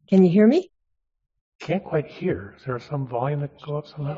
can 0.09 0.25
you 0.25 0.29
hear 0.29 0.45
me? 0.45 0.69
Can't 1.61 1.83
quite 1.83 2.07
hear. 2.07 2.55
Is 2.57 2.65
there 2.65 2.77
some 2.79 3.07
volume 3.07 3.39
that 3.39 3.57
can 3.57 3.65
go 3.65 3.77
up 3.77 3.87
somehow? 3.87 4.17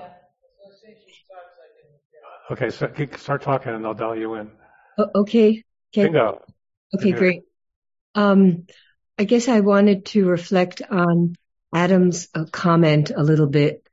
Okay, 2.50 2.72
so 2.72 2.92
start 3.18 3.44
talking 3.44 3.74
and 3.74 3.86
I'll 3.86 3.94
dial 3.94 4.16
you 4.18 4.34
in. 4.34 4.50
O- 4.98 5.12
okay. 5.22 5.64
Okay. 5.94 6.04
Bingo. 6.08 6.42
Okay, 6.96 7.10
Okay. 7.10 7.12
great. 7.12 7.42
Um, 8.16 8.66
I 9.20 9.24
guess 9.26 9.48
I 9.48 9.60
wanted 9.60 10.06
to 10.08 10.26
reflect 10.26 10.82
on 10.90 11.36
Adam's 11.74 12.30
uh, 12.34 12.46
comment 12.52 13.12
a 13.16 13.22
little 13.22 13.48
bit 13.48 13.88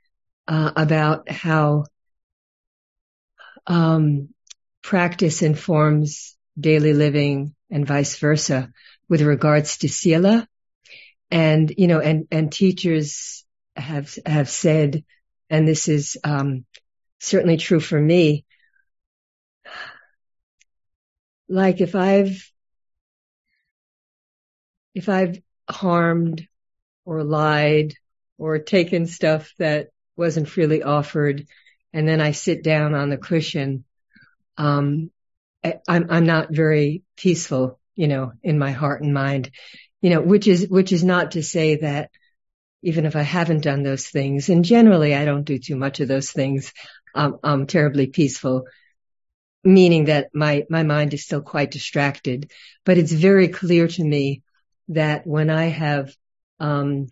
uh, 0.46 0.72
about 0.74 1.30
how 1.30 1.84
um, 3.66 4.30
practice 4.82 5.42
informs 5.42 6.36
daily 6.58 6.94
living 6.94 7.54
and 7.70 7.86
vice 7.86 8.18
versa 8.18 8.72
with 9.08 9.22
regards 9.22 9.78
to 9.78 9.88
sila. 9.88 10.46
And, 11.30 11.72
you 11.76 11.86
know, 11.86 12.00
and, 12.00 12.26
and 12.30 12.50
teachers 12.50 13.44
have, 13.76 14.16
have 14.24 14.48
said, 14.48 15.04
and 15.50 15.66
this 15.66 15.88
is, 15.88 16.16
um, 16.24 16.64
certainly 17.18 17.56
true 17.56 17.80
for 17.80 18.00
me, 18.00 18.44
like 21.48 21.80
if 21.80 21.94
I've 21.94 22.50
if 24.94 25.08
I've 25.08 25.40
harmed 25.70 26.46
or 27.04 27.22
lied 27.22 27.94
or 28.36 28.58
taken 28.58 29.06
stuff 29.06 29.52
that 29.58 29.88
wasn't 30.16 30.48
freely 30.48 30.82
offered 30.82 31.46
and 31.92 32.06
then 32.06 32.20
I 32.20 32.32
sit 32.32 32.62
down 32.62 32.94
on 32.94 33.08
the 33.08 33.16
cushion, 33.16 33.84
um, 34.56 35.10
I'm, 35.64 36.06
I'm 36.10 36.26
not 36.26 36.48
very 36.50 37.02
peaceful, 37.16 37.78
you 37.94 38.08
know, 38.08 38.32
in 38.42 38.58
my 38.58 38.70
heart 38.70 39.02
and 39.02 39.12
mind, 39.12 39.50
you 40.00 40.10
know, 40.10 40.20
which 40.20 40.46
is, 40.46 40.68
which 40.68 40.92
is 40.92 41.04
not 41.04 41.32
to 41.32 41.42
say 41.42 41.76
that 41.76 42.10
even 42.82 43.06
if 43.06 43.16
I 43.16 43.22
haven't 43.22 43.62
done 43.64 43.82
those 43.82 44.06
things, 44.06 44.48
and 44.48 44.64
generally 44.64 45.14
I 45.14 45.24
don't 45.24 45.44
do 45.44 45.58
too 45.58 45.76
much 45.76 46.00
of 46.00 46.08
those 46.08 46.30
things, 46.30 46.72
um, 47.14 47.38
I'm 47.42 47.66
terribly 47.66 48.06
peaceful, 48.06 48.66
meaning 49.64 50.04
that 50.04 50.28
my, 50.32 50.64
my 50.70 50.84
mind 50.84 51.12
is 51.12 51.24
still 51.24 51.42
quite 51.42 51.72
distracted, 51.72 52.52
but 52.84 52.98
it's 52.98 53.12
very 53.12 53.48
clear 53.48 53.88
to 53.88 54.04
me 54.04 54.42
that 54.88 55.26
when 55.26 55.50
I 55.50 55.66
have 55.66 56.14
um, 56.60 57.08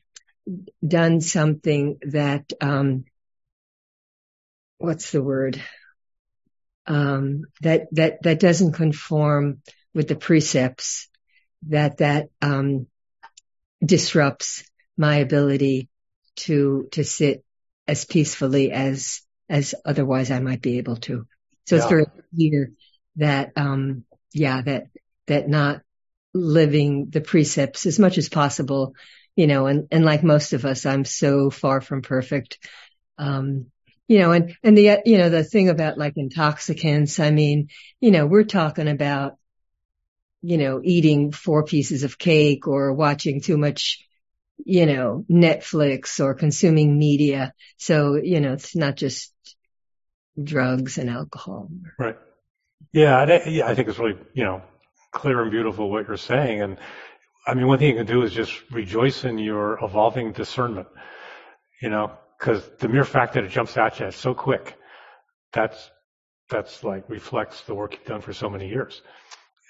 done 0.87 1.21
something 1.21 1.99
that 2.03 2.53
um, 2.61 3.05
what's 4.79 5.11
the 5.11 5.23
word 5.23 5.61
um, 6.87 7.43
that 7.61 7.89
that 7.93 8.23
that 8.23 8.41
doesn't 8.41 8.73
conform 8.73 9.63
with 9.95 10.09
the 10.09 10.17
precepts, 10.17 11.09
that 11.69 11.99
that 11.99 12.29
um, 12.43 12.87
disrupts 13.85 14.65
my 14.97 15.17
ability 15.17 15.89
to 16.37 16.89
to 16.93 17.05
sit 17.05 17.45
as 17.87 18.05
peacefully 18.05 18.73
as 18.73 19.23
as 19.49 19.75
otherwise 19.85 20.31
I 20.31 20.41
might 20.41 20.63
be 20.63 20.79
able 20.79 20.97
to. 20.97 21.27
So 21.67 21.77
it's 21.77 21.87
very 21.87 22.07
clear 22.35 22.73
that 23.17 23.53
um, 23.57 24.05
yeah 24.33 24.63
that 24.63 24.89
that 25.27 25.49
not 25.49 25.83
living 26.37 27.09
the 27.11 27.21
precepts 27.21 27.87
as 27.87 27.99
much 27.99 28.19
as 28.19 28.29
possible, 28.29 28.95
you 29.35 29.47
know, 29.47 29.67
and, 29.67 29.89
and 29.91 30.05
like 30.05 30.23
most 30.23 30.53
of 30.53 30.65
us, 30.65 30.87
I'm 30.87 31.05
so 31.05 31.51
far 31.51 31.81
from 31.81 32.03
perfect. 32.03 32.59
Um, 33.19 33.67
you 34.09 34.19
know, 34.19 34.33
and, 34.33 34.57
and 34.63 34.77
the, 34.77 35.03
you 35.05 35.19
know, 35.19 35.29
the 35.29 35.45
thing 35.45 35.69
about 35.69 35.99
like 35.99 36.15
intoxicants, 36.17 37.19
I 37.19 37.31
mean, 37.31 37.69
you 38.01 38.11
know, 38.11 38.27
we're 38.27 38.45
talking 38.45 38.89
about, 38.89 39.37
you 40.43 40.59
know, 40.59 40.81
eating 40.83 41.33
four 41.33 41.65
pieces 41.65 42.05
of 42.05 42.19
cake 42.19 42.69
or 42.69 42.93
watching 42.93 43.41
too 43.41 43.57
much, 43.57 44.07
you 44.65 44.87
know, 44.87 45.25
Netflix 45.31 46.21
or 46.21 46.35
consuming 46.35 46.99
media. 46.99 47.53
So, 47.79 48.17
you 48.17 48.41
know, 48.41 48.53
it's 48.53 48.77
not 48.77 48.97
just 48.97 49.33
drugs 50.41 50.99
and 50.99 51.11
alcohol. 51.11 51.69
Right. 51.99 52.17
Yeah, 52.93 53.19
I, 53.19 53.49
yeah, 53.49 53.67
I 53.67 53.75
think 53.75 53.89
it's 53.89 53.99
really, 53.99 54.19
you 54.35 54.45
know, 54.45 54.63
clear 55.11 55.43
and 55.43 55.51
beautiful 55.51 55.91
what 55.91 56.07
you're 56.07 56.17
saying. 56.17 56.63
And 56.63 56.79
I 57.47 57.55
mean, 57.55 57.67
one 57.67 57.79
thing 57.79 57.91
you 57.91 57.97
can 57.97 58.07
do 58.07 58.23
is 58.23 58.33
just 58.33 58.53
rejoice 58.71 59.25
in 59.25 59.39
your 59.39 59.83
evolving 59.83 60.33
discernment, 60.33 60.89
you 61.81 61.91
know, 61.91 62.13
because 62.39 62.69
the 62.79 62.89
mere 62.89 63.05
fact 63.05 63.35
that 63.35 63.45
it 63.45 63.51
jumps 63.51 63.77
at 63.77 64.01
you 64.01 64.11
so 64.11 64.35
quick, 64.35 64.77
that's, 65.53 65.91
that's 66.51 66.85
like 66.85 67.09
reflects 67.09 67.63
the 67.63 67.75
work 67.75 67.95
you've 67.95 68.05
done 68.05 68.21
for 68.21 68.33
so 68.33 68.51
many 68.51 68.69
years. 68.69 69.03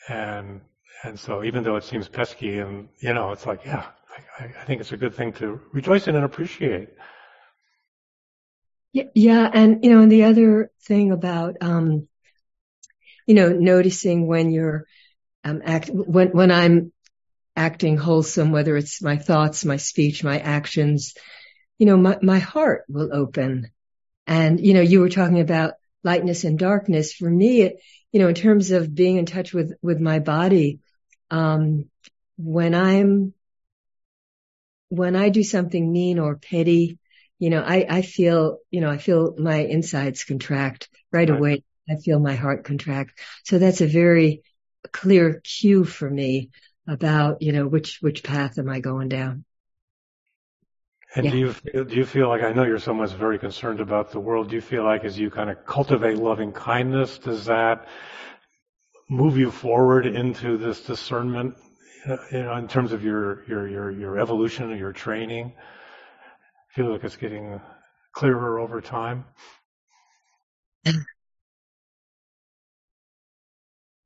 And, 0.08 0.60
and 1.04 1.18
so 1.18 1.44
even 1.44 1.62
though 1.62 1.76
it 1.76 1.84
seems 1.84 2.08
pesky 2.08 2.58
and, 2.58 2.88
you 3.00 3.14
know, 3.14 3.32
it's 3.32 3.46
like, 3.46 3.64
yeah, 3.64 3.86
I, 4.38 4.44
I 4.44 4.64
think 4.64 4.80
it's 4.80 4.92
a 4.92 4.96
good 4.96 5.14
thing 5.14 5.32
to 5.34 5.60
rejoice 5.72 6.08
in 6.08 6.16
and 6.16 6.24
appreciate. 6.24 6.88
Yeah. 8.92 9.50
And, 9.52 9.84
you 9.84 9.90
know, 9.90 10.00
and 10.00 10.10
the 10.10 10.24
other 10.24 10.70
thing 10.86 11.12
about, 11.12 11.56
um, 11.60 12.08
you 13.26 13.34
know, 13.34 13.50
noticing 13.50 14.26
when 14.26 14.50
you're, 14.50 14.86
um, 15.44 15.60
act, 15.64 15.90
when, 15.92 16.28
when 16.28 16.50
I'm 16.50 16.92
acting 17.54 17.96
wholesome, 17.96 18.52
whether 18.52 18.76
it's 18.76 19.02
my 19.02 19.16
thoughts, 19.16 19.64
my 19.64 19.76
speech, 19.76 20.24
my 20.24 20.38
actions, 20.38 21.14
you 21.78 21.86
know, 21.86 21.96
my, 21.96 22.18
my 22.22 22.38
heart 22.38 22.84
will 22.88 23.10
open. 23.12 23.70
And, 24.26 24.60
you 24.64 24.74
know, 24.74 24.80
you 24.80 25.00
were 25.00 25.08
talking 25.08 25.40
about 25.40 25.74
lightness 26.02 26.44
and 26.44 26.58
darkness. 26.58 27.12
For 27.12 27.30
me, 27.30 27.62
it, 27.62 27.76
you 28.12 28.20
know, 28.20 28.28
in 28.28 28.34
terms 28.34 28.70
of 28.70 28.94
being 28.94 29.16
in 29.16 29.26
touch 29.26 29.52
with, 29.52 29.72
with 29.82 30.00
my 30.00 30.18
body, 30.18 30.80
um, 31.30 31.86
when 32.36 32.74
I'm, 32.74 33.34
when 34.88 35.16
I 35.16 35.30
do 35.30 35.42
something 35.42 35.92
mean 35.92 36.18
or 36.18 36.36
petty, 36.36 36.98
you 37.38 37.50
know, 37.50 37.60
I, 37.60 37.86
I 37.88 38.02
feel, 38.02 38.58
you 38.70 38.80
know, 38.80 38.90
I 38.90 38.98
feel 38.98 39.34
my 39.38 39.56
insides 39.56 40.24
contract 40.24 40.88
right, 41.12 41.28
right. 41.28 41.38
away. 41.38 41.64
I 41.88 41.96
feel 41.96 42.18
my 42.18 42.34
heart 42.34 42.64
contract. 42.64 43.18
So 43.44 43.58
that's 43.58 43.80
a 43.80 43.86
very 43.86 44.42
clear 44.92 45.40
cue 45.44 45.84
for 45.84 46.08
me 46.08 46.50
about, 46.86 47.42
you 47.42 47.52
know, 47.52 47.66
which, 47.66 47.98
which 48.00 48.22
path 48.22 48.58
am 48.58 48.68
I 48.68 48.80
going 48.80 49.08
down? 49.08 49.44
And 51.16 51.24
yeah. 51.24 51.30
do 51.30 51.38
you 51.38 51.52
feel, 51.54 51.84
do 51.84 51.94
you 51.96 52.04
feel 52.04 52.28
like 52.28 52.42
I 52.42 52.52
know 52.52 52.64
you're 52.64 52.78
someone 52.78 53.08
who's 53.08 53.16
very 53.16 53.38
concerned 53.38 53.80
about 53.80 54.12
the 54.12 54.20
world? 54.20 54.50
Do 54.50 54.54
you 54.54 54.60
feel 54.60 54.84
like 54.84 55.02
as 55.02 55.18
you 55.18 55.30
kind 55.30 55.48
of 55.48 55.64
cultivate 55.64 56.18
loving 56.18 56.52
kindness, 56.52 57.16
does 57.16 57.46
that 57.46 57.88
move 59.08 59.38
you 59.38 59.50
forward 59.50 60.06
into 60.06 60.58
this 60.58 60.82
discernment, 60.82 61.56
you 62.30 62.42
know, 62.42 62.54
in 62.56 62.68
terms 62.68 62.92
of 62.92 63.02
your 63.02 63.44
your 63.48 63.66
your 63.66 63.90
your 63.90 64.18
evolution 64.18 64.70
or 64.70 64.76
your 64.76 64.92
training? 64.92 65.54
Feel 66.74 66.92
like 66.92 67.02
it's 67.02 67.16
getting 67.16 67.62
clearer 68.12 68.58
over 68.58 68.82
time. 68.82 69.24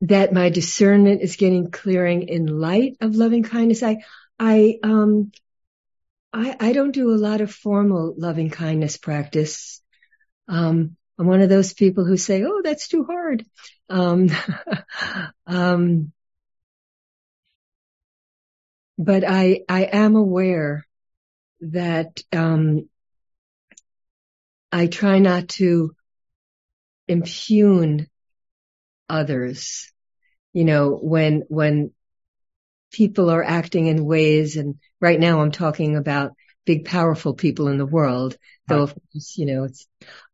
that 0.03 0.33
my 0.33 0.49
discernment 0.49 1.21
is 1.21 1.37
getting 1.37 1.71
clearing 1.71 2.23
in 2.29 2.47
light 2.47 2.97
of 3.01 3.17
loving 3.17 3.43
kindness. 3.43 3.83
I, 3.83 3.99
I, 4.39 4.79
um, 4.83 5.33
I, 6.33 6.57
I 6.61 6.73
don't 6.73 6.93
do 6.93 7.11
a 7.13 7.17
lot 7.19 7.41
of 7.41 7.53
formal 7.53 8.15
loving 8.17 8.51
kindness 8.51 8.97
practice. 8.97 9.83
Um, 10.49 10.97
I'm 11.19 11.27
one 11.27 11.43
of 11.43 11.49
those 11.49 11.75
people 11.75 12.05
who 12.05 12.17
say, 12.17 12.45
"Oh, 12.45 12.61
that's 12.63 12.89
too 12.89 13.05
hard." 13.05 13.45
Um, 13.89 14.29
um, 15.47 16.13
but 18.99 19.25
I, 19.27 19.63
I 19.69 19.85
am 19.85 20.15
aware 20.15 20.87
that 21.63 22.23
um, 22.33 22.89
I 24.73 24.87
try 24.87 25.19
not 25.19 25.49
to 25.51 25.95
impugn 27.09 28.09
others. 29.09 29.93
You 30.53 30.65
know, 30.65 30.97
when, 30.97 31.45
when 31.49 31.93
people 32.91 33.31
are 33.31 33.43
acting 33.43 33.87
in 33.87 34.05
ways, 34.05 34.57
and 34.57 34.79
right 35.01 35.19
now 35.19 35.41
I'm 35.41 35.51
talking 35.51 35.97
about 35.97 36.33
big, 36.65 36.85
powerful 36.85 37.35
people 37.35 37.69
in 37.69 37.79
the 37.79 37.87
world, 37.87 38.37
though 38.69 38.83
of 38.83 38.95
course, 38.95 39.37
you 39.37 39.47
know, 39.47 39.65
it's, 39.65 39.87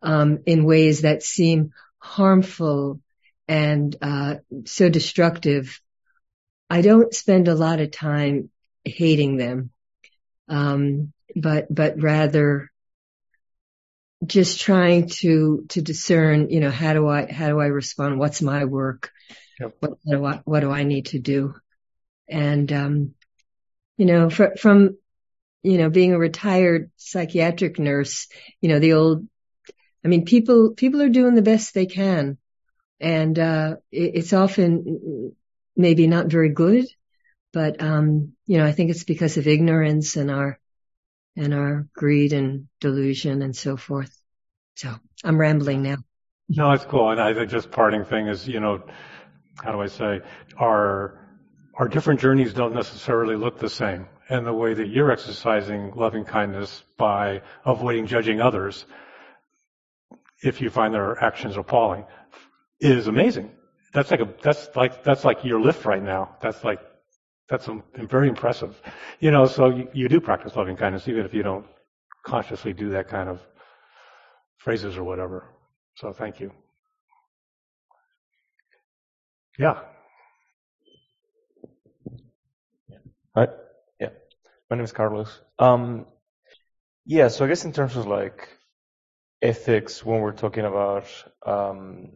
um, 0.03 0.41
in 0.47 0.65
ways 0.65 1.03
that 1.03 1.23
seem 1.23 1.71
harmful 1.99 3.01
and, 3.49 3.95
uh, 4.03 4.37
so 4.65 4.89
destructive. 4.89 5.81
I 6.69 6.83
don't 6.83 7.15
spend 7.15 7.49
a 7.49 7.55
lot 7.55 7.81
of 7.81 7.91
time 7.91 8.51
hating 8.85 9.37
them. 9.37 9.71
Um, 10.49 11.13
but, 11.35 11.73
but 11.73 12.01
rather 12.01 12.71
just 14.25 14.61
trying 14.61 15.09
to 15.09 15.67
to 15.69 15.83
discern, 15.83 16.49
you 16.51 16.61
know, 16.61 16.71
how 16.71 16.95
do 16.95 17.07
I 17.07 17.31
how 17.31 17.49
do 17.49 17.61
I 17.61 17.67
respond? 17.67 18.19
What's 18.19 18.41
my 18.41 18.65
work? 18.65 19.11
Yep. 19.61 19.77
What, 19.81 19.91
what 20.03 20.17
do 20.17 20.25
I 20.25 20.41
what 20.45 20.61
do 20.61 20.71
I 20.71 20.85
need 20.85 21.07
to 21.07 21.19
do? 21.19 21.55
And 22.29 22.73
um, 22.73 23.15
you 23.97 24.07
know, 24.07 24.31
fr- 24.31 24.57
from 24.59 24.97
you 25.63 25.79
know 25.79 25.91
being 25.91 26.13
a 26.13 26.19
retired 26.19 26.91
psychiatric 26.97 27.79
nurse, 27.79 28.29
you 28.61 28.69
know, 28.69 28.79
the 28.79 28.95
old, 28.95 29.27
I 30.05 30.09
mean, 30.09 30.25
people 30.25 30.71
people 30.71 31.03
are 31.03 31.09
doing 31.09 31.35
the 31.35 31.43
best 31.43 31.75
they 31.75 31.87
can, 31.87 32.39
and 33.01 33.39
uh, 33.39 33.77
it, 33.91 34.13
it's 34.15 34.33
often 34.33 35.35
maybe 35.77 36.07
not 36.07 36.27
very 36.27 36.51
good, 36.51 36.87
but 37.53 37.83
um, 37.83 38.33
you 38.47 38.59
know, 38.59 38.67
I 38.67 38.73
think 38.73 38.91
it's 38.91 39.05
because 39.05 39.37
of 39.37 39.47
ignorance 39.47 40.17
and 40.17 40.31
our 40.31 40.59
and 41.37 41.53
our 41.55 41.87
greed 41.95 42.33
and 42.33 42.69
delusion 42.81 43.43
and 43.43 43.55
so 43.55 43.77
forth. 43.77 44.11
So 44.77 44.95
I'm 45.25 45.39
rambling 45.39 45.83
now. 45.83 45.97
No, 46.49 46.71
it's 46.73 46.85
cool. 46.85 47.11
And 47.11 47.21
I 47.21 47.35
think 47.35 47.51
just 47.51 47.71
parting 47.71 48.05
thing 48.05 48.29
is, 48.29 48.47
you 48.47 48.61
know, 48.61 48.83
how 49.63 49.73
do 49.73 49.81
I 49.81 49.87
say, 49.87 50.21
our, 50.57 51.19
our 51.77 51.89
different 51.89 52.21
journeys 52.21 52.55
don't 52.55 52.75
necessarily 52.75 53.37
look 53.37 53.59
the 53.59 53.69
same. 53.69 54.07
And 54.29 54.47
the 54.47 54.53
way 54.53 54.75
that 54.75 54.89
you're 54.89 55.11
exercising 55.11 55.93
loving 55.95 56.25
kindness 56.25 56.83
by 56.97 57.43
avoiding 57.65 58.07
judging 58.07 58.41
others, 58.41 58.87
if 60.43 60.61
you 60.61 60.71
find 60.71 60.93
their 60.93 61.23
actions 61.23 61.57
appalling, 61.57 62.05
is 62.81 63.07
amazing. 63.07 63.53
That's 63.93 64.11
like 64.11 64.21
a, 64.21 64.29
that's 64.43 64.69
like, 64.75 65.05
that's 65.05 65.25
like 65.25 65.45
your 65.45 65.61
lift 65.61 65.85
right 65.85 66.03
now. 66.03 66.37
That's 66.41 66.65
like 66.65 66.81
that's 67.49 67.69
very 67.95 68.29
impressive. 68.29 68.81
You 69.21 69.31
know, 69.31 69.47
so 69.47 69.69
you, 69.69 69.89
you 69.93 70.09
do 70.09 70.21
practice 70.21 70.57
loving 70.57 70.77
kindness 70.77 71.07
even 71.07 71.25
if 71.25 71.33
you 71.33 71.43
don't 71.43 71.65
consciously 72.25 72.73
do 72.73 72.91
that 72.91 73.09
kind 73.09 73.29
of 73.29 73.41
phrases 74.59 74.97
or 74.97 75.05
whatever. 75.05 75.47
So 75.95 76.13
thank 76.13 76.41
you. 76.41 76.53
Yeah. 79.59 79.81
Right. 83.37 83.51
Yeah. 84.01 84.09
My 84.71 84.77
name 84.77 84.85
is 84.85 84.93
Carlos. 84.93 85.41
Um, 85.59 86.07
yeah. 87.05 87.29
So 87.29 87.45
I 87.45 87.49
guess 87.49 87.67
in 87.67 87.73
terms 87.75 87.95
of 87.95 88.07
like 88.07 88.49
ethics, 89.43 90.03
when 90.05 90.21
we're 90.23 90.33
talking 90.33 90.65
about, 90.65 91.05
um, 91.45 92.13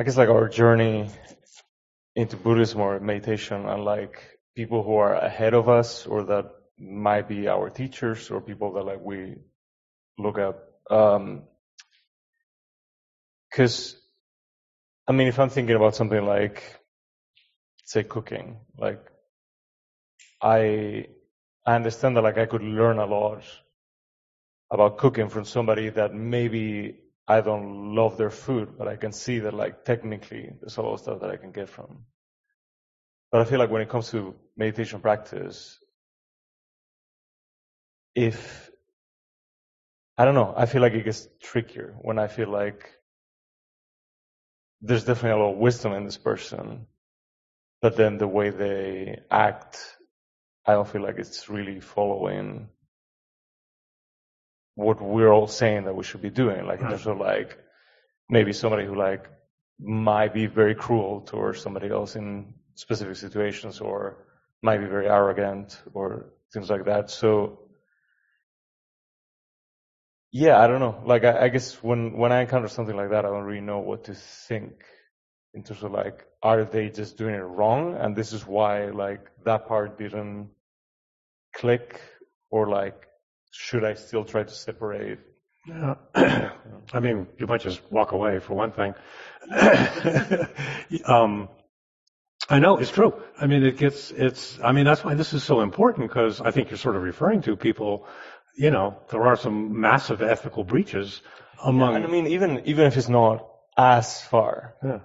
I 0.00 0.02
guess 0.02 0.16
like 0.16 0.28
our 0.28 0.48
journey 0.48 1.08
into 2.16 2.36
Buddhism 2.36 2.80
or 2.80 2.98
meditation 2.98 3.66
and 3.66 3.84
like 3.84 4.20
people 4.56 4.82
who 4.82 4.96
are 4.96 5.14
ahead 5.14 5.54
of 5.54 5.68
us 5.68 6.04
or 6.04 6.24
that 6.24 6.50
might 6.76 7.28
be 7.28 7.46
our 7.46 7.70
teachers 7.70 8.32
or 8.32 8.40
people 8.40 8.72
that 8.72 8.84
like 8.84 9.00
we 9.00 9.36
look 10.18 10.38
at. 10.38 10.56
Um, 10.90 11.44
cause 13.54 13.94
I 15.06 15.12
mean, 15.12 15.28
if 15.28 15.38
I'm 15.38 15.50
thinking 15.50 15.76
about 15.76 15.94
something 15.94 16.24
like, 16.24 16.77
say 17.88 18.02
cooking, 18.02 18.58
like 18.76 19.02
I, 20.42 21.06
I 21.64 21.74
understand 21.74 22.16
that 22.16 22.22
like 22.22 22.36
I 22.36 22.44
could 22.44 22.62
learn 22.62 22.98
a 22.98 23.06
lot 23.06 23.44
about 24.70 24.98
cooking 24.98 25.30
from 25.30 25.46
somebody 25.46 25.88
that 25.88 26.12
maybe 26.14 26.98
I 27.26 27.40
don't 27.40 27.94
love 27.94 28.18
their 28.18 28.28
food, 28.30 28.76
but 28.76 28.88
I 28.88 28.96
can 28.96 29.12
see 29.12 29.38
that 29.38 29.54
like 29.54 29.86
technically 29.86 30.52
there's 30.60 30.76
a 30.76 30.82
lot 30.82 30.92
of 30.92 31.00
stuff 31.00 31.20
that 31.20 31.30
I 31.30 31.36
can 31.36 31.50
get 31.50 31.70
from. 31.70 32.04
But 33.32 33.40
I 33.40 33.44
feel 33.44 33.58
like 33.58 33.70
when 33.70 33.80
it 33.80 33.88
comes 33.88 34.10
to 34.10 34.34
meditation 34.54 35.00
practice, 35.00 35.78
if 38.14 38.70
I 40.18 40.26
don't 40.26 40.34
know, 40.34 40.52
I 40.54 40.66
feel 40.66 40.82
like 40.82 40.92
it 40.92 41.04
gets 41.06 41.26
trickier 41.40 41.96
when 42.02 42.18
I 42.18 42.26
feel 42.26 42.50
like 42.50 42.86
there's 44.82 45.04
definitely 45.04 45.40
a 45.40 45.42
lot 45.42 45.52
of 45.52 45.58
wisdom 45.58 45.94
in 45.94 46.04
this 46.04 46.18
person, 46.18 46.86
but 47.80 47.96
then 47.96 48.18
the 48.18 48.26
way 48.26 48.50
they 48.50 49.20
act, 49.30 49.78
I 50.66 50.72
don't 50.72 50.88
feel 50.88 51.02
like 51.02 51.18
it's 51.18 51.48
really 51.48 51.80
following 51.80 52.68
what 54.74 55.00
we're 55.00 55.32
all 55.32 55.48
saying 55.48 55.84
that 55.84 55.96
we 55.96 56.04
should 56.04 56.22
be 56.22 56.30
doing. 56.30 56.66
Like 56.66 56.80
in 56.80 56.88
terms 56.88 57.06
of 57.06 57.18
like 57.18 57.58
maybe 58.28 58.52
somebody 58.52 58.86
who 58.86 58.94
like 58.94 59.28
might 59.80 60.34
be 60.34 60.46
very 60.46 60.74
cruel 60.74 61.20
towards 61.20 61.60
somebody 61.60 61.88
else 61.88 62.16
in 62.16 62.54
specific 62.74 63.16
situations 63.16 63.80
or 63.80 64.24
might 64.62 64.78
be 64.78 64.86
very 64.86 65.08
arrogant 65.08 65.80
or 65.94 66.26
things 66.52 66.70
like 66.70 66.84
that. 66.86 67.10
So 67.10 67.60
yeah, 70.30 70.60
I 70.60 70.66
don't 70.66 70.80
know. 70.80 71.02
Like, 71.04 71.24
I, 71.24 71.44
I 71.44 71.48
guess 71.48 71.82
when, 71.82 72.16
when 72.18 72.32
I 72.32 72.42
encounter 72.42 72.68
something 72.68 72.96
like 72.96 73.10
that, 73.10 73.24
I 73.24 73.28
don't 73.28 73.44
really 73.44 73.62
know 73.62 73.78
what 73.78 74.04
to 74.04 74.14
think 74.14 74.84
in 75.54 75.62
terms 75.62 75.82
of 75.82 75.92
like, 75.92 76.26
are 76.42 76.64
they 76.64 76.88
just 76.88 77.16
doing 77.16 77.34
it 77.34 77.38
wrong? 77.38 77.94
And 77.94 78.14
this 78.14 78.32
is 78.32 78.46
why 78.46 78.86
like 78.86 79.30
that 79.44 79.66
part 79.66 79.98
didn't 79.98 80.50
click 81.54 82.00
or 82.50 82.68
like, 82.68 83.06
should 83.50 83.84
I 83.84 83.94
still 83.94 84.24
try 84.24 84.44
to 84.44 84.54
separate? 84.54 85.18
Yeah. 85.66 85.94
I 86.92 87.00
mean, 87.00 87.26
you 87.38 87.46
might 87.46 87.60
just 87.60 87.80
walk 87.90 88.12
away 88.12 88.38
for 88.38 88.54
one 88.54 88.72
thing. 88.72 88.94
um, 91.04 91.48
I 92.48 92.58
know 92.60 92.78
it's 92.78 92.90
true. 92.90 93.14
I 93.38 93.46
mean, 93.46 93.62
it 93.64 93.76
gets, 93.76 94.10
it's, 94.10 94.58
I 94.62 94.72
mean, 94.72 94.84
that's 94.84 95.04
why 95.04 95.14
this 95.14 95.34
is 95.34 95.42
so 95.44 95.60
important 95.60 96.08
because 96.08 96.40
I 96.40 96.50
think 96.50 96.70
you're 96.70 96.78
sort 96.78 96.96
of 96.96 97.02
referring 97.02 97.42
to 97.42 97.56
people, 97.56 98.06
you 98.56 98.70
know, 98.70 98.98
there 99.10 99.26
are 99.26 99.36
some 99.36 99.80
massive 99.80 100.22
ethical 100.22 100.64
breaches 100.64 101.20
among. 101.62 101.96
And 101.96 102.04
I 102.04 102.08
mean, 102.08 102.26
even, 102.28 102.62
even 102.64 102.86
if 102.86 102.96
it's 102.96 103.08
not 103.08 103.46
as 103.76 104.22
far, 104.22 104.76
Yeah. 104.82 105.00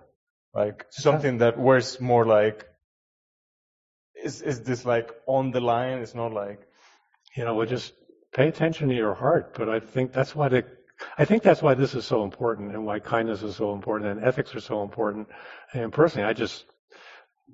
Like 0.54 0.86
something 0.92 1.40
that 1.40 1.56
it's 1.58 2.00
more 2.00 2.26
like, 2.26 2.68
is, 4.24 4.42
is 4.42 4.62
this 4.62 4.86
like 4.86 5.10
on 5.26 5.52
the 5.52 5.60
line? 5.60 5.98
It's 6.00 6.14
not 6.14 6.32
like, 6.32 6.62
you 7.36 7.44
know, 7.44 7.56
we 7.56 7.66
just 7.66 7.94
pay 8.34 8.48
attention 8.48 8.90
to 8.90 8.96
your 8.96 9.16
heart. 9.16 9.56
But 9.58 9.70
I 9.70 9.80
think 9.80 10.14
that's 10.14 10.36
why 10.36 10.50
the, 10.50 10.66
I 11.18 11.26
think 11.26 11.42
that's 11.42 11.62
why 11.62 11.74
this 11.74 11.96
is 11.96 12.06
so 12.06 12.24
important 12.24 12.74
and 12.74 12.86
why 12.86 13.00
kindness 13.00 13.42
is 13.42 13.56
so 13.56 13.74
important 13.74 14.12
and 14.12 14.24
ethics 14.24 14.54
are 14.54 14.60
so 14.60 14.84
important. 14.84 15.28
And 15.74 15.92
personally, 15.92 16.28
I 16.28 16.34
just, 16.34 16.66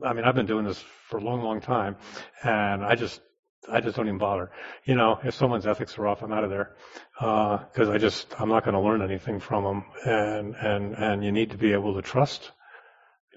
I 0.03 0.13
mean, 0.13 0.25
I've 0.25 0.35
been 0.35 0.45
doing 0.45 0.65
this 0.65 0.83
for 1.07 1.17
a 1.17 1.23
long, 1.23 1.41
long 1.41 1.61
time 1.61 1.95
and 2.43 2.83
I 2.83 2.95
just, 2.95 3.21
I 3.71 3.79
just 3.81 3.95
don't 3.95 4.07
even 4.07 4.19
bother. 4.19 4.51
You 4.83 4.95
know, 4.95 5.19
if 5.23 5.35
someone's 5.35 5.67
ethics 5.67 5.97
are 5.97 6.07
off, 6.07 6.21
I'm 6.21 6.33
out 6.33 6.43
of 6.43 6.49
there. 6.49 6.75
Uh, 7.19 7.59
cause 7.73 7.87
I 7.87 7.97
just, 7.97 8.33
I'm 8.39 8.49
not 8.49 8.65
going 8.65 8.73
to 8.73 8.81
learn 8.81 9.01
anything 9.01 9.39
from 9.39 9.63
them. 9.63 9.85
And, 10.05 10.55
and, 10.55 10.95
and 10.95 11.23
you 11.23 11.31
need 11.31 11.51
to 11.51 11.57
be 11.57 11.71
able 11.71 11.95
to 11.95 12.01
trust 12.01 12.51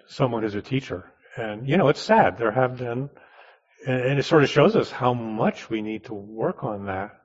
someone 0.07 0.43
who's 0.43 0.55
a 0.55 0.63
teacher. 0.63 1.13
And, 1.37 1.69
you 1.69 1.77
know, 1.77 1.89
it's 1.89 2.01
sad. 2.01 2.39
There 2.39 2.51
have 2.51 2.77
been, 2.77 3.09
and 3.87 4.19
it 4.19 4.25
sort 4.25 4.43
of 4.43 4.51
shows 4.51 4.77
us 4.77 4.91
how 4.91 5.15
much 5.15 5.71
we 5.71 5.83
need 5.83 6.05
to 6.05 6.15
work 6.15 6.63
on 6.65 6.87
that 6.87 7.23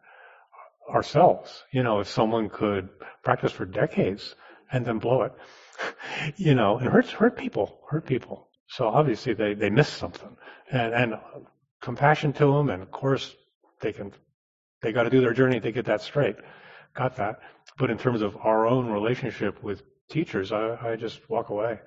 ourselves. 0.89 1.63
You 1.71 1.83
know, 1.83 1.99
if 1.99 2.07
someone 2.07 2.49
could 2.49 2.89
practice 3.23 3.51
for 3.51 3.65
decades 3.65 4.35
and 4.71 4.85
then 4.85 4.99
blow 4.99 5.23
it, 5.23 5.33
you 6.37 6.55
know, 6.55 6.77
and 6.77 6.87
hurts, 6.87 7.11
hurt 7.11 7.37
people, 7.37 7.79
hurt 7.89 8.05
people. 8.05 8.47
So 8.69 8.87
obviously 8.87 9.33
they 9.33 9.53
they 9.53 9.69
miss 9.69 9.87
something, 9.87 10.35
and 10.71 10.93
and 10.93 11.13
compassion 11.81 12.33
to 12.33 12.45
them, 12.45 12.69
and 12.69 12.83
of 12.83 12.91
course 12.91 13.33
they 13.81 13.93
can 13.93 14.11
they 14.81 14.91
got 14.91 15.03
to 15.03 15.09
do 15.09 15.21
their 15.21 15.33
journey 15.33 15.59
to 15.59 15.71
get 15.71 15.85
that 15.85 16.01
straight. 16.01 16.35
Got 16.93 17.15
that. 17.17 17.39
But 17.77 17.89
in 17.91 17.97
terms 17.97 18.21
of 18.21 18.35
our 18.37 18.65
own 18.67 18.87
relationship 18.87 19.61
with 19.63 19.83
teachers, 20.09 20.51
I, 20.51 20.77
I 20.81 20.95
just 20.95 21.29
walk 21.29 21.49
away. 21.49 21.79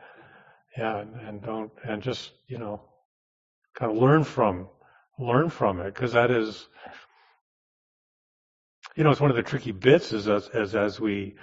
Yeah, 0.77 1.01
and, 1.01 1.21
and 1.21 1.43
don't 1.43 1.71
and 1.85 2.03
just 2.03 2.31
you 2.47 2.59
know 2.59 2.81
kind 3.75 3.93
of 3.93 3.99
learn 3.99 4.25
from 4.25 4.69
learn 5.19 5.51
from 5.51 5.81
it 5.81 5.95
because 5.95 6.13
that 6.13 6.31
is 6.31 6.69
you 8.97 9.05
know 9.05 9.11
it's 9.11 9.21
one 9.21 9.31
of 9.31 9.37
the 9.37 9.43
tricky 9.43 9.73
bits 9.73 10.13
is 10.13 10.29
as 10.29 10.49
as 10.49 10.75
as 10.75 11.01
we 11.01 11.35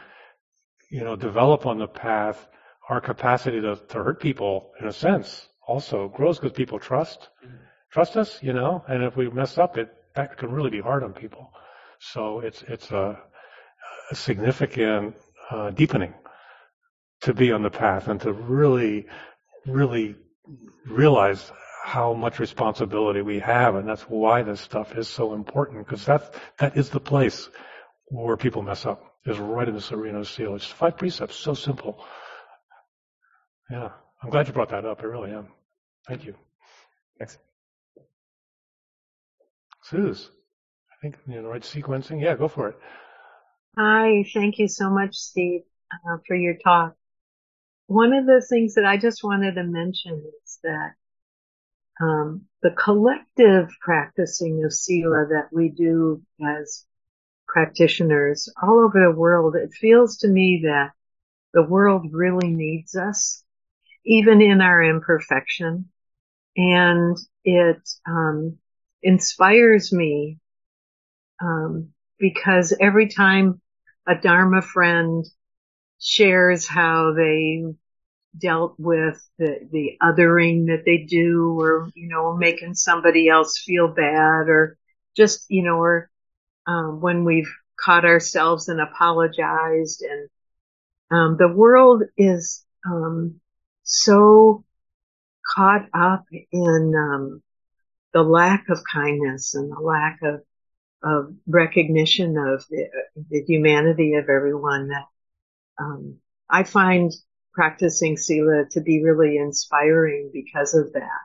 you 0.89 1.03
know 1.03 1.15
develop 1.15 1.65
on 1.65 1.77
the 1.77 1.87
path 1.87 2.47
our 2.89 3.01
capacity 3.01 3.59
to, 3.59 3.75
to 3.89 4.03
hurt 4.03 4.21
people 4.21 4.71
in 4.79 4.87
a 4.87 4.93
sense 4.93 5.47
also 5.67 6.07
grows 6.07 6.39
because 6.39 6.55
people 6.55 6.79
trust 6.79 7.29
trust 7.91 8.15
us 8.15 8.41
you 8.41 8.53
know 8.53 8.83
and 8.87 9.03
if 9.03 9.17
we 9.17 9.29
mess 9.29 9.57
up 9.57 9.77
it 9.77 9.93
that 10.17 10.35
can 10.35 10.51
really 10.51 10.71
be 10.71 10.81
hard 10.81 11.03
on 11.03 11.13
people. 11.13 11.51
So 11.99 12.39
it's 12.39 12.63
it's 12.63 12.91
a, 12.91 13.17
a 14.11 14.15
significant 14.15 15.15
uh, 15.51 15.69
deepening 15.69 16.13
to 17.21 17.33
be 17.33 17.51
on 17.51 17.63
the 17.63 17.69
path 17.69 18.07
and 18.07 18.21
to 18.21 18.31
really 18.31 19.07
really 19.65 20.15
realize 20.85 21.51
how 21.83 22.13
much 22.13 22.39
responsibility 22.39 23.21
we 23.21 23.39
have, 23.39 23.75
and 23.75 23.87
that's 23.87 24.03
why 24.03 24.41
this 24.43 24.59
stuff 24.59 24.97
is 24.97 25.07
so 25.07 25.33
important, 25.33 25.85
because 25.85 26.05
that 26.05 26.33
that 26.59 26.75
is 26.75 26.89
the 26.89 26.99
place 26.99 27.49
where 28.09 28.37
people 28.37 28.61
mess 28.61 28.85
up, 28.85 29.15
is 29.25 29.37
right 29.37 29.67
in 29.67 29.75
the 29.75 29.95
arena 29.95 30.19
of 30.19 30.27
sila. 30.27 30.55
It's 30.55 30.65
five 30.65 30.97
precepts, 30.97 31.35
so 31.35 31.53
simple. 31.53 32.03
Yeah, 33.69 33.91
I'm 34.21 34.29
glad 34.29 34.47
you 34.47 34.53
brought 34.53 34.69
that 34.69 34.85
up. 34.85 35.01
I 35.01 35.05
really 35.05 35.31
am. 35.31 35.47
Thank 36.07 36.25
you. 36.25 36.35
Thanks. 37.17 37.37
Sooz, 39.89 40.29
I 40.91 40.95
think 41.01 41.17
you 41.27 41.41
know 41.41 41.49
right 41.49 41.61
sequencing. 41.61 42.21
Yeah, 42.21 42.35
go 42.35 42.47
for 42.47 42.69
it. 42.69 42.77
Hi, 43.77 44.25
thank 44.33 44.59
you 44.59 44.67
so 44.67 44.89
much, 44.89 45.15
Steve, 45.15 45.61
uh, 45.93 46.17
for 46.27 46.35
your 46.35 46.55
talk. 46.63 46.95
One 47.87 48.13
of 48.13 48.25
the 48.25 48.45
things 48.47 48.75
that 48.75 48.85
I 48.85 48.97
just 48.97 49.23
wanted 49.23 49.55
to 49.55 49.63
mention 49.63 50.21
is 50.43 50.59
that 50.63 50.93
um, 51.99 52.45
the 52.61 52.71
collective 52.71 53.69
practicing 53.81 54.63
of 54.63 54.73
Sila 54.73 55.27
that 55.29 55.49
we 55.51 55.69
do 55.69 56.21
as 56.45 56.85
practitioners 57.47 58.49
all 58.61 58.79
over 58.79 58.99
the 58.99 59.17
world, 59.17 59.55
it 59.55 59.73
feels 59.73 60.17
to 60.17 60.27
me 60.27 60.61
that 60.65 60.91
the 61.53 61.63
world 61.63 62.07
really 62.11 62.49
needs 62.49 62.95
us, 62.95 63.43
even 64.05 64.41
in 64.41 64.61
our 64.61 64.83
imperfection. 64.83 65.89
And 66.55 67.17
it 67.43 67.89
um, 68.05 68.57
inspires 69.01 69.93
me 69.93 70.39
um, 71.41 71.93
because 72.19 72.75
every 72.79 73.07
time 73.07 73.61
a 74.07 74.15
Dharma 74.15 74.61
friend 74.61 75.25
shares 75.99 76.67
how 76.67 77.13
they 77.13 77.63
dealt 78.37 78.75
with 78.77 79.21
the, 79.37 79.67
the 79.71 79.97
othering 80.01 80.67
that 80.67 80.83
they 80.85 80.97
do 80.97 81.59
or, 81.59 81.89
you 81.95 82.07
know, 82.07 82.35
making 82.35 82.75
somebody 82.75 83.29
else 83.29 83.57
feel 83.59 83.87
bad 83.87 84.47
or 84.47 84.77
just, 85.15 85.45
you 85.49 85.63
know, 85.63 85.77
or, 85.77 86.09
um, 86.67 87.01
when 87.01 87.23
we've 87.23 87.51
caught 87.79 88.05
ourselves 88.05 88.67
and 88.67 88.79
apologized 88.79 90.03
and, 90.03 90.29
um, 91.09 91.37
the 91.37 91.47
world 91.47 92.03
is, 92.17 92.65
um, 92.85 93.39
so 93.83 94.63
caught 95.55 95.87
up 95.93 96.25
in, 96.51 96.93
um, 96.95 97.41
the 98.13 98.21
lack 98.21 98.69
of 98.69 98.79
kindness 98.91 99.55
and 99.55 99.71
the 99.71 99.79
lack 99.79 100.19
of, 100.23 100.41
of 101.03 101.33
recognition 101.47 102.37
of 102.37 102.65
the, 102.69 102.89
the 103.29 103.43
humanity 103.47 104.15
of 104.15 104.29
everyone 104.29 104.89
that, 104.89 105.05
um, 105.79 106.17
I 106.49 106.63
find 106.63 107.11
practicing 107.53 108.17
Sila 108.17 108.65
to 108.71 108.81
be 108.81 109.03
really 109.03 109.37
inspiring 109.37 110.29
because 110.33 110.73
of 110.73 110.93
that. 110.93 111.21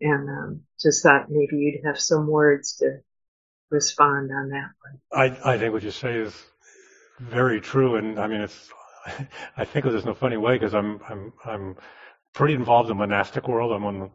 And 0.00 0.28
um, 0.28 0.60
just 0.80 1.02
thought 1.02 1.30
maybe 1.30 1.56
you'd 1.56 1.86
have 1.86 1.98
some 1.98 2.26
words 2.26 2.76
to 2.76 2.98
respond 3.70 4.30
on 4.30 4.50
that 4.50 4.70
one. 4.82 5.00
I 5.12 5.54
I 5.54 5.58
think 5.58 5.72
what 5.72 5.82
you 5.82 5.90
say 5.90 6.16
is 6.16 6.34
very 7.18 7.60
true, 7.60 7.96
and 7.96 8.18
I 8.18 8.26
mean 8.26 8.42
it's. 8.42 8.70
I 9.56 9.64
think 9.64 9.84
there's 9.84 10.04
no 10.04 10.14
funny 10.14 10.36
way 10.36 10.54
because 10.54 10.74
I'm 10.74 11.00
I'm 11.08 11.32
I'm 11.44 11.76
pretty 12.34 12.54
involved 12.54 12.90
in 12.90 12.96
the 12.96 13.06
monastic 13.06 13.48
world. 13.48 13.72
I'm 13.72 13.84
on 13.84 14.10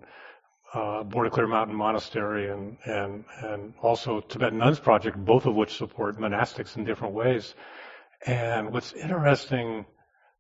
uh, 0.74 1.04
Border 1.04 1.30
Clear 1.30 1.48
Mountain 1.48 1.76
Monastery 1.76 2.50
and 2.50 2.78
and 2.86 3.26
and 3.42 3.74
also 3.82 4.22
Tibetan 4.22 4.60
Nuns 4.60 4.80
Project, 4.80 5.18
both 5.18 5.46
of 5.46 5.56
which 5.56 5.78
support 5.78 6.20
monastics 6.20 6.78
in 6.78 6.84
different 6.86 7.14
ways. 7.14 7.56
And 8.26 8.72
what's 8.72 8.94
interesting 8.94 9.86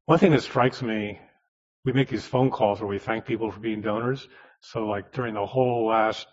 one 0.05 0.19
thing 0.19 0.31
that 0.31 0.41
strikes 0.41 0.81
me, 0.81 1.19
we 1.85 1.93
make 1.93 2.09
these 2.09 2.25
phone 2.25 2.49
calls 2.49 2.81
where 2.81 2.89
we 2.89 2.99
thank 2.99 3.25
people 3.25 3.51
for 3.51 3.59
being 3.59 3.81
donors. 3.81 4.27
So 4.59 4.85
like 4.87 5.13
during 5.13 5.35
the 5.35 5.45
whole 5.45 5.87
last 5.87 6.27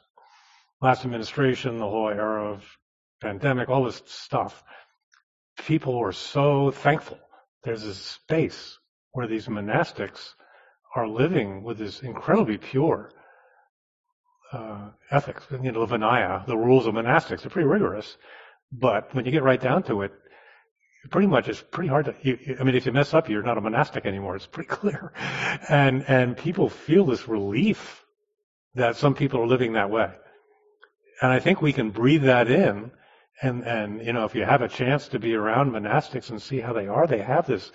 last 0.80 1.05
administration, 1.05 1.78
the 1.78 1.88
whole 1.88 2.09
era 2.09 2.51
of 2.51 2.64
pandemic, 3.20 3.68
all 3.68 3.84
this 3.84 4.03
stuff, 4.07 4.62
people 5.59 5.99
were 5.99 6.12
so 6.12 6.70
thankful. 6.70 7.18
There's 7.62 7.82
this 7.82 7.99
space 7.99 8.78
where 9.12 9.26
these 9.26 9.46
monastics 9.46 10.34
are 10.94 11.09
living 11.09 11.62
with 11.62 11.78
this 11.78 12.01
incredibly 12.01 12.59
pure 12.59 13.11
uh, 14.53 14.90
ethics. 15.11 15.46
You 15.51 15.72
know, 15.72 15.84
the 15.86 15.99
Vinaya, 15.99 16.46
the 16.46 16.57
rules 16.57 16.86
of 16.86 16.94
monastics 16.94 17.44
are 17.44 17.51
pretty 17.51 17.68
rigorous. 17.68 18.16
But 18.72 19.14
when 19.14 19.24
you 19.24 19.30
get 19.30 19.42
right 19.42 19.61
down 19.61 19.82
to 19.84 20.03
it, 20.03 20.12
pretty 21.11 21.26
much 21.26 21.48
it's 21.48 21.62
pretty 21.62 21.88
hard 21.88 22.06
to 22.06 22.14
you, 22.22 22.56
i 22.61 22.64
mean 22.64 22.74
if 22.74 22.86
you 22.86 22.92
mess 22.92 23.14
up 23.14 23.28
you're 23.28 23.42
not 23.42 23.59
a 23.59 23.61
monastic 23.61 24.06
anymore 24.06 24.36
it's 24.36 24.46
pretty 24.46 24.68
clear 24.80 25.12
and 25.68 26.04
and 26.09 26.36
people 26.36 26.68
feel 26.68 27.04
this 27.06 27.28
relief 27.28 28.04
that 28.74 28.96
some 28.96 29.14
people 29.14 29.40
are 29.40 29.46
living 29.46 29.72
that 29.72 29.90
way 29.90 30.11
and 31.22 31.32
i 31.32 31.38
think 31.38 31.61
we 31.61 31.72
can 31.72 31.90
breathe 31.90 32.22
that 32.22 32.50
in 32.50 32.90
and 33.42 33.64
and 33.64 34.04
you 34.04 34.12
know 34.12 34.24
if 34.24 34.34
you 34.34 34.44
have 34.44 34.62
a 34.62 34.68
chance 34.68 35.09
to 35.09 35.18
be 35.18 35.34
around 35.34 35.70
monastics 35.70 36.30
and 36.30 36.40
see 36.40 36.61
how 36.61 36.72
they 36.72 36.86
are 36.86 37.06
they 37.06 37.22
have 37.22 37.46
this 37.46 37.72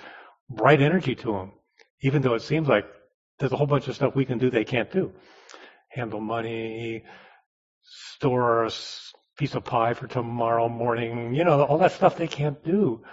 bright 0.50 0.82
energy 0.82 1.16
to 1.16 1.32
them 1.34 1.52
even 2.02 2.22
though 2.22 2.36
it 2.36 2.42
seems 2.42 2.68
like 2.68 2.86
there's 3.40 3.52
a 3.52 3.58
whole 3.58 3.68
bunch 3.68 3.88
of 3.88 3.96
stuff 3.96 4.16
we 4.16 4.26
can 4.26 4.38
do 4.38 4.50
they 4.50 4.66
can't 4.66 4.92
do 4.92 5.12
handle 5.90 6.20
money 6.20 7.04
store 7.84 8.66
a 8.66 8.72
piece 9.38 9.56
of 9.56 9.64
pie 9.64 9.94
for 9.94 10.08
tomorrow 10.08 10.70
morning. 10.70 11.34
You 11.34 11.44
know, 11.44 11.64
all 11.64 11.78
that 11.80 11.92
stuff 11.92 12.18
they 12.18 12.28
can't 12.28 12.64
do. 12.64 13.04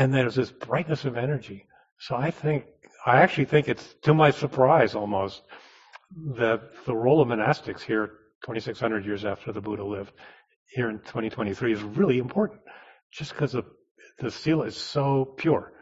And 0.00 0.14
there's 0.14 0.34
this 0.34 0.50
brightness 0.50 1.04
of 1.04 1.18
energy. 1.18 1.66
So 1.98 2.16
I 2.16 2.30
think, 2.30 2.64
I 3.04 3.20
actually 3.20 3.44
think 3.44 3.68
it's 3.68 3.94
to 4.02 4.14
my 4.14 4.30
surprise 4.30 4.94
almost 4.94 5.42
that 6.38 6.62
the 6.86 6.96
role 6.96 7.20
of 7.20 7.28
monastics 7.28 7.82
here, 7.82 8.06
2600 8.44 9.04
years 9.04 9.26
after 9.26 9.52
the 9.52 9.60
Buddha 9.60 9.84
lived, 9.84 10.14
here 10.70 10.88
in 10.88 11.00
2023 11.00 11.72
is 11.74 11.82
really 11.82 12.16
important 12.18 12.60
just 13.12 13.32
because 13.32 13.52
the 13.52 13.64
the 14.20 14.30
sila 14.30 14.66
is 14.66 14.76
so 14.76 15.24
pure 15.36 15.72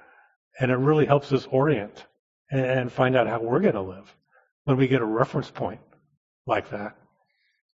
and 0.58 0.70
it 0.70 0.76
really 0.76 1.06
helps 1.06 1.32
us 1.32 1.46
orient 1.50 2.06
and 2.50 2.90
find 2.90 3.16
out 3.16 3.26
how 3.28 3.40
we're 3.40 3.60
going 3.60 3.74
to 3.74 3.82
live 3.82 4.16
when 4.64 4.76
we 4.76 4.88
get 4.88 5.00
a 5.00 5.04
reference 5.04 5.50
point 5.50 5.80
like 6.46 6.70
that. 6.70 6.96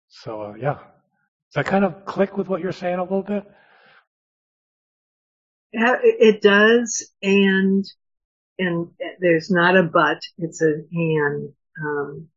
So, 0.07 0.41
uh, 0.41 0.53
yeah. 0.55 0.75
Does 0.75 1.55
that 1.55 1.65
kind 1.65 1.85
of 1.85 2.05
click 2.05 2.37
with 2.37 2.47
what 2.47 2.61
you're 2.61 2.71
saying 2.71 2.99
a 2.99 3.03
little 3.03 3.23
bit? 3.23 3.45
It 5.73 6.41
does, 6.41 7.09
and 7.21 7.85
and 8.59 8.91
there's 9.19 9.49
not 9.49 9.77
a 9.77 9.83
but; 9.83 10.19
it's 10.37 10.61
a 10.61 10.83
and. 10.91 11.53
Um, 11.81 12.27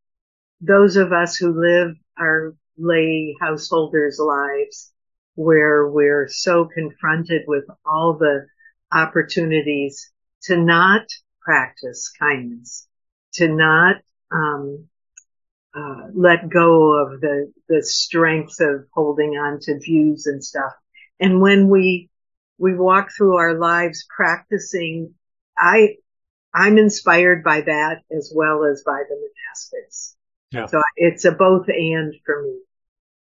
those 0.60 0.96
of 0.96 1.12
us 1.12 1.36
who 1.36 1.60
live 1.60 1.96
our 2.18 2.54
lay 2.78 3.34
householders' 3.40 4.18
lives, 4.18 4.92
where 5.34 5.86
we're 5.88 6.28
so 6.28 6.66
confronted 6.72 7.42
with 7.46 7.64
all 7.84 8.14
the 8.14 8.46
opportunities 8.92 10.10
to 10.44 10.56
not 10.56 11.02
practice 11.42 12.12
kindness, 12.18 12.86
to 13.34 13.48
not 13.48 13.96
um, 14.30 14.88
uh, 15.74 16.08
let 16.14 16.48
go 16.48 16.92
of 17.02 17.20
the 17.20 17.52
the 17.68 17.82
strength 17.82 18.60
of 18.60 18.86
holding 18.92 19.30
on 19.32 19.58
to 19.60 19.78
views 19.80 20.26
and 20.26 20.42
stuff. 20.42 20.72
And 21.20 21.40
when 21.40 21.68
we 21.68 22.08
we 22.58 22.74
walk 22.74 23.10
through 23.16 23.36
our 23.36 23.54
lives 23.54 24.06
practicing, 24.14 25.14
I 25.58 25.96
I'm 26.54 26.78
inspired 26.78 27.42
by 27.42 27.62
that 27.62 28.02
as 28.16 28.32
well 28.34 28.64
as 28.64 28.82
by 28.84 29.02
the 29.08 29.16
monastics. 29.16 30.14
Yeah. 30.50 30.66
So 30.66 30.82
it's 30.96 31.24
a 31.24 31.32
both 31.32 31.66
and 31.68 32.14
for 32.24 32.42
me. 32.42 32.60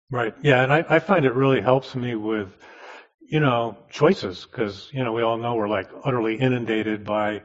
Right. 0.09 0.33
Yeah, 0.41 0.63
and 0.63 0.71
I, 0.71 0.85
I 0.87 0.99
find 0.99 1.25
it 1.25 1.33
really 1.33 1.59
helps 1.59 1.93
me 1.93 2.15
with, 2.15 2.47
you 3.19 3.41
know, 3.41 3.77
choices 3.89 4.45
because 4.49 4.89
you 4.93 5.03
know 5.03 5.11
we 5.11 5.21
all 5.21 5.37
know 5.37 5.55
we're 5.55 5.67
like 5.67 5.89
utterly 6.05 6.35
inundated 6.35 7.03
by 7.03 7.41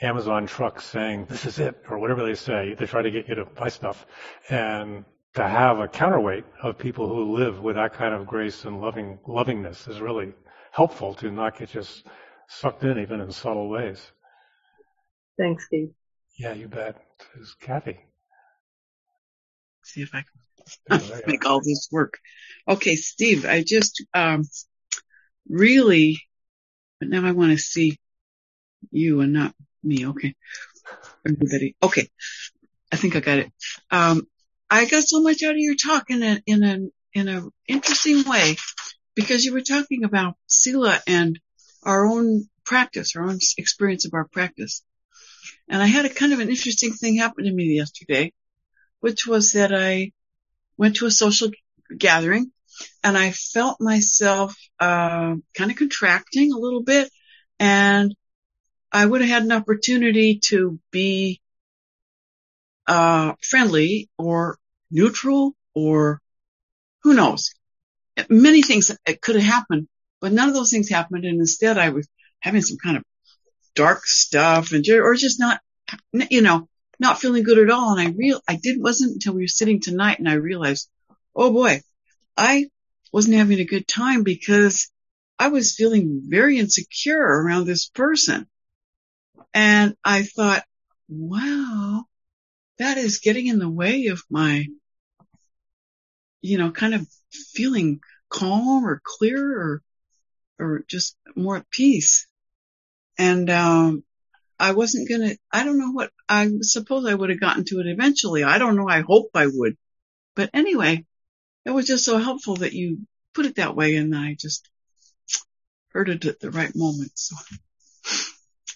Amazon 0.00 0.46
trucks 0.46 0.84
saying, 0.84 1.26
this 1.28 1.44
is 1.44 1.58
it, 1.58 1.84
or 1.90 1.98
whatever 1.98 2.24
they 2.24 2.34
say. 2.34 2.74
They 2.74 2.86
try 2.86 3.02
to 3.02 3.10
get 3.10 3.28
you 3.28 3.34
to 3.34 3.44
buy 3.44 3.68
stuff. 3.68 4.06
And 4.48 5.04
to 5.34 5.46
have 5.46 5.78
a 5.78 5.88
counterweight 5.88 6.44
of 6.62 6.78
people 6.78 7.08
who 7.08 7.36
live 7.36 7.60
with 7.60 7.76
that 7.76 7.92
kind 7.92 8.14
of 8.14 8.26
grace 8.26 8.64
and 8.64 8.80
loving, 8.80 9.18
lovingness 9.26 9.88
is 9.88 10.00
really 10.00 10.32
helpful 10.72 11.14
to 11.14 11.30
not 11.30 11.58
get 11.58 11.70
just 11.70 12.06
sucked 12.48 12.84
in 12.84 12.98
even 12.98 13.20
in 13.20 13.32
subtle 13.32 13.68
ways. 13.68 14.00
Thanks, 15.38 15.66
Steve. 15.66 15.90
Yeah, 16.38 16.52
you 16.52 16.68
bet. 16.68 16.96
It's 17.38 17.54
Kathy. 17.54 17.98
See 19.82 20.02
if 20.02 20.10
I 20.14 20.24
can 20.88 21.22
make 21.26 21.46
all 21.46 21.60
this 21.60 21.88
work. 21.90 22.18
Okay, 22.68 22.96
Steve, 22.96 23.46
I 23.46 23.62
just 23.62 24.04
um, 24.14 24.44
really, 25.48 26.20
but 26.98 27.08
now 27.08 27.26
I 27.26 27.32
want 27.32 27.52
to 27.52 27.58
see 27.58 27.98
you 28.90 29.20
and 29.20 29.32
not 29.32 29.54
me. 29.82 30.06
Okay. 30.06 30.34
Everybody. 31.26 31.76
Okay. 31.82 32.08
I 32.92 32.96
think 32.96 33.16
I 33.16 33.20
got 33.20 33.38
it. 33.38 33.52
Um, 33.90 34.26
I 34.68 34.84
got 34.86 35.04
so 35.04 35.22
much 35.22 35.42
out 35.42 35.52
of 35.52 35.58
your 35.58 35.74
talk 35.74 36.10
in 36.10 36.22
a, 36.22 36.40
in 36.46 36.62
a, 36.62 36.78
in 37.18 37.28
a 37.28 37.42
interesting 37.68 38.28
way 38.28 38.56
because 39.14 39.44
you 39.44 39.52
were 39.52 39.60
talking 39.60 40.04
about 40.04 40.36
Sila 40.46 41.00
and 41.06 41.38
our 41.82 42.06
own 42.06 42.48
practice, 42.64 43.16
our 43.16 43.24
own 43.24 43.38
experience 43.58 44.06
of 44.06 44.14
our 44.14 44.26
practice. 44.26 44.82
And 45.68 45.82
I 45.82 45.86
had 45.86 46.04
a 46.04 46.10
kind 46.10 46.32
of 46.32 46.40
an 46.40 46.48
interesting 46.48 46.92
thing 46.92 47.16
happen 47.16 47.44
to 47.44 47.52
me 47.52 47.76
yesterday, 47.76 48.32
which 49.00 49.26
was 49.26 49.52
that 49.52 49.74
I 49.74 50.12
went 50.76 50.96
to 50.96 51.06
a 51.06 51.10
social 51.10 51.50
gathering 51.96 52.52
and 53.02 53.16
I 53.16 53.30
felt 53.30 53.80
myself, 53.80 54.54
uh, 54.78 55.34
kind 55.54 55.70
of 55.70 55.76
contracting 55.76 56.52
a 56.52 56.58
little 56.58 56.82
bit 56.82 57.10
and 57.58 58.14
I 58.92 59.06
would 59.06 59.20
have 59.20 59.30
had 59.30 59.42
an 59.44 59.52
opportunity 59.52 60.40
to 60.46 60.80
be 60.90 61.40
uh, 62.86 63.34
friendly 63.42 64.08
or 64.18 64.58
neutral 64.90 65.54
or 65.74 66.20
who 67.02 67.14
knows. 67.14 67.54
Many 68.28 68.62
things 68.62 68.90
could 69.22 69.36
have 69.36 69.44
happened, 69.44 69.88
but 70.20 70.32
none 70.32 70.48
of 70.48 70.54
those 70.54 70.70
things 70.70 70.88
happened. 70.88 71.24
And 71.24 71.40
instead 71.40 71.78
I 71.78 71.90
was 71.90 72.08
having 72.40 72.62
some 72.62 72.78
kind 72.82 72.96
of 72.96 73.04
dark 73.74 74.06
stuff 74.06 74.72
and, 74.72 74.86
or 74.88 75.14
just 75.14 75.38
not, 75.38 75.60
you 76.12 76.42
know, 76.42 76.68
not 76.98 77.20
feeling 77.20 77.42
good 77.42 77.58
at 77.58 77.70
all. 77.70 77.96
And 77.96 78.00
I 78.00 78.12
real, 78.12 78.40
I 78.48 78.56
did, 78.56 78.80
wasn't 78.80 79.14
until 79.14 79.34
we 79.34 79.42
were 79.42 79.48
sitting 79.48 79.80
tonight 79.80 80.18
and 80.18 80.28
I 80.28 80.34
realized, 80.34 80.88
oh 81.34 81.52
boy, 81.52 81.80
I 82.36 82.66
wasn't 83.12 83.36
having 83.36 83.60
a 83.60 83.64
good 83.64 83.88
time 83.88 84.22
because 84.22 84.90
I 85.38 85.48
was 85.48 85.74
feeling 85.74 86.22
very 86.26 86.58
insecure 86.58 87.18
around 87.18 87.64
this 87.66 87.88
person. 87.88 88.46
And 89.54 89.96
I 90.04 90.22
thought, 90.24 90.64
wow, 91.08 92.04
that 92.78 92.98
is 92.98 93.18
getting 93.18 93.46
in 93.46 93.58
the 93.58 93.68
way 93.68 94.06
of 94.06 94.22
my, 94.30 94.66
you 96.42 96.58
know, 96.58 96.70
kind 96.70 96.94
of 96.94 97.06
feeling 97.30 98.00
calm 98.30 98.86
or 98.86 99.00
clear 99.04 99.60
or, 99.60 99.82
or 100.58 100.84
just 100.88 101.16
more 101.36 101.56
at 101.56 101.70
peace. 101.70 102.26
And, 103.18 103.50
um, 103.50 104.04
I 104.58 104.72
wasn't 104.72 105.08
gonna, 105.08 105.34
I 105.50 105.64
don't 105.64 105.78
know 105.78 105.92
what, 105.92 106.10
I 106.28 106.50
suppose 106.60 107.06
I 107.06 107.14
would 107.14 107.30
have 107.30 107.40
gotten 107.40 107.64
to 107.66 107.80
it 107.80 107.86
eventually. 107.86 108.44
I 108.44 108.58
don't 108.58 108.76
know. 108.76 108.88
I 108.88 109.00
hope 109.00 109.30
I 109.34 109.46
would. 109.46 109.76
But 110.36 110.50
anyway, 110.52 111.04
it 111.64 111.70
was 111.70 111.86
just 111.86 112.04
so 112.04 112.18
helpful 112.18 112.56
that 112.56 112.72
you 112.72 113.06
put 113.34 113.46
it 113.46 113.56
that 113.56 113.74
way 113.74 113.96
and 113.96 114.14
I 114.14 114.36
just 114.38 114.68
heard 115.92 116.08
it 116.08 116.24
at 116.26 116.40
the 116.40 116.50
right 116.50 116.74
moment. 116.74 117.12
So 117.14 117.36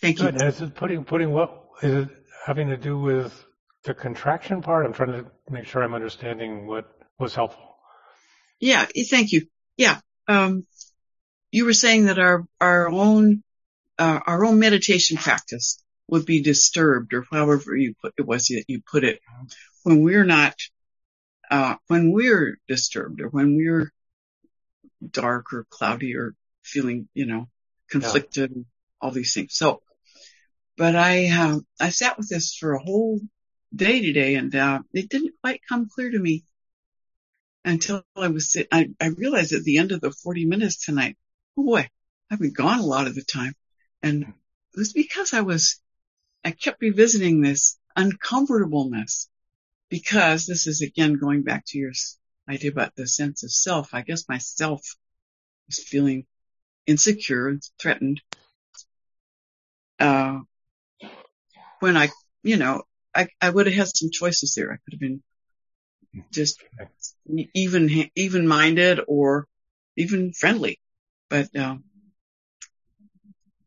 Thank 0.05 0.19
you. 0.19 0.27
Good. 0.27 0.35
And 0.35 0.49
is 0.49 0.61
it 0.61 0.75
putting 0.75 1.03
putting 1.05 1.33
what 1.33 1.65
is 1.83 2.05
it 2.05 2.09
having 2.45 2.69
to 2.69 2.77
do 2.77 2.99
with 2.99 3.33
the 3.85 3.95
contraction 3.95 4.61
part? 4.61 4.85
I'm 4.85 4.93
trying 4.93 5.13
to 5.13 5.31
make 5.49 5.65
sure 5.65 5.83
I'm 5.83 5.95
understanding 5.95 6.67
what 6.67 6.85
was 7.19 7.35
helpful. 7.35 7.74
Yeah, 8.61 8.87
thank 9.11 9.33
you. 9.33 9.47
Yeah, 9.77 10.01
um, 10.29 10.67
you 11.51 11.65
were 11.65 11.73
saying 11.73 12.07
that 12.07 12.19
our 12.19 12.47
our 12.61 12.89
own 12.89 13.43
uh, 13.99 14.21
our 14.27 14.45
own 14.45 14.59
meditation 14.59 15.17
practice 15.17 15.83
would 16.09 16.27
be 16.27 16.43
disturbed, 16.43 17.13
or 17.15 17.25
however 17.31 17.77
you 17.77 17.95
put 18.01 18.15
it 18.17 18.27
was 18.27 18.49
that 18.49 18.65
you 18.69 18.81
put 18.81 19.05
it, 19.05 19.21
when 19.83 20.03
we're 20.03 20.25
not 20.25 20.55
uh, 21.51 21.77
when 21.89 22.13
we're 22.13 22.59
disturbed, 22.69 23.21
or 23.21 23.29
when 23.29 23.57
we're 23.57 23.93
dark 25.09 25.53
or 25.53 25.67
cloudy, 25.69 26.17
or 26.17 26.35
feeling 26.63 27.09
you 27.15 27.27
know 27.27 27.49
conflicted, 27.89 28.53
yeah. 28.55 28.63
all 29.01 29.11
these 29.11 29.35
things. 29.35 29.55
So 29.55 29.83
but 30.77 30.97
I, 30.97 31.29
uh, 31.31 31.61
I 31.81 31.91
sat 31.91 32.19
with 32.19 32.29
this 32.29 32.55
for 32.55 32.73
a 32.73 32.83
whole 32.83 33.21
day 33.75 34.01
today 34.01 34.35
and, 34.35 34.55
uh, 34.55 34.81
it 34.93 35.09
didn't 35.09 35.35
quite 35.41 35.61
come 35.69 35.89
clear 35.89 36.11
to 36.11 36.19
me 36.19 36.45
until 37.65 38.05
I 38.17 38.29
was, 38.29 38.57
I, 38.71 38.91
I 39.01 39.07
realized 39.07 39.53
at 39.53 39.65
the 39.65 39.79
end 39.79 39.93
of 39.93 40.01
the 40.01 40.11
40 40.11 40.45
minutes 40.47 40.85
tonight, 40.85 41.17
oh 41.57 41.65
boy, 41.65 41.89
I've 42.31 42.41
been 42.41 42.53
gone 42.53 42.81
a 42.81 42.87
lot 42.87 43.07
of 43.07 43.15
the 43.15 43.23
time. 43.23 43.55
And 44.03 44.23
it 44.23 44.79
was 44.79 44.93
because 44.93 45.33
I 45.33 45.41
was, 45.41 45.81
I 46.45 46.51
kept 46.51 46.83
revisiting 46.83 47.41
this 47.41 47.79
uncomfortableness 47.97 49.29
because 49.89 50.47
this 50.47 50.67
is 50.67 50.83
again 50.83 51.15
going 51.15 51.43
back 51.43 51.65
to 51.69 51.79
your 51.79 51.93
idea 52.49 52.71
about 52.71 52.95
the 52.97 53.07
sense 53.07 53.45
of 53.45 53.53
self. 53.53 53.95
I 53.95 54.03
guess 54.03 54.29
myself 54.29 54.83
was 55.67 55.79
feeling 55.79 56.27
insecure 56.87 57.49
and 57.49 57.63
threatened. 57.81 58.21
Uh, 59.99 60.41
when 61.81 61.97
I, 61.97 62.11
you 62.43 62.57
know, 62.57 62.83
I, 63.15 63.29
I 63.41 63.51
would 63.51 63.67
have 63.67 63.75
had 63.75 63.89
some 63.89 64.11
choices 64.11 64.55
there. 64.55 64.73
I 64.73 64.77
could 64.77 64.93
have 64.93 65.01
been 65.01 65.23
just 66.31 66.63
even, 67.55 68.11
even 68.15 68.47
minded 68.47 69.01
or 69.07 69.47
even 69.97 70.33
friendly. 70.33 70.79
But, 71.29 71.55
um, 71.57 71.85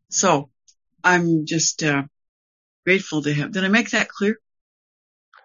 so 0.09 0.49
I'm 1.03 1.45
just, 1.45 1.83
uh, 1.83 2.03
grateful 2.85 3.21
to 3.21 3.33
him. 3.33 3.51
Did 3.51 3.65
I 3.65 3.67
make 3.67 3.89
that 3.91 4.07
clear? 4.07 4.39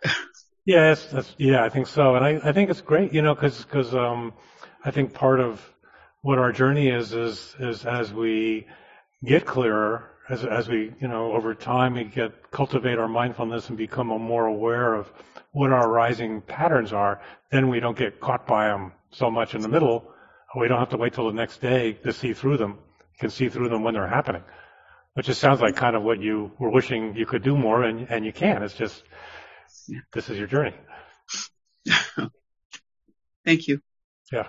yes, 0.65 1.07
that's, 1.07 1.35
yeah, 1.39 1.65
I 1.65 1.69
think 1.69 1.89
so. 1.89 2.15
And 2.15 2.25
I, 2.25 2.41
I 2.49 2.53
think 2.53 2.71
it's 2.71 2.81
great, 2.81 3.13
you 3.13 3.23
know, 3.23 3.35
cause, 3.35 3.65
cause, 3.65 3.95
um, 3.95 4.33
I 4.85 4.91
think 4.91 5.15
part 5.15 5.41
of 5.41 5.61
what 6.21 6.39
our 6.39 6.53
journey 6.53 6.89
is, 6.89 7.13
is, 7.13 7.57
is 7.59 7.85
as 7.85 8.13
we 8.13 8.67
get 9.25 9.45
clearer 9.45 10.12
as, 10.29 10.45
as 10.45 10.69
we, 10.69 10.93
you 11.01 11.09
know, 11.09 11.33
over 11.33 11.55
time 11.55 11.95
we 11.95 12.05
get, 12.05 12.51
cultivate 12.51 12.99
our 12.99 13.09
mindfulness 13.09 13.69
and 13.69 13.79
become 13.79 14.07
more 14.07 14.47
aware 14.47 14.95
of 14.95 15.13
what 15.53 15.73
our 15.73 15.89
rising 15.91 16.41
patterns 16.43 16.93
are, 16.93 17.21
then 17.51 17.69
we 17.69 17.81
don't 17.81 17.97
get 17.99 18.21
caught 18.21 18.47
by 18.47 18.69
them 18.69 18.93
so 19.11 19.31
much 19.31 19.55
in 19.55 19.61
the 19.61 19.69
middle, 19.69 20.13
we 20.59 20.69
don't 20.69 20.79
have 20.79 20.91
to 20.91 20.97
wait 20.97 21.15
till 21.15 21.27
the 21.27 21.33
next 21.33 21.61
day 21.61 21.93
to 21.93 22.13
see 22.13 22.33
through 22.33 22.57
them. 22.57 22.71
You 22.73 23.19
can 23.21 23.31
see 23.31 23.49
through 23.49 23.69
them 23.69 23.83
when 23.83 23.95
they're 23.95 24.09
happening, 24.09 24.43
which 25.15 25.27
just 25.27 25.41
sounds 25.41 25.61
like 25.61 25.77
kind 25.77 25.97
of 25.97 26.03
what 26.03 26.21
you 26.21 26.53
were 26.59 26.71
wishing 26.71 27.17
you 27.17 27.27
could 27.27 27.43
do 27.43 27.57
more, 27.57 27.83
and 27.85 28.11
and 28.11 28.25
you 28.25 28.33
can. 28.33 28.63
It's 28.63 28.75
just 28.75 29.03
this 30.13 30.29
is 30.29 30.39
your 30.39 30.47
journey. 30.47 30.75
Thank 33.45 33.69
you. 33.69 33.81
Yeah. 34.33 34.49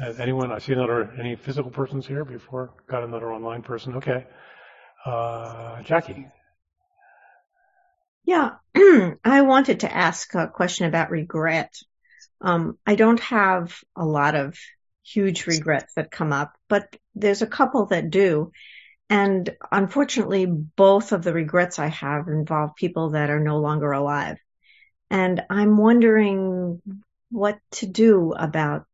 Uh, 0.00 0.12
anyone? 0.18 0.50
I 0.50 0.58
see 0.58 0.72
another. 0.72 1.12
Any 1.18 1.36
physical 1.36 1.70
persons 1.70 2.06
here 2.06 2.24
before? 2.24 2.72
Got 2.88 3.04
another 3.04 3.32
online 3.32 3.62
person. 3.62 3.96
Okay. 3.96 4.26
Uh, 5.04 5.82
Jackie. 5.82 6.26
Yeah, 8.24 8.52
I 9.24 9.42
wanted 9.42 9.80
to 9.80 9.94
ask 9.94 10.34
a 10.34 10.48
question 10.48 10.86
about 10.86 11.10
regret. 11.10 11.74
Um, 12.40 12.78
I 12.86 12.94
don't 12.94 13.20
have 13.20 13.78
a 13.94 14.04
lot 14.04 14.34
of 14.34 14.58
huge 15.04 15.46
regrets 15.46 15.94
that 15.94 16.10
come 16.10 16.32
up, 16.32 16.54
but 16.68 16.96
there's 17.14 17.42
a 17.42 17.46
couple 17.46 17.86
that 17.86 18.10
do. 18.10 18.50
And 19.10 19.54
unfortunately, 19.70 20.46
both 20.46 21.12
of 21.12 21.22
the 21.22 21.34
regrets 21.34 21.78
I 21.78 21.88
have 21.88 22.28
involve 22.28 22.74
people 22.74 23.10
that 23.10 23.28
are 23.28 23.40
no 23.40 23.58
longer 23.58 23.92
alive. 23.92 24.38
And 25.10 25.42
I'm 25.50 25.76
wondering 25.76 26.80
what 27.30 27.58
to 27.72 27.86
do 27.86 28.32
about 28.32 28.86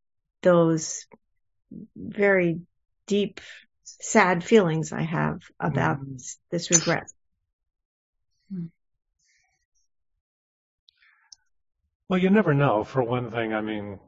those 0.42 1.06
very 1.96 2.60
deep, 3.06 3.40
sad 3.84 4.42
feelings 4.44 4.92
I 4.92 5.02
have 5.02 5.42
about 5.58 6.00
mm-hmm. 6.00 6.16
this 6.50 6.70
regret. 6.70 7.10
Well, 12.08 12.18
you 12.18 12.30
never 12.30 12.54
know. 12.54 12.82
For 12.82 13.04
one 13.04 13.30
thing, 13.30 13.54
I 13.54 13.60
mean, 13.60 14.00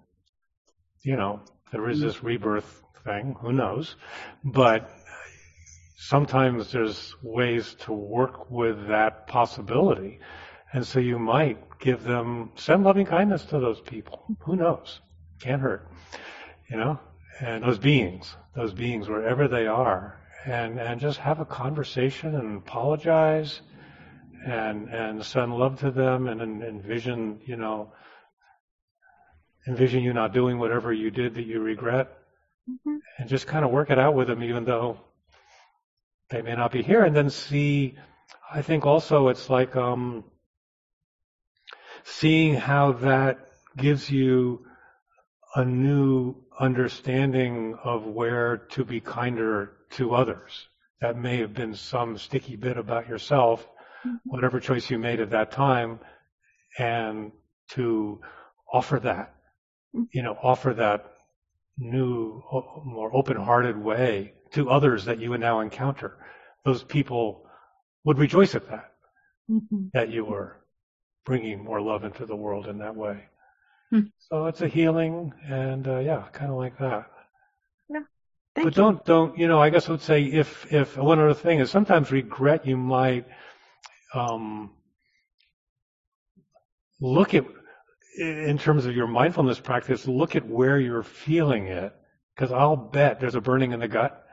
you 1.02 1.16
know, 1.16 1.40
there 1.70 1.88
is 1.88 2.00
this 2.00 2.22
rebirth 2.24 2.82
thing. 3.04 3.36
Who 3.40 3.52
knows? 3.52 3.94
But 4.42 4.90
sometimes 5.96 6.72
there's 6.72 7.14
ways 7.22 7.76
to 7.80 7.92
work 7.92 8.50
with 8.50 8.88
that 8.88 9.28
possibility. 9.28 10.18
And 10.72 10.84
so 10.84 10.98
you 10.98 11.20
might 11.20 11.78
give 11.78 12.02
them, 12.02 12.50
send 12.56 12.82
loving 12.82 13.06
kindness 13.06 13.44
to 13.46 13.60
those 13.60 13.80
people. 13.80 14.24
Who 14.40 14.56
knows? 14.56 15.00
Can't 15.42 15.60
hurt. 15.60 15.88
You 16.70 16.76
know? 16.76 17.00
And 17.40 17.64
those 17.64 17.78
beings, 17.78 18.34
those 18.54 18.72
beings, 18.72 19.08
wherever 19.08 19.48
they 19.48 19.66
are, 19.66 20.16
and, 20.46 20.78
and 20.78 21.00
just 21.00 21.18
have 21.18 21.40
a 21.40 21.44
conversation 21.44 22.34
and 22.34 22.58
apologize 22.58 23.60
and, 24.46 24.88
and 24.88 25.24
send 25.24 25.54
love 25.56 25.80
to 25.80 25.90
them 25.90 26.28
and, 26.28 26.40
and 26.40 26.62
envision, 26.62 27.40
you 27.44 27.56
know, 27.56 27.92
envision 29.66 30.02
you 30.02 30.12
not 30.12 30.32
doing 30.32 30.58
whatever 30.58 30.92
you 30.92 31.10
did 31.10 31.34
that 31.34 31.44
you 31.44 31.60
regret 31.60 32.18
mm-hmm. 32.68 32.96
and 33.18 33.28
just 33.28 33.46
kind 33.46 33.64
of 33.64 33.70
work 33.70 33.90
it 33.90 33.98
out 33.98 34.14
with 34.14 34.28
them 34.28 34.42
even 34.42 34.64
though 34.64 34.98
they 36.30 36.42
may 36.42 36.54
not 36.54 36.72
be 36.72 36.82
here 36.82 37.04
and 37.04 37.14
then 37.14 37.30
see, 37.30 37.96
I 38.52 38.62
think 38.62 38.86
also 38.86 39.28
it's 39.28 39.50
like, 39.50 39.74
um, 39.76 40.24
seeing 42.04 42.54
how 42.54 42.92
that 42.92 43.38
gives 43.76 44.10
you 44.10 44.66
a 45.54 45.64
new 45.64 46.34
understanding 46.58 47.76
of 47.84 48.06
where 48.06 48.56
to 48.56 48.84
be 48.84 49.00
kinder 49.00 49.72
to 49.90 50.14
others. 50.14 50.68
That 51.00 51.18
may 51.18 51.38
have 51.38 51.52
been 51.52 51.74
some 51.74 52.16
sticky 52.16 52.56
bit 52.56 52.76
about 52.76 53.08
yourself, 53.08 53.66
mm-hmm. 54.06 54.16
whatever 54.24 54.60
choice 54.60 54.88
you 54.90 54.98
made 54.98 55.20
at 55.20 55.30
that 55.30 55.50
time, 55.50 55.98
and 56.78 57.32
to 57.70 58.20
offer 58.72 58.98
that, 59.00 59.34
mm-hmm. 59.94 60.04
you 60.12 60.22
know, 60.22 60.38
offer 60.42 60.72
that 60.74 61.12
new, 61.76 62.42
more 62.84 63.14
open-hearted 63.14 63.76
way 63.76 64.34
to 64.52 64.70
others 64.70 65.04
that 65.06 65.18
you 65.18 65.30
would 65.30 65.40
now 65.40 65.60
encounter. 65.60 66.16
Those 66.64 66.84
people 66.84 67.46
would 68.04 68.18
rejoice 68.18 68.54
at 68.54 68.68
that, 68.68 68.92
mm-hmm. 69.50 69.86
that 69.92 70.10
you 70.10 70.24
were 70.24 70.58
bringing 71.24 71.62
more 71.64 71.80
love 71.80 72.04
into 72.04 72.26
the 72.26 72.36
world 72.36 72.66
in 72.68 72.78
that 72.78 72.94
way. 72.94 73.24
Hmm. 73.92 74.00
So 74.18 74.46
it's 74.46 74.62
a 74.62 74.68
healing, 74.68 75.34
and 75.46 75.86
uh, 75.86 75.98
yeah, 75.98 76.24
kind 76.32 76.50
of 76.50 76.56
like 76.56 76.78
that. 76.78 77.10
Yeah. 77.90 78.00
Thank 78.54 78.66
but 78.66 78.76
you. 78.76 78.82
don't 78.82 79.04
don't 79.04 79.38
you 79.38 79.48
know? 79.48 79.60
I 79.60 79.68
guess 79.68 79.88
I 79.88 79.92
would 79.92 80.00
say 80.00 80.24
if 80.24 80.72
if 80.72 80.96
one 80.96 81.18
other 81.18 81.34
thing 81.34 81.58
is 81.58 81.70
sometimes 81.70 82.10
regret 82.10 82.66
you 82.66 82.78
might 82.78 83.26
um, 84.14 84.70
look 87.00 87.34
at 87.34 87.44
in 88.18 88.56
terms 88.58 88.86
of 88.86 88.96
your 88.96 89.06
mindfulness 89.06 89.60
practice. 89.60 90.08
Look 90.08 90.36
at 90.36 90.48
where 90.48 90.78
you're 90.78 91.02
feeling 91.02 91.66
it, 91.66 91.94
because 92.34 92.50
I'll 92.50 92.76
bet 92.76 93.20
there's 93.20 93.34
a 93.34 93.40
burning 93.42 93.72
in 93.72 93.80
the 93.80 93.88
gut. 93.88 94.24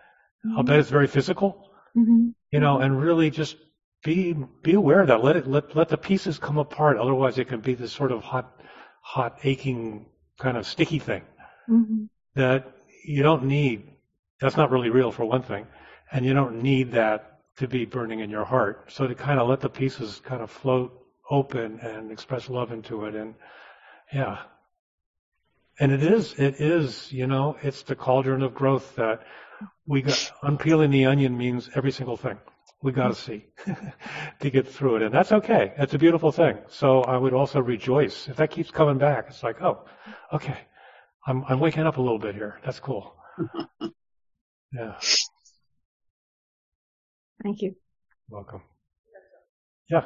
Mm-hmm. 0.45 0.57
I'll 0.57 0.63
bet 0.63 0.79
it's 0.79 0.89
very 0.89 1.07
physical. 1.07 1.69
Mm-hmm. 1.97 2.29
You 2.51 2.59
know, 2.59 2.79
and 2.79 3.01
really 3.01 3.29
just 3.29 3.57
be 4.03 4.35
be 4.63 4.73
aware 4.73 5.01
of 5.01 5.07
that. 5.07 5.23
Let 5.23 5.35
it 5.35 5.47
let 5.47 5.75
let 5.75 5.89
the 5.89 5.97
pieces 5.97 6.39
come 6.39 6.57
apart. 6.57 6.97
Otherwise, 6.97 7.37
it 7.37 7.47
can 7.47 7.59
be 7.59 7.73
this 7.73 7.91
sort 7.91 8.11
of 8.11 8.23
hot, 8.23 8.58
hot, 9.01 9.39
aching 9.43 10.05
kind 10.37 10.57
of 10.57 10.65
sticky 10.65 10.99
thing 10.99 11.23
mm-hmm. 11.69 12.05
that 12.35 12.71
you 13.05 13.23
don't 13.23 13.43
need. 13.43 13.87
That's 14.39 14.57
not 14.57 14.71
really 14.71 14.89
real 14.89 15.11
for 15.11 15.25
one 15.25 15.41
thing, 15.41 15.67
and 16.11 16.25
you 16.25 16.33
don't 16.33 16.61
need 16.61 16.91
that 16.93 17.39
to 17.57 17.67
be 17.67 17.85
burning 17.85 18.21
in 18.21 18.29
your 18.29 18.45
heart. 18.45 18.91
So 18.91 19.07
to 19.07 19.15
kind 19.15 19.39
of 19.39 19.47
let 19.47 19.59
the 19.59 19.69
pieces 19.69 20.21
kind 20.23 20.41
of 20.41 20.49
float 20.49 20.93
open 21.29 21.79
and 21.81 22.11
express 22.11 22.49
love 22.49 22.71
into 22.71 23.05
it, 23.05 23.15
and 23.15 23.35
yeah. 24.13 24.39
And 25.81 25.91
it 25.91 26.03
is, 26.03 26.33
it 26.33 26.59
is, 26.59 27.11
you 27.11 27.25
know, 27.27 27.55
it's 27.61 27.83
the 27.83 27.95
cauldron 27.95 28.41
of 28.41 28.53
growth 28.53 28.95
that 28.95 29.23
we 29.87 30.01
got, 30.01 30.31
unpeeling 30.43 30.91
the 30.91 31.05
onion 31.05 31.37
means 31.37 31.69
every 31.75 31.91
single 31.91 32.17
thing 32.17 32.37
we 32.81 32.91
got 32.91 33.09
to 33.09 33.15
see 33.15 33.45
to 34.39 34.49
get 34.49 34.67
through 34.67 34.97
it. 34.97 35.01
And 35.01 35.13
that's 35.13 35.31
okay. 35.31 35.73
That's 35.77 35.93
a 35.93 35.97
beautiful 35.97 36.31
thing. 36.31 36.57
So 36.69 37.01
I 37.01 37.17
would 37.17 37.33
also 37.33 37.59
rejoice. 37.59 38.27
If 38.27 38.37
that 38.37 38.51
keeps 38.51 38.71
coming 38.71 38.97
back, 38.97 39.25
it's 39.29 39.43
like, 39.43 39.61
oh, 39.61 39.85
okay. 40.33 40.57
I'm, 41.27 41.43
I'm 41.49 41.59
waking 41.59 41.83
up 41.83 41.97
a 41.97 42.01
little 42.01 42.19
bit 42.19 42.35
here. 42.35 42.59
That's 42.63 42.79
cool. 42.79 43.15
yeah. 44.73 44.95
Thank 47.43 47.61
you. 47.61 47.75
Welcome. 48.29 48.61
Yeah. 49.89 50.05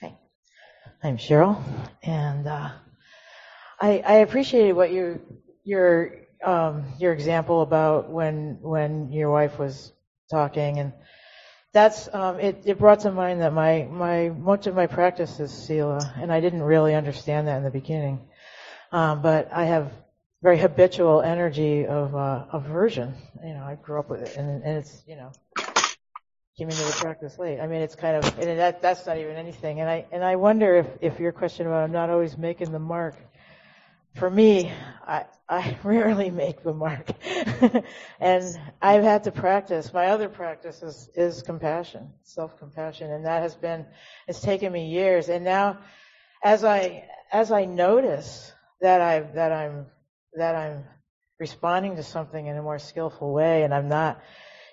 Hi. 0.00 0.16
I'm 1.02 1.16
Cheryl. 1.16 1.60
And, 2.02 2.46
uh, 2.46 2.70
I, 3.80 4.02
I 4.06 4.12
appreciated 4.16 4.74
what 4.74 4.92
you, 4.92 5.20
your 5.64 6.14
um, 6.44 6.84
your 6.98 7.12
example 7.12 7.62
about 7.62 8.10
when 8.10 8.58
when 8.60 9.12
your 9.12 9.30
wife 9.30 9.58
was 9.58 9.92
talking, 10.30 10.78
and 10.78 10.92
that's 11.72 12.08
um, 12.12 12.40
it. 12.40 12.62
It 12.64 12.78
brought 12.78 13.00
to 13.00 13.12
mind 13.12 13.40
that 13.42 13.52
my 13.52 13.88
my 13.90 14.30
much 14.30 14.66
of 14.66 14.74
my 14.74 14.86
practice 14.86 15.40
is 15.40 15.52
sila, 15.52 16.14
and 16.16 16.32
I 16.32 16.40
didn't 16.40 16.62
really 16.62 16.94
understand 16.94 17.48
that 17.48 17.58
in 17.58 17.64
the 17.64 17.70
beginning, 17.70 18.20
um, 18.92 19.22
but 19.22 19.52
I 19.52 19.64
have 19.64 19.92
very 20.42 20.58
habitual 20.58 21.20
energy 21.20 21.86
of 21.86 22.14
uh, 22.14 22.46
aversion. 22.52 23.14
You 23.44 23.54
know, 23.54 23.62
I 23.64 23.74
grew 23.74 23.98
up 23.98 24.08
with 24.08 24.22
it, 24.22 24.36
and, 24.36 24.62
and 24.62 24.78
it's 24.78 25.02
you 25.06 25.16
know 25.16 25.32
came 26.60 26.68
into 26.68 26.84
the 26.84 26.92
practice 26.92 27.38
late. 27.38 27.58
I 27.58 27.66
mean, 27.66 27.80
it's 27.80 27.94
kind 27.94 28.16
of 28.16 28.38
and 28.38 28.58
that 28.58 28.82
that's 28.82 29.06
not 29.06 29.16
even 29.16 29.36
anything. 29.36 29.80
And 29.80 29.88
I 29.88 30.04
and 30.12 30.22
I 30.22 30.36
wonder 30.36 30.76
if 30.76 30.86
if 31.00 31.18
your 31.18 31.32
question 31.32 31.66
about 31.66 31.84
I'm 31.84 31.92
not 31.92 32.10
always 32.10 32.36
making 32.36 32.70
the 32.72 32.78
mark 32.78 33.16
for 34.14 34.30
me, 34.30 34.72
I, 35.06 35.24
I 35.48 35.76
rarely 35.84 36.30
make 36.30 36.62
the 36.62 36.72
mark. 36.72 37.10
and 38.20 38.58
I've 38.80 39.02
had 39.02 39.24
to 39.24 39.32
practice. 39.32 39.92
My 39.92 40.06
other 40.06 40.28
practice 40.28 40.82
is, 40.82 41.08
is 41.14 41.42
compassion, 41.42 42.10
self-compassion. 42.22 43.10
And 43.10 43.26
that 43.26 43.42
has 43.42 43.54
been, 43.54 43.86
it's 44.28 44.40
taken 44.40 44.72
me 44.72 44.88
years. 44.88 45.28
And 45.28 45.44
now, 45.44 45.78
as 46.42 46.64
I, 46.64 47.08
as 47.32 47.52
I 47.52 47.64
notice 47.64 48.52
that 48.80 49.00
I, 49.00 49.20
that 49.34 49.52
I'm, 49.52 49.86
that 50.34 50.54
I'm 50.54 50.84
responding 51.38 51.96
to 51.96 52.02
something 52.02 52.46
in 52.46 52.56
a 52.56 52.62
more 52.62 52.78
skillful 52.78 53.32
way 53.32 53.62
and 53.62 53.74
I'm 53.74 53.88
not, 53.88 54.20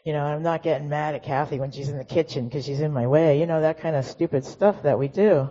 you 0.03 0.13
know, 0.13 0.23
I'm 0.23 0.43
not 0.43 0.63
getting 0.63 0.87
mad 0.87 1.15
at 1.15 1.23
Kathy 1.23 1.59
when 1.59 1.71
she's 1.71 1.89
in 1.89 1.97
the 1.97 2.05
kitchen 2.05 2.47
because 2.47 2.65
she's 2.65 2.79
in 2.79 2.93
my 2.93 3.07
way. 3.07 3.39
You 3.39 3.45
know, 3.45 3.61
that 3.61 3.81
kind 3.81 3.95
of 3.95 4.05
stupid 4.05 4.45
stuff 4.45 4.83
that 4.83 4.97
we 4.97 5.09
do 5.09 5.49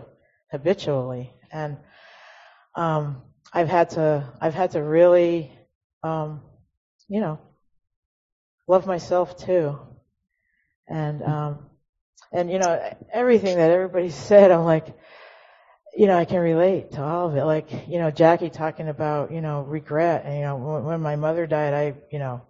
habitually. 0.49 1.33
And, 1.51 1.77
um, 2.73 3.21
I've 3.53 3.69
had 3.69 3.91
to 3.91 4.25
I've 4.41 4.53
had 4.53 4.71
to 4.71 4.81
really 4.83 5.51
um, 6.03 6.41
you 7.07 7.21
know 7.21 7.39
love 8.67 8.85
myself 8.85 9.37
too, 9.37 9.77
and 10.87 11.23
um, 11.23 11.59
and 12.31 12.51
you 12.51 12.59
know 12.59 12.93
everything 13.11 13.57
that 13.57 13.71
everybody 13.71 14.09
said. 14.27 14.51
I'm 14.51 14.65
like, 14.65 14.87
you 15.95 16.07
know, 16.07 16.17
I 16.17 16.25
can 16.25 16.39
relate 16.39 16.91
to 16.93 17.03
all 17.03 17.29
of 17.29 17.35
it. 17.35 17.43
Like 17.45 17.87
you 17.87 17.99
know, 17.99 18.11
Jackie 18.11 18.49
talking 18.49 18.89
about 18.89 19.31
you 19.31 19.41
know 19.41 19.61
regret, 19.61 20.23
and 20.25 20.35
you 20.35 20.41
know 20.41 20.57
when, 20.57 20.83
when 20.83 21.01
my 21.01 21.15
mother 21.15 21.47
died, 21.47 21.73
I 21.73 21.95
you 22.11 22.19
know 22.19 22.41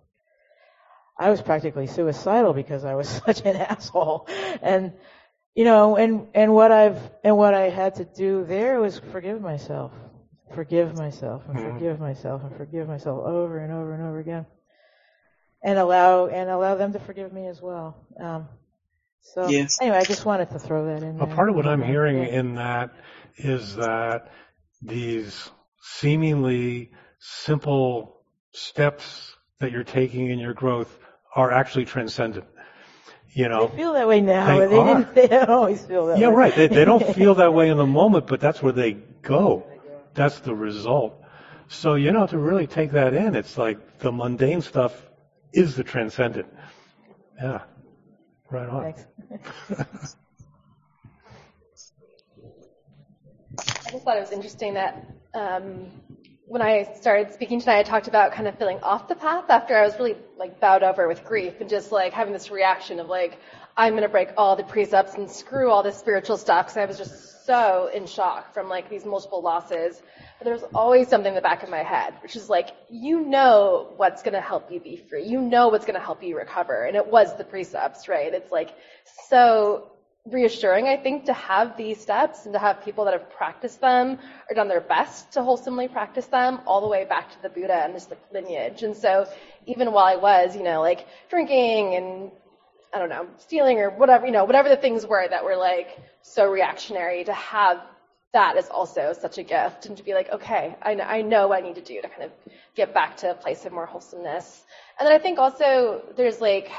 I 1.18 1.30
was 1.30 1.41
practically 1.41 1.88
suicidal 1.88 2.54
because 2.54 2.86
I 2.86 2.95
was 2.95 3.10
such 3.26 3.41
an 3.41 3.56
asshole, 3.56 4.28
and 4.62 4.93
you 5.58 5.64
know, 5.64 5.95
and, 5.95 6.28
and 6.36 6.54
what 6.54 6.72
I've, 6.72 7.00
and 7.24 7.36
what 7.36 7.56
I 7.56 7.70
had 7.70 7.95
to 7.95 8.06
do 8.06 8.45
there 8.45 8.80
was 8.80 9.00
forgive 9.12 9.41
myself, 9.41 9.91
forgive 10.54 10.95
myself 10.95 11.43
and 11.48 11.58
Mhm. 11.58 11.74
forgive 11.74 12.00
myself 12.00 12.43
and 12.43 12.56
forgive 12.56 12.88
myself 12.88 13.26
over 13.26 13.60
and 13.60 13.72
over 13.74 13.93
and 13.93 14.04
over 14.04 14.20
again. 14.20 14.45
And 15.64 15.78
allow, 15.80 16.28
and 16.28 16.50
allow 16.50 16.76
them 16.76 16.93
to 16.93 17.00
forgive 17.00 17.34
me 17.34 17.48
as 17.48 17.62
well. 17.62 17.95
Um, 18.20 18.48
so 19.22 19.48
Yes. 19.50 19.78
anyway, 19.82 19.98
I 19.98 20.06
just 20.06 20.26
wanted 20.26 20.50
to 20.52 20.60
throw 20.60 20.86
that 20.86 21.04
in 21.04 21.18
Well, 21.18 21.28
there. 21.28 21.36
part 21.36 21.50
of 21.50 21.56
what 21.56 21.66
I'm 21.68 21.84
hearing 21.84 22.18
Yeah. 22.18 22.39
in 22.39 22.56
that 22.56 22.93
is 23.38 23.76
that 23.76 24.32
these 24.82 25.50
seemingly 25.82 26.91
simple 27.20 28.22
steps 28.52 29.36
that 29.60 29.72
you're 29.72 29.84
taking 29.84 30.30
in 30.30 30.39
your 30.39 30.54
growth 30.54 30.98
are 31.36 31.52
actually 31.52 31.86
transcendent. 31.86 32.45
You 33.34 33.50
know, 33.50 33.68
They 33.68 33.78
feel 33.78 33.93
that 33.93 34.08
way 34.08 34.22
now, 34.22 34.48
They 34.48 34.60
but 34.60 34.70
they 34.70 34.84
didn't, 34.84 35.16
they 35.16 35.28
don't 35.28 35.50
always 35.50 35.86
feel 35.86 36.08
that 36.08 36.20
yeah, 36.20 36.28
way. 36.28 36.34
right. 36.34 36.56
They, 36.56 36.68
they 36.68 36.86
don't 36.86 37.04
feel 37.14 37.36
that 37.36 37.54
way 37.54 37.70
in 37.70 37.78
the 37.78 37.86
moment, 37.86 38.28
but 38.28 38.39
that's 38.39 38.62
where 38.64 38.74
they 38.74 38.93
go. 38.93 39.64
That's 40.18 40.39
the 40.39 40.55
result. 40.55 41.22
So, 41.68 41.93
you 41.93 42.11
know, 42.11 42.26
to 42.26 42.39
really 42.39 42.65
take 42.65 42.91
that 42.93 43.13
in, 43.13 43.36
it's 43.36 43.55
like 43.55 43.99
the 43.99 44.11
mundane 44.11 44.61
stuff 44.61 44.93
is 45.53 45.76
the 45.76 45.84
transcendent. 45.84 46.47
Yeah. 47.39 47.61
Right 48.49 48.68
on. 48.68 48.82
Thanks. 48.82 49.05
I 53.59 53.91
just 53.91 54.03
thought 54.03 54.18
it 54.18 54.22
was 54.22 54.32
interesting 54.32 54.74
that 54.74 55.05
um, 55.36 55.91
when 56.47 56.63
I 56.63 56.91
started 56.99 57.32
speaking 57.32 57.59
tonight, 57.59 57.80
I 57.80 57.84
talked 57.84 58.07
about 58.07 58.32
kind 58.32 58.47
of 58.47 58.57
feeling 58.57 58.80
off 58.82 59.07
the 59.07 59.15
path 59.15 59.45
after 59.49 59.78
I 59.78 59.86
was 59.86 59.95
really 59.99 60.15
like 60.39 60.59
bowed 60.59 60.82
over 60.82 61.07
with 61.07 61.24
grief 61.24 61.61
and 61.61 61.70
just 61.70 61.91
like 61.91 62.13
having 62.13 62.34
this 62.34 62.49
reaction 62.49 62.99
of 62.99 63.07
like, 63.07 63.38
I'm 63.76 63.93
going 63.93 64.01
to 64.01 64.09
break 64.09 64.30
all 64.36 64.55
the 64.55 64.63
precepts 64.63 65.13
and 65.13 65.30
screw 65.30 65.70
all 65.70 65.84
this 65.84 65.97
spiritual 65.97 66.38
stuff 66.38 66.65
because 66.65 66.78
I 66.78 66.86
was 66.86 66.97
just 66.97 67.37
so 67.48 67.89
in 67.93 68.06
shock 68.06 68.54
from 68.54 68.68
like 68.68 68.89
these 68.89 69.06
multiple 69.06 69.41
losses. 69.41 70.02
But 70.38 70.45
there's 70.45 70.64
always 70.76 71.08
something 71.08 71.32
in 71.32 71.36
the 71.36 71.41
back 71.41 71.64
of 71.64 71.70
my 71.70 71.82
head, 71.82 72.14
which 72.22 72.36
is 72.36 72.50
like, 72.50 72.70
you 72.89 73.22
know 73.22 73.93
what's 73.95 74.22
going 74.22 74.34
to 74.34 74.41
help 74.41 74.70
you 74.72 74.80
be 74.80 74.98
free. 74.98 75.26
You 75.26 75.41
know 75.41 75.70
what's 75.70 75.86
going 75.86 76.00
to 76.00 76.06
help 76.06 76.22
you 76.22 76.38
recover. 76.38 76.84
And 76.84 76.95
it 76.95 77.08
was 77.08 77.36
the 77.38 77.45
precepts, 77.45 78.08
right? 78.08 78.32
It's 78.34 78.52
like 78.52 78.76
so 79.30 79.91
reassuring, 80.26 80.88
I 80.88 80.98
think, 80.98 81.26
to 81.26 81.34
have 81.34 81.78
these 81.78 82.02
steps 82.02 82.45
and 82.45 82.54
to 82.54 82.60
have 82.60 82.84
people 82.84 83.06
that 83.06 83.14
have 83.14 83.30
practiced 83.30 83.80
them 83.80 84.20
or 84.50 84.54
done 84.54 84.68
their 84.68 84.82
best 84.82 85.32
to 85.34 85.41
wholesomely 85.41 85.88
practice 85.88 86.26
them 86.26 86.60
all 86.68 86.82
the 86.82 86.88
way 86.88 87.06
back 87.06 87.32
to 87.32 87.41
the 87.41 87.50
Buddha 87.50 87.82
and 87.86 87.93
like, 87.93 88.20
lineage. 88.34 88.84
And 88.84 88.95
so 88.95 89.26
even 89.66 89.93
while 89.93 90.06
I 90.06 90.18
was, 90.18 90.56
you 90.56 90.64
know, 90.64 90.82
like 90.82 91.08
drinking 91.30 91.95
and 91.95 92.32
I 92.94 93.00
don't 93.00 93.10
know, 93.10 93.28
stealing 93.38 93.80
or 93.80 93.90
whatever, 93.90 94.26
you 94.26 94.32
know, 94.32 94.46
whatever 94.46 94.70
the 94.70 94.78
things 94.78 95.06
were 95.06 95.28
that 95.28 95.44
were 95.44 95.58
like 95.58 95.98
so 96.22 96.50
reactionary 96.50 97.24
to 97.26 97.34
have 97.34 97.82
that 98.34 98.58
is 98.58 98.68
also 98.70 99.14
such 99.14 99.38
a 99.38 99.44
gift 99.44 99.86
and 99.86 99.98
to 99.98 100.04
be 100.04 100.14
like, 100.14 100.30
okay, 100.30 100.76
I 100.82 100.94
know, 100.94 101.04
I 101.04 101.22
know 101.22 101.48
what 101.48 101.64
I 101.64 101.68
need 101.68 101.76
to 101.76 101.82
do 101.82 102.02
to 102.02 102.08
kind 102.08 102.24
of 102.24 102.32
get 102.76 102.94
back 102.94 103.18
to 103.18 103.32
a 103.32 103.34
place 103.34 103.66
of 103.66 103.72
more 103.72 103.86
wholesomeness. 103.86 104.64
And 105.00 105.08
then 105.08 105.14
I 105.14 105.20
think 105.20 105.40
also 105.40 106.02
there's 106.16 106.40
like 106.40 106.70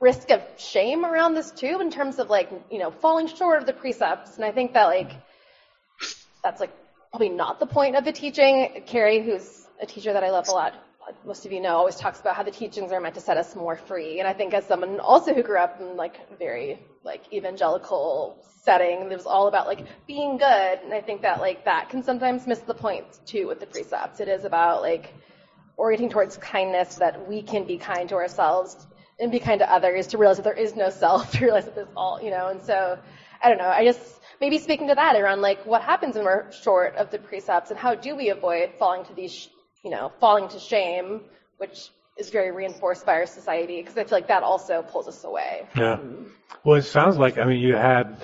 risk 0.00 0.30
of 0.30 0.42
shame 0.56 1.04
around 1.04 1.34
this 1.34 1.50
too 1.50 1.80
in 1.80 1.90
terms 1.90 2.18
of 2.18 2.30
like, 2.30 2.50
you 2.70 2.78
know, 2.78 2.90
falling 2.90 3.28
short 3.28 3.60
of 3.60 3.66
the 3.66 3.72
precepts. 3.72 4.36
And 4.36 4.44
I 4.44 4.52
think 4.52 4.72
that 4.72 4.86
like, 4.86 5.12
that's 6.42 6.60
like 6.60 6.72
probably 7.10 7.28
not 7.28 7.60
the 7.60 7.66
point 7.66 7.96
of 7.96 8.04
the 8.04 8.12
teaching. 8.12 8.82
Keri, 8.86 9.20
who's 9.22 9.66
a 9.80 9.86
teacher 9.86 10.12
that 10.12 10.24
I 10.24 10.30
love 10.30 10.48
a 10.48 10.52
lot, 10.52 10.74
most 11.24 11.46
of 11.46 11.52
you 11.52 11.60
know, 11.60 11.76
always 11.76 11.96
talks 11.96 12.20
about 12.20 12.36
how 12.36 12.42
the 12.42 12.50
teachings 12.50 12.92
are 12.92 13.00
meant 13.00 13.14
to 13.14 13.20
set 13.20 13.36
us 13.36 13.54
more 13.54 13.76
free. 13.76 14.18
And 14.18 14.28
I 14.28 14.32
think 14.32 14.54
as 14.54 14.66
someone 14.66 15.00
also 15.00 15.34
who 15.34 15.42
grew 15.42 15.58
up 15.58 15.80
in 15.80 15.96
like 15.96 16.38
very 16.38 16.78
like 17.04 17.32
evangelical 17.32 18.38
setting, 18.62 19.10
it 19.10 19.16
was 19.16 19.26
all 19.26 19.48
about 19.48 19.66
like 19.66 19.86
being 20.06 20.36
good. 20.36 20.80
And 20.84 20.92
I 20.92 21.00
think 21.00 21.22
that 21.22 21.40
like 21.40 21.64
that 21.64 21.88
can 21.88 22.02
sometimes 22.02 22.46
miss 22.46 22.60
the 22.60 22.74
point 22.74 23.06
too 23.26 23.46
with 23.46 23.60
the 23.60 23.66
precepts. 23.66 24.20
It 24.20 24.28
is 24.28 24.44
about 24.44 24.82
like 24.82 25.14
orienting 25.76 26.10
towards 26.10 26.36
kindness 26.36 26.94
so 26.94 27.00
that 27.00 27.26
we 27.28 27.42
can 27.42 27.64
be 27.64 27.78
kind 27.78 28.08
to 28.10 28.16
ourselves 28.16 28.86
and 29.18 29.30
be 29.30 29.38
kind 29.38 29.60
to 29.60 29.72
others 29.72 30.08
to 30.08 30.18
realize 30.18 30.36
that 30.36 30.44
there 30.44 30.52
is 30.52 30.76
no 30.76 30.90
self, 30.90 31.32
to 31.38 31.44
realize 31.44 31.64
that 31.64 31.74
there's 31.74 31.88
all, 31.96 32.20
you 32.22 32.30
know, 32.30 32.48
and 32.48 32.62
so 32.62 32.98
I 33.42 33.48
don't 33.48 33.58
know, 33.58 33.68
I 33.68 33.84
just 33.84 34.20
maybe 34.40 34.58
speaking 34.58 34.88
to 34.88 34.94
that 34.94 35.16
around 35.16 35.40
like 35.40 35.64
what 35.66 35.82
happens 35.82 36.16
when 36.16 36.24
we're 36.24 36.50
short 36.52 36.96
of 36.96 37.10
the 37.10 37.18
precepts 37.18 37.70
and 37.70 37.78
how 37.78 37.94
do 37.94 38.16
we 38.16 38.30
avoid 38.30 38.72
falling 38.78 39.04
to 39.06 39.14
these, 39.14 39.48
you 39.82 39.90
know, 39.90 40.12
falling 40.20 40.48
to 40.48 40.58
shame, 40.58 41.22
which 41.58 41.90
is 42.16 42.30
very 42.30 42.50
reinforced 42.50 43.06
by 43.06 43.14
our 43.14 43.26
society 43.26 43.80
because 43.80 43.96
I 43.96 44.04
feel 44.04 44.18
like 44.18 44.28
that 44.28 44.42
also 44.42 44.82
pulls 44.82 45.08
us 45.08 45.24
away. 45.24 45.66
Yeah. 45.74 45.96
Mm-hmm. 45.96 46.24
Well, 46.64 46.76
it 46.76 46.82
sounds 46.82 47.16
like, 47.16 47.38
I 47.38 47.44
mean, 47.44 47.60
you 47.60 47.74
had 47.74 48.16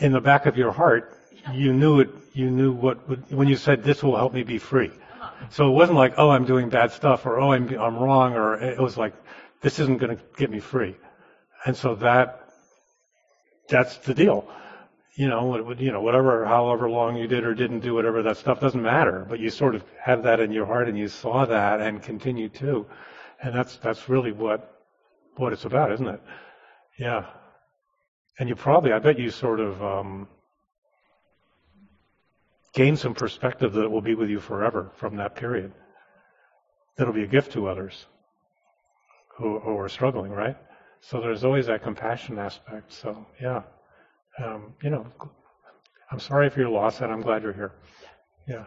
in 0.00 0.12
the 0.12 0.20
back 0.20 0.46
of 0.46 0.56
your 0.56 0.72
heart, 0.72 1.18
you 1.52 1.72
knew 1.72 2.00
it, 2.00 2.10
you 2.34 2.50
knew 2.50 2.72
what, 2.72 3.08
would, 3.08 3.30
when 3.30 3.48
you 3.48 3.56
said, 3.56 3.82
this 3.82 4.02
will 4.02 4.16
help 4.16 4.34
me 4.34 4.42
be 4.42 4.58
free. 4.58 4.90
Uh-huh. 4.90 5.46
So 5.50 5.68
it 5.68 5.72
wasn't 5.72 5.96
like, 5.96 6.14
oh, 6.18 6.30
I'm 6.30 6.44
doing 6.44 6.68
bad 6.68 6.92
stuff 6.92 7.24
or, 7.24 7.40
oh, 7.40 7.52
I'm, 7.52 7.68
I'm 7.78 7.96
wrong 7.96 8.34
or 8.34 8.60
it 8.60 8.78
was 8.78 8.96
like, 8.96 9.14
this 9.62 9.78
isn't 9.78 9.98
going 9.98 10.16
to 10.16 10.22
get 10.36 10.50
me 10.50 10.60
free. 10.60 10.96
And 11.64 11.76
so 11.76 11.94
that, 11.96 12.48
that's 13.68 13.96
the 13.98 14.12
deal. 14.12 14.46
You 15.14 15.28
know, 15.28 15.74
you 15.78 15.92
know, 15.92 16.00
whatever, 16.00 16.46
however 16.46 16.88
long 16.88 17.16
you 17.16 17.26
did 17.26 17.44
or 17.44 17.54
didn't 17.54 17.80
do 17.80 17.94
whatever, 17.94 18.22
that 18.22 18.38
stuff 18.38 18.60
doesn't 18.60 18.82
matter. 18.82 19.26
But 19.28 19.40
you 19.40 19.50
sort 19.50 19.74
of 19.74 19.84
had 20.00 20.22
that 20.22 20.40
in 20.40 20.52
your 20.52 20.64
heart 20.64 20.88
and 20.88 20.96
you 20.96 21.08
saw 21.08 21.44
that 21.44 21.80
and 21.80 22.02
continue 22.02 22.48
to. 22.48 22.86
And 23.42 23.54
that's, 23.54 23.76
that's 23.76 24.08
really 24.08 24.32
what, 24.32 24.80
what 25.36 25.52
it's 25.52 25.66
about, 25.66 25.92
isn't 25.92 26.08
it? 26.08 26.22
Yeah. 26.98 27.26
And 28.38 28.48
you 28.48 28.54
probably, 28.54 28.92
I 28.92 28.98
bet 29.00 29.18
you 29.18 29.30
sort 29.30 29.60
of 29.60 29.82
um, 29.82 30.28
gain 32.72 32.96
some 32.96 33.14
perspective 33.14 33.74
that 33.74 33.90
will 33.90 34.00
be 34.00 34.14
with 34.14 34.30
you 34.30 34.40
forever 34.40 34.92
from 34.96 35.16
that 35.16 35.34
period. 35.34 35.72
That'll 36.96 37.12
be 37.12 37.24
a 37.24 37.28
gift 37.28 37.52
to 37.52 37.68
others 37.68 38.06
who, 39.36 39.58
who 39.60 39.78
are 39.78 39.88
struggling, 39.88 40.30
right? 40.30 40.56
So 41.00 41.20
there's 41.20 41.44
always 41.44 41.66
that 41.66 41.82
compassion 41.82 42.38
aspect. 42.38 42.92
So 42.92 43.26
yeah, 43.40 43.62
um, 44.38 44.74
you 44.82 44.90
know, 44.90 45.06
I'm 46.10 46.20
sorry 46.20 46.50
for 46.50 46.60
your 46.60 46.70
loss, 46.70 47.00
and 47.00 47.12
I'm 47.12 47.22
glad 47.22 47.42
you're 47.42 47.52
here. 47.52 47.72
Yeah. 48.46 48.64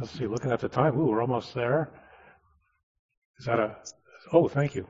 Let's 0.00 0.12
see. 0.12 0.26
Looking 0.26 0.50
at 0.52 0.60
the 0.60 0.68
time, 0.68 0.98
ooh, 0.98 1.06
we're 1.06 1.20
almost 1.20 1.54
there. 1.54 1.90
Is 3.38 3.46
that 3.46 3.58
a? 3.58 3.76
Oh, 4.32 4.48
thank 4.48 4.74
you. 4.74 4.86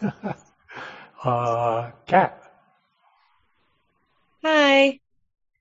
uh, 1.24 1.90
Kat. 2.06 2.38
Hi. 4.44 5.00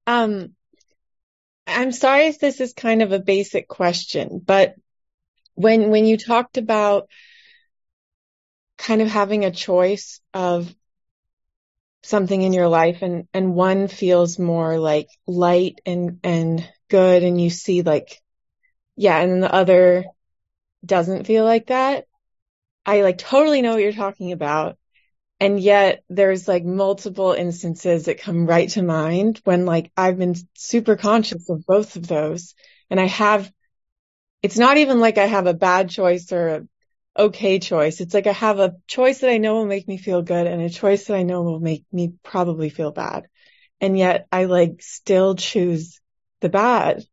Um, 0.07 0.55
I'm 1.67 1.91
sorry 1.91 2.27
if 2.27 2.39
this 2.39 2.59
is 2.59 2.73
kind 2.73 3.01
of 3.01 3.11
a 3.11 3.19
basic 3.19 3.67
question, 3.67 4.41
but 4.43 4.75
when, 5.53 5.89
when 5.89 6.05
you 6.05 6.17
talked 6.17 6.57
about 6.57 7.07
kind 8.77 9.01
of 9.01 9.07
having 9.07 9.45
a 9.45 9.51
choice 9.51 10.19
of 10.33 10.73
something 12.03 12.41
in 12.41 12.53
your 12.53 12.67
life 12.67 13.01
and, 13.01 13.27
and 13.33 13.53
one 13.53 13.87
feels 13.87 14.39
more 14.39 14.79
like 14.79 15.09
light 15.27 15.81
and, 15.85 16.19
and 16.23 16.67
good 16.89 17.23
and 17.23 17.39
you 17.39 17.49
see 17.49 17.81
like, 17.81 18.21
yeah, 18.95 19.19
and 19.19 19.31
then 19.31 19.39
the 19.41 19.53
other 19.53 20.05
doesn't 20.85 21.27
feel 21.27 21.45
like 21.45 21.67
that. 21.67 22.05
I 22.85 23.01
like 23.01 23.17
totally 23.17 23.61
know 23.61 23.73
what 23.73 23.81
you're 23.81 23.93
talking 23.93 24.31
about. 24.31 24.77
And 25.39 25.59
yet 25.59 26.03
there's 26.09 26.47
like 26.47 26.63
multiple 26.63 27.33
instances 27.33 28.05
that 28.05 28.19
come 28.19 28.45
right 28.45 28.69
to 28.69 28.83
mind 28.83 29.41
when 29.43 29.65
like 29.65 29.91
I've 29.97 30.17
been 30.17 30.35
super 30.55 30.95
conscious 30.95 31.49
of 31.49 31.65
both 31.65 31.95
of 31.95 32.07
those. 32.07 32.53
And 32.89 32.99
I 32.99 33.05
have, 33.07 33.51
it's 34.43 34.57
not 34.57 34.77
even 34.77 34.99
like 34.99 35.17
I 35.17 35.25
have 35.25 35.47
a 35.47 35.53
bad 35.53 35.89
choice 35.89 36.31
or 36.31 36.47
a 36.47 36.67
okay 37.17 37.59
choice. 37.59 38.01
It's 38.01 38.13
like 38.13 38.27
I 38.27 38.31
have 38.33 38.59
a 38.59 38.75
choice 38.87 39.19
that 39.19 39.29
I 39.29 39.37
know 39.37 39.55
will 39.55 39.65
make 39.65 39.87
me 39.87 39.97
feel 39.97 40.21
good 40.21 40.47
and 40.47 40.61
a 40.61 40.69
choice 40.69 41.05
that 41.05 41.15
I 41.15 41.23
know 41.23 41.41
will 41.43 41.59
make 41.59 41.85
me 41.91 42.13
probably 42.23 42.69
feel 42.69 42.91
bad. 42.91 43.27
And 43.79 43.97
yet 43.97 44.27
I 44.31 44.45
like 44.45 44.81
still 44.81 45.35
choose 45.35 45.99
the 46.41 46.49
bad. 46.49 47.03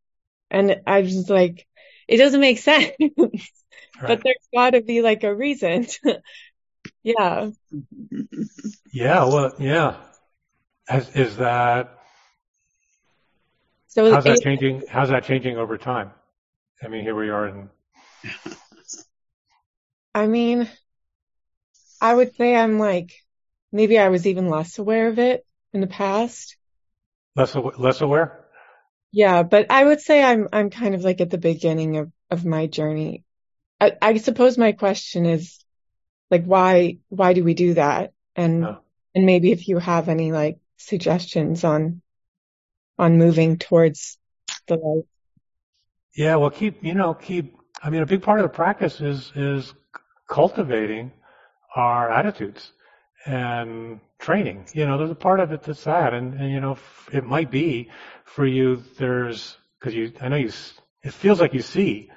And 0.51 0.81
I'm 0.87 1.05
just 1.07 1.31
like, 1.31 1.67
it 2.07 2.17
doesn't 2.19 2.41
make 2.41 2.59
sense, 2.71 2.93
but 3.17 4.23
there's 4.23 4.49
gotta 4.55 4.81
be 4.83 5.03
like 5.03 5.25
a 5.25 5.35
reason. 5.35 5.87
yeah. 7.03 7.51
Yeah. 8.93 9.25
Well, 9.25 9.53
yeah. 9.59 9.97
Has, 10.87 11.15
is 11.15 11.37
that 11.39 11.99
So 13.89 14.11
how's 14.11 14.25
that 14.25 14.39
it- 14.39 14.43
changing? 14.43 14.85
How's 14.89 15.09
that 15.11 15.25
changing 15.25 15.57
over 15.59 15.77
time? 15.77 16.13
I 16.83 16.89
mean, 16.89 17.03
here 17.03 17.15
we 17.15 17.31
are 17.31 17.49
in. 17.49 17.71
I 20.19 20.27
mean, 20.27 20.69
I 22.01 22.13
would 22.13 22.35
say 22.35 22.57
I'm 22.57 22.79
like, 22.81 23.13
maybe 23.71 23.99
I 23.99 24.09
was 24.09 24.27
even 24.27 24.49
less 24.49 24.79
aware 24.79 25.07
of 25.09 25.19
it 25.21 25.47
in 25.73 25.81
the 25.81 25.87
past. 25.87 26.57
Less 27.37 27.55
aw- 27.55 27.71
less 27.79 28.01
aware. 28.01 28.47
Yeah, 29.13 29.45
but 29.45 29.71
I 29.71 29.85
would 29.85 30.01
say 30.01 30.23
I'm 30.23 30.49
I'm 30.53 30.71
kind 30.71 30.95
of 30.97 31.03
like 31.05 31.21
at 31.21 31.31
the 31.31 31.39
beginning 31.39 31.97
of 31.99 32.13
of 32.31 32.45
my 32.45 32.67
journey. 32.67 33.25
I, 33.81 33.93
I 34.03 34.17
suppose 34.19 34.59
my 34.59 34.73
question 34.73 35.25
is 35.25 35.65
like 36.31 36.45
why 36.45 36.99
why 37.09 37.33
do 37.33 37.45
we 37.45 37.55
do 37.55 37.75
that? 37.75 38.13
And, 38.37 38.63
Yeah. 38.63 38.77
and 39.15 39.25
maybe 39.27 39.53
if 39.53 39.69
you 39.69 39.79
have 39.79 40.09
any 40.09 40.33
like 40.33 40.59
suggestions 40.79 41.65
on, 41.65 42.03
on 42.99 43.19
moving 43.19 43.59
towards 43.59 44.19
the 44.67 44.77
light. 44.77 45.05
Yeah, 46.15 46.37
well, 46.37 46.51
keep 46.51 46.83
you 46.83 46.95
know 46.95 47.15
keep. 47.15 47.57
I 47.83 47.91
mean, 47.91 48.03
a 48.03 48.07
big 48.07 48.23
part 48.23 48.41
of 48.41 48.45
the 48.45 48.49
practice 48.49 49.01
is 49.01 49.33
is 49.37 49.75
cultivating 50.29 51.11
our 51.75 52.11
attitudes 52.11 52.73
and 53.27 54.01
training. 54.19 54.67
You 54.73 54.87
know, 54.87 54.99
there's 54.99 55.11
a 55.11 55.15
part 55.17 55.41
of 55.41 55.53
it 55.53 55.63
that's 55.63 55.85
that, 55.85 56.15
and, 56.15 56.35
and 56.35 56.51
you 56.51 56.61
know, 56.61 56.73
f- 56.73 57.09
it 57.13 57.25
might 57.25 57.51
be 57.51 57.91
for 58.25 58.47
you. 58.47 58.83
There's 58.99 59.57
because 59.79 59.95
you, 59.95 60.13
I 60.21 60.29
know 60.29 60.37
you. 60.37 60.53
It 61.03 61.13
feels 61.13 61.41
like 61.41 61.55
you 61.55 61.63
see 61.63 62.11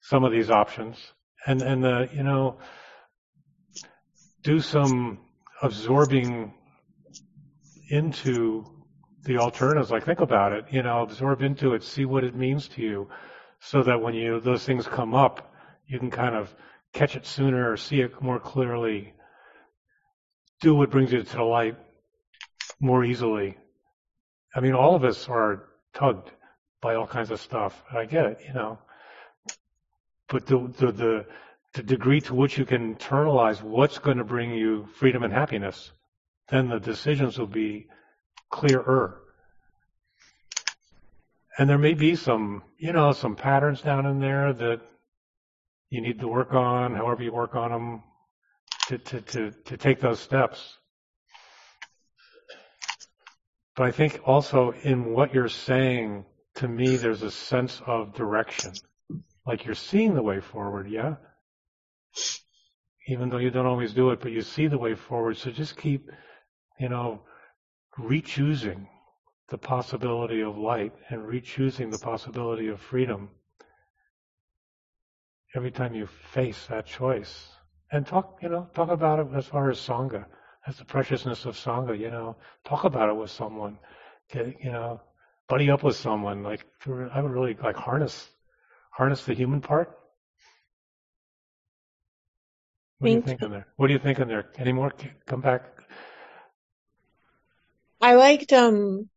some 0.00 0.24
of 0.24 0.32
these 0.32 0.50
options, 0.50 0.96
and 1.46 1.62
and 1.62 1.82
the 1.82 2.08
you 2.12 2.22
know, 2.22 2.58
do 4.42 4.60
some 4.60 5.18
absorbing 5.62 6.52
into 7.90 8.66
the 9.24 9.38
alternatives. 9.38 9.90
Like 9.90 10.04
think 10.04 10.20
about 10.20 10.52
it. 10.52 10.66
You 10.70 10.82
know, 10.82 11.02
absorb 11.02 11.42
into 11.42 11.74
it. 11.74 11.82
See 11.82 12.04
what 12.04 12.24
it 12.24 12.34
means 12.34 12.68
to 12.68 12.82
you, 12.82 13.08
so 13.60 13.82
that 13.82 14.00
when 14.00 14.14
you 14.14 14.40
those 14.40 14.64
things 14.64 14.86
come 14.86 15.14
up, 15.14 15.52
you 15.86 15.98
can 15.98 16.10
kind 16.10 16.34
of 16.34 16.54
catch 16.94 17.16
it 17.16 17.26
sooner 17.26 17.70
or 17.70 17.76
see 17.76 18.00
it 18.00 18.22
more 18.22 18.40
clearly. 18.40 19.12
Do 20.60 20.74
what 20.74 20.90
brings 20.90 21.12
you 21.12 21.22
to 21.22 21.36
the 21.36 21.42
light 21.42 21.76
more 22.80 23.04
easily. 23.04 23.58
I 24.54 24.60
mean, 24.60 24.72
all 24.72 24.94
of 24.94 25.04
us 25.04 25.28
are 25.28 25.64
tugged 25.92 26.30
by 26.80 26.94
all 26.94 27.06
kinds 27.06 27.30
of 27.30 27.40
stuff. 27.40 27.82
I 27.92 28.04
get 28.06 28.26
it, 28.26 28.38
you 28.46 28.54
know. 28.54 28.78
But 30.28 30.46
the 30.46 30.72
the 30.78 30.92
the, 30.92 31.26
the 31.74 31.82
degree 31.82 32.20
to 32.22 32.34
which 32.34 32.56
you 32.56 32.64
can 32.64 32.94
internalize 32.94 33.60
what's 33.60 33.98
going 33.98 34.18
to 34.18 34.24
bring 34.24 34.54
you 34.54 34.88
freedom 34.94 35.24
and 35.24 35.32
happiness, 35.32 35.92
then 36.48 36.68
the 36.68 36.78
decisions 36.78 37.38
will 37.38 37.48
be 37.48 37.88
clearer. 38.50 39.20
And 41.58 41.68
there 41.68 41.78
may 41.78 41.94
be 41.94 42.16
some, 42.16 42.62
you 42.78 42.92
know, 42.92 43.12
some 43.12 43.36
patterns 43.36 43.80
down 43.80 44.06
in 44.06 44.20
there 44.20 44.52
that 44.52 44.80
you 45.90 46.00
need 46.00 46.20
to 46.20 46.28
work 46.28 46.52
on, 46.52 46.94
however 46.94 47.22
you 47.22 47.32
work 47.32 47.54
on 47.54 47.70
them, 47.70 48.02
to, 48.88 48.98
to, 48.98 49.20
to, 49.20 49.50
to 49.50 49.76
take 49.76 50.00
those 50.00 50.20
steps. 50.20 50.78
But 53.76 53.86
I 53.86 53.90
think 53.90 54.20
also 54.24 54.72
in 54.82 55.12
what 55.12 55.34
you're 55.34 55.48
saying, 55.48 56.24
to 56.56 56.68
me, 56.68 56.96
there's 56.96 57.22
a 57.22 57.30
sense 57.30 57.82
of 57.86 58.14
direction. 58.14 58.72
Like 59.46 59.64
you're 59.64 59.74
seeing 59.74 60.14
the 60.14 60.22
way 60.22 60.40
forward, 60.40 60.88
yeah? 60.88 61.16
Even 63.08 63.28
though 63.28 63.38
you 63.38 63.50
don't 63.50 63.66
always 63.66 63.92
do 63.92 64.10
it, 64.10 64.20
but 64.20 64.32
you 64.32 64.42
see 64.42 64.68
the 64.68 64.78
way 64.78 64.94
forward. 64.94 65.36
So 65.36 65.50
just 65.50 65.76
keep, 65.76 66.08
you 66.78 66.88
know, 66.88 67.22
re-choosing 67.98 68.88
the 69.48 69.58
possibility 69.58 70.40
of 70.40 70.56
light 70.56 70.92
and 71.10 71.26
re-choosing 71.26 71.90
the 71.90 71.98
possibility 71.98 72.68
of 72.68 72.80
freedom 72.80 73.28
every 75.54 75.70
time 75.70 75.94
you 75.94 76.06
face 76.06 76.66
that 76.66 76.86
choice. 76.86 77.48
And 77.92 78.06
talk, 78.06 78.38
you 78.42 78.48
know, 78.48 78.68
talk 78.74 78.90
about 78.90 79.20
it 79.20 79.28
as 79.36 79.46
far 79.46 79.70
as 79.70 79.78
Sangha. 79.78 80.24
That's 80.66 80.78
the 80.78 80.84
preciousness 80.84 81.44
of 81.44 81.56
Sangha, 81.56 81.98
you 81.98 82.10
know. 82.10 82.36
Talk 82.64 82.84
about 82.84 83.08
it 83.08 83.16
with 83.16 83.30
someone. 83.30 83.78
Get, 84.32 84.62
you 84.64 84.72
know, 84.72 85.00
buddy 85.48 85.70
up 85.70 85.82
with 85.82 85.96
someone. 85.96 86.42
Like, 86.42 86.64
I 86.86 87.20
would 87.20 87.30
really 87.30 87.56
like 87.62 87.76
harness, 87.76 88.28
harness 88.90 89.24
the 89.24 89.34
human 89.34 89.60
part. 89.60 89.96
What 92.98 93.08
do 93.08 93.14
you 93.14 93.20
Thank 93.20 93.40
think 93.40 93.42
in 93.42 93.50
there? 93.50 93.66
What 93.76 93.88
do 93.88 93.92
you 93.92 93.98
think 93.98 94.18
in 94.18 94.28
there? 94.28 94.46
Any 94.56 94.72
more? 94.72 94.92
Come 95.26 95.40
back. 95.40 95.64
I 98.00 98.14
liked, 98.14 98.52
um, 98.52 99.08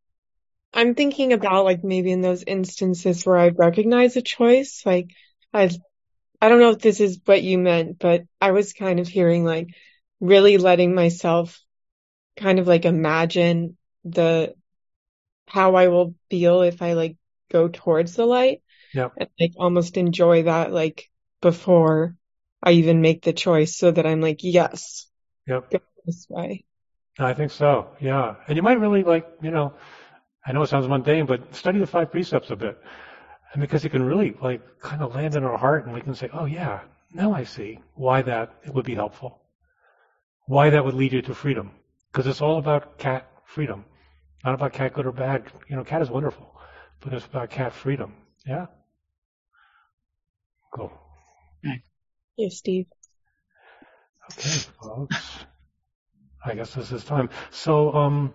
I'm 0.74 0.94
thinking 0.94 1.34
about 1.34 1.64
like 1.66 1.84
maybe 1.84 2.12
in 2.12 2.22
those 2.22 2.44
instances 2.44 3.26
where 3.26 3.38
I 3.38 3.48
recognize 3.50 4.16
a 4.18 4.22
choice, 4.22 4.84
like 4.86 5.12
I, 5.54 5.70
I 6.42 6.50
don't 6.50 6.60
know 6.60 6.72
if 6.72 6.80
this 6.80 7.00
is 7.00 7.20
what 7.26 7.44
you 7.44 7.58
meant, 7.58 8.00
but 8.00 8.24
I 8.40 8.52
was 8.52 8.74
kind 8.74 9.00
of 9.00 9.08
hearing 9.08 9.44
like 9.44 9.70
really 10.20 10.58
letting 10.58 10.94
myself 10.94 11.60
kind 12.38 12.60
of 12.60 12.68
like 12.68 12.86
imagine 12.86 13.78
the, 14.06 14.54
how 15.48 15.76
I 15.76 15.88
will 15.88 16.16
feel 16.30 16.62
if 16.62 16.82
I 16.82 16.94
like 16.94 17.18
go 17.52 17.68
towards 17.68 18.16
the 18.16 18.26
light 18.26 18.62
Yep. 18.94 19.14
and 19.18 19.30
like 19.40 19.54
almost 19.58 19.98
enjoy 19.98 20.44
that 20.44 20.72
like 20.72 21.10
before 21.42 22.16
I 22.62 22.74
even 22.74 23.02
make 23.02 23.24
the 23.24 23.34
choice 23.34 23.78
so 23.78 23.92
that 23.92 24.06
I'm 24.06 24.22
like, 24.22 24.40
yes, 24.42 25.08
Yep. 25.48 25.72
go 25.72 25.80
this 26.06 26.28
way. 26.30 26.66
I 27.20 27.34
think 27.34 27.52
so. 27.52 27.90
Yeah. 28.00 28.36
And 28.48 28.56
you 28.56 28.62
might 28.64 28.80
really 28.80 29.04
like, 29.04 29.28
you 29.42 29.52
know, 29.52 29.74
I 30.46 30.54
know 30.54 30.62
it 30.64 30.68
sounds 30.68 30.88
mundane, 30.88 31.26
but 31.26 31.56
study 31.56 31.80
the 31.80 31.88
five 31.88 32.12
precepts 32.12 32.52
a 32.52 32.56
bit. 32.56 32.80
And 33.54 33.62
because 33.62 33.86
it 33.86 33.90
can 33.90 34.04
really 34.04 34.36
like 34.42 34.62
kind 34.80 35.02
of 35.02 35.16
land 35.16 35.36
in 35.36 35.44
our 35.44 35.58
heart 35.58 35.86
and 35.86 35.94
we 35.94 36.02
can 36.02 36.16
say, 36.16 36.30
oh 36.34 36.46
yeah, 36.46 36.82
now 37.14 37.34
I 37.34 37.44
see 37.44 37.80
why 37.96 38.22
that 38.22 38.54
it 38.66 38.74
would 38.74 38.86
be 38.86 38.96
helpful. 38.96 39.42
Why 40.46 40.70
that 40.70 40.84
would 40.84 40.94
lead 40.94 41.14
you 41.14 41.22
to 41.24 41.34
freedom. 41.34 41.72
Because 42.12 42.28
it's 42.28 42.42
all 42.42 42.58
about 42.58 42.98
cat 42.98 43.30
freedom. 43.46 43.86
Not 44.44 44.54
about 44.54 44.74
cat 44.74 44.94
good 44.94 45.06
or 45.06 45.12
bad. 45.12 45.46
You 45.68 45.76
know, 45.76 45.84
cat 45.84 46.02
is 46.02 46.10
wonderful, 46.10 46.58
but 47.02 47.14
it's 47.14 47.26
about 47.26 47.50
cat 47.50 47.74
freedom. 47.74 48.14
Yeah? 48.46 48.68
Cool. 50.74 50.92
Yes, 52.38 52.58
Steve. 52.58 52.86
Okay, 54.32 54.60
folks. 54.82 55.40
I 56.46 56.54
guess 56.54 56.74
this 56.76 56.92
is 56.92 57.04
time. 57.04 57.30
So, 57.50 57.94
um, 57.94 58.34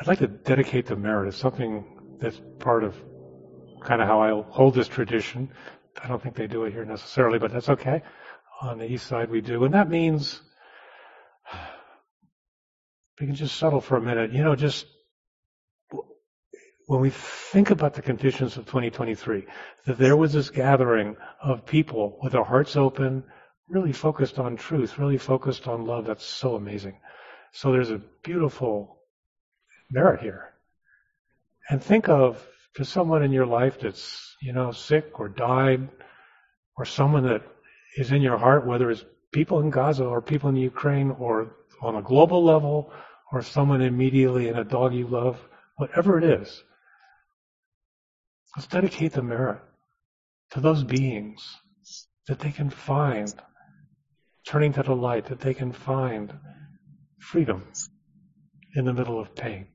I'd 0.00 0.06
like 0.06 0.18
to 0.18 0.26
dedicate 0.28 0.86
the 0.86 0.96
merit. 0.96 1.28
It's 1.28 1.36
something 1.36 1.84
that's 2.20 2.40
part 2.58 2.84
of 2.84 2.94
kind 3.82 4.02
of 4.02 4.08
how 4.08 4.20
I 4.20 4.42
hold 4.50 4.74
this 4.74 4.88
tradition. 4.88 5.50
I 6.02 6.08
don't 6.08 6.22
think 6.22 6.34
they 6.34 6.46
do 6.46 6.64
it 6.64 6.72
here 6.72 6.84
necessarily, 6.84 7.38
but 7.38 7.52
that's 7.52 7.68
okay. 7.68 8.02
On 8.62 8.78
the 8.78 8.90
east 8.90 9.06
side 9.06 9.30
we 9.30 9.40
do. 9.40 9.64
And 9.64 9.74
that 9.74 9.88
means 9.88 10.40
we 13.20 13.26
can 13.26 13.34
just 13.34 13.56
settle 13.56 13.80
for 13.80 13.96
a 13.96 14.00
minute. 14.00 14.32
You 14.32 14.42
know, 14.42 14.56
just 14.56 14.86
when 16.86 17.00
we 17.00 17.10
think 17.10 17.70
about 17.70 17.94
the 17.94 18.02
conditions 18.02 18.56
of 18.56 18.64
2023, 18.66 19.44
that 19.86 19.98
there 19.98 20.16
was 20.16 20.32
this 20.32 20.50
gathering 20.50 21.16
of 21.42 21.66
people 21.66 22.18
with 22.22 22.32
their 22.32 22.44
hearts 22.44 22.76
open, 22.76 23.24
really 23.68 23.92
focused 23.92 24.38
on 24.38 24.56
truth, 24.56 24.98
really 24.98 25.18
focused 25.18 25.68
on 25.68 25.84
love. 25.84 26.06
That's 26.06 26.24
so 26.24 26.56
amazing. 26.56 26.98
So 27.52 27.72
there's 27.72 27.90
a 27.90 28.00
beautiful 28.22 29.02
merit 29.90 30.20
here. 30.20 30.54
And 31.70 31.82
think 31.82 32.08
of 32.08 32.46
just 32.76 32.92
someone 32.92 33.22
in 33.22 33.32
your 33.32 33.46
life 33.46 33.78
that's, 33.80 34.36
you 34.40 34.52
know, 34.52 34.72
sick 34.72 35.20
or 35.20 35.28
died, 35.28 35.88
or 36.76 36.84
someone 36.84 37.24
that 37.24 37.42
is 37.96 38.12
in 38.12 38.22
your 38.22 38.38
heart, 38.38 38.66
whether 38.66 38.90
it's 38.90 39.04
people 39.32 39.60
in 39.60 39.70
Gaza 39.70 40.04
or 40.04 40.22
people 40.22 40.48
in 40.48 40.56
Ukraine 40.56 41.10
or 41.10 41.56
on 41.82 41.96
a 41.96 42.02
global 42.02 42.42
level 42.42 42.92
or 43.32 43.42
someone 43.42 43.82
immediately 43.82 44.48
in 44.48 44.56
a 44.56 44.64
dog 44.64 44.94
you 44.94 45.06
love, 45.06 45.38
whatever 45.76 46.18
it 46.18 46.24
is. 46.24 46.62
Let's 48.56 48.68
dedicate 48.68 49.12
the 49.12 49.22
merit 49.22 49.60
to 50.52 50.60
those 50.60 50.82
beings 50.82 51.56
that 52.26 52.38
they 52.38 52.50
can 52.50 52.70
find, 52.70 53.32
turning 54.46 54.72
to 54.74 54.82
the 54.82 54.94
light, 54.94 55.26
that 55.26 55.40
they 55.40 55.54
can 55.54 55.72
find 55.72 56.32
freedom 57.18 57.66
in 58.76 58.84
the 58.84 58.94
middle 58.94 59.20
of 59.20 59.34
pain. 59.34 59.66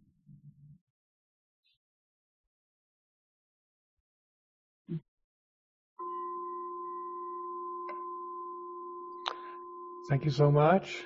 Thank 10.08 10.26
you 10.26 10.32
so 10.32 10.52
much. 10.52 11.06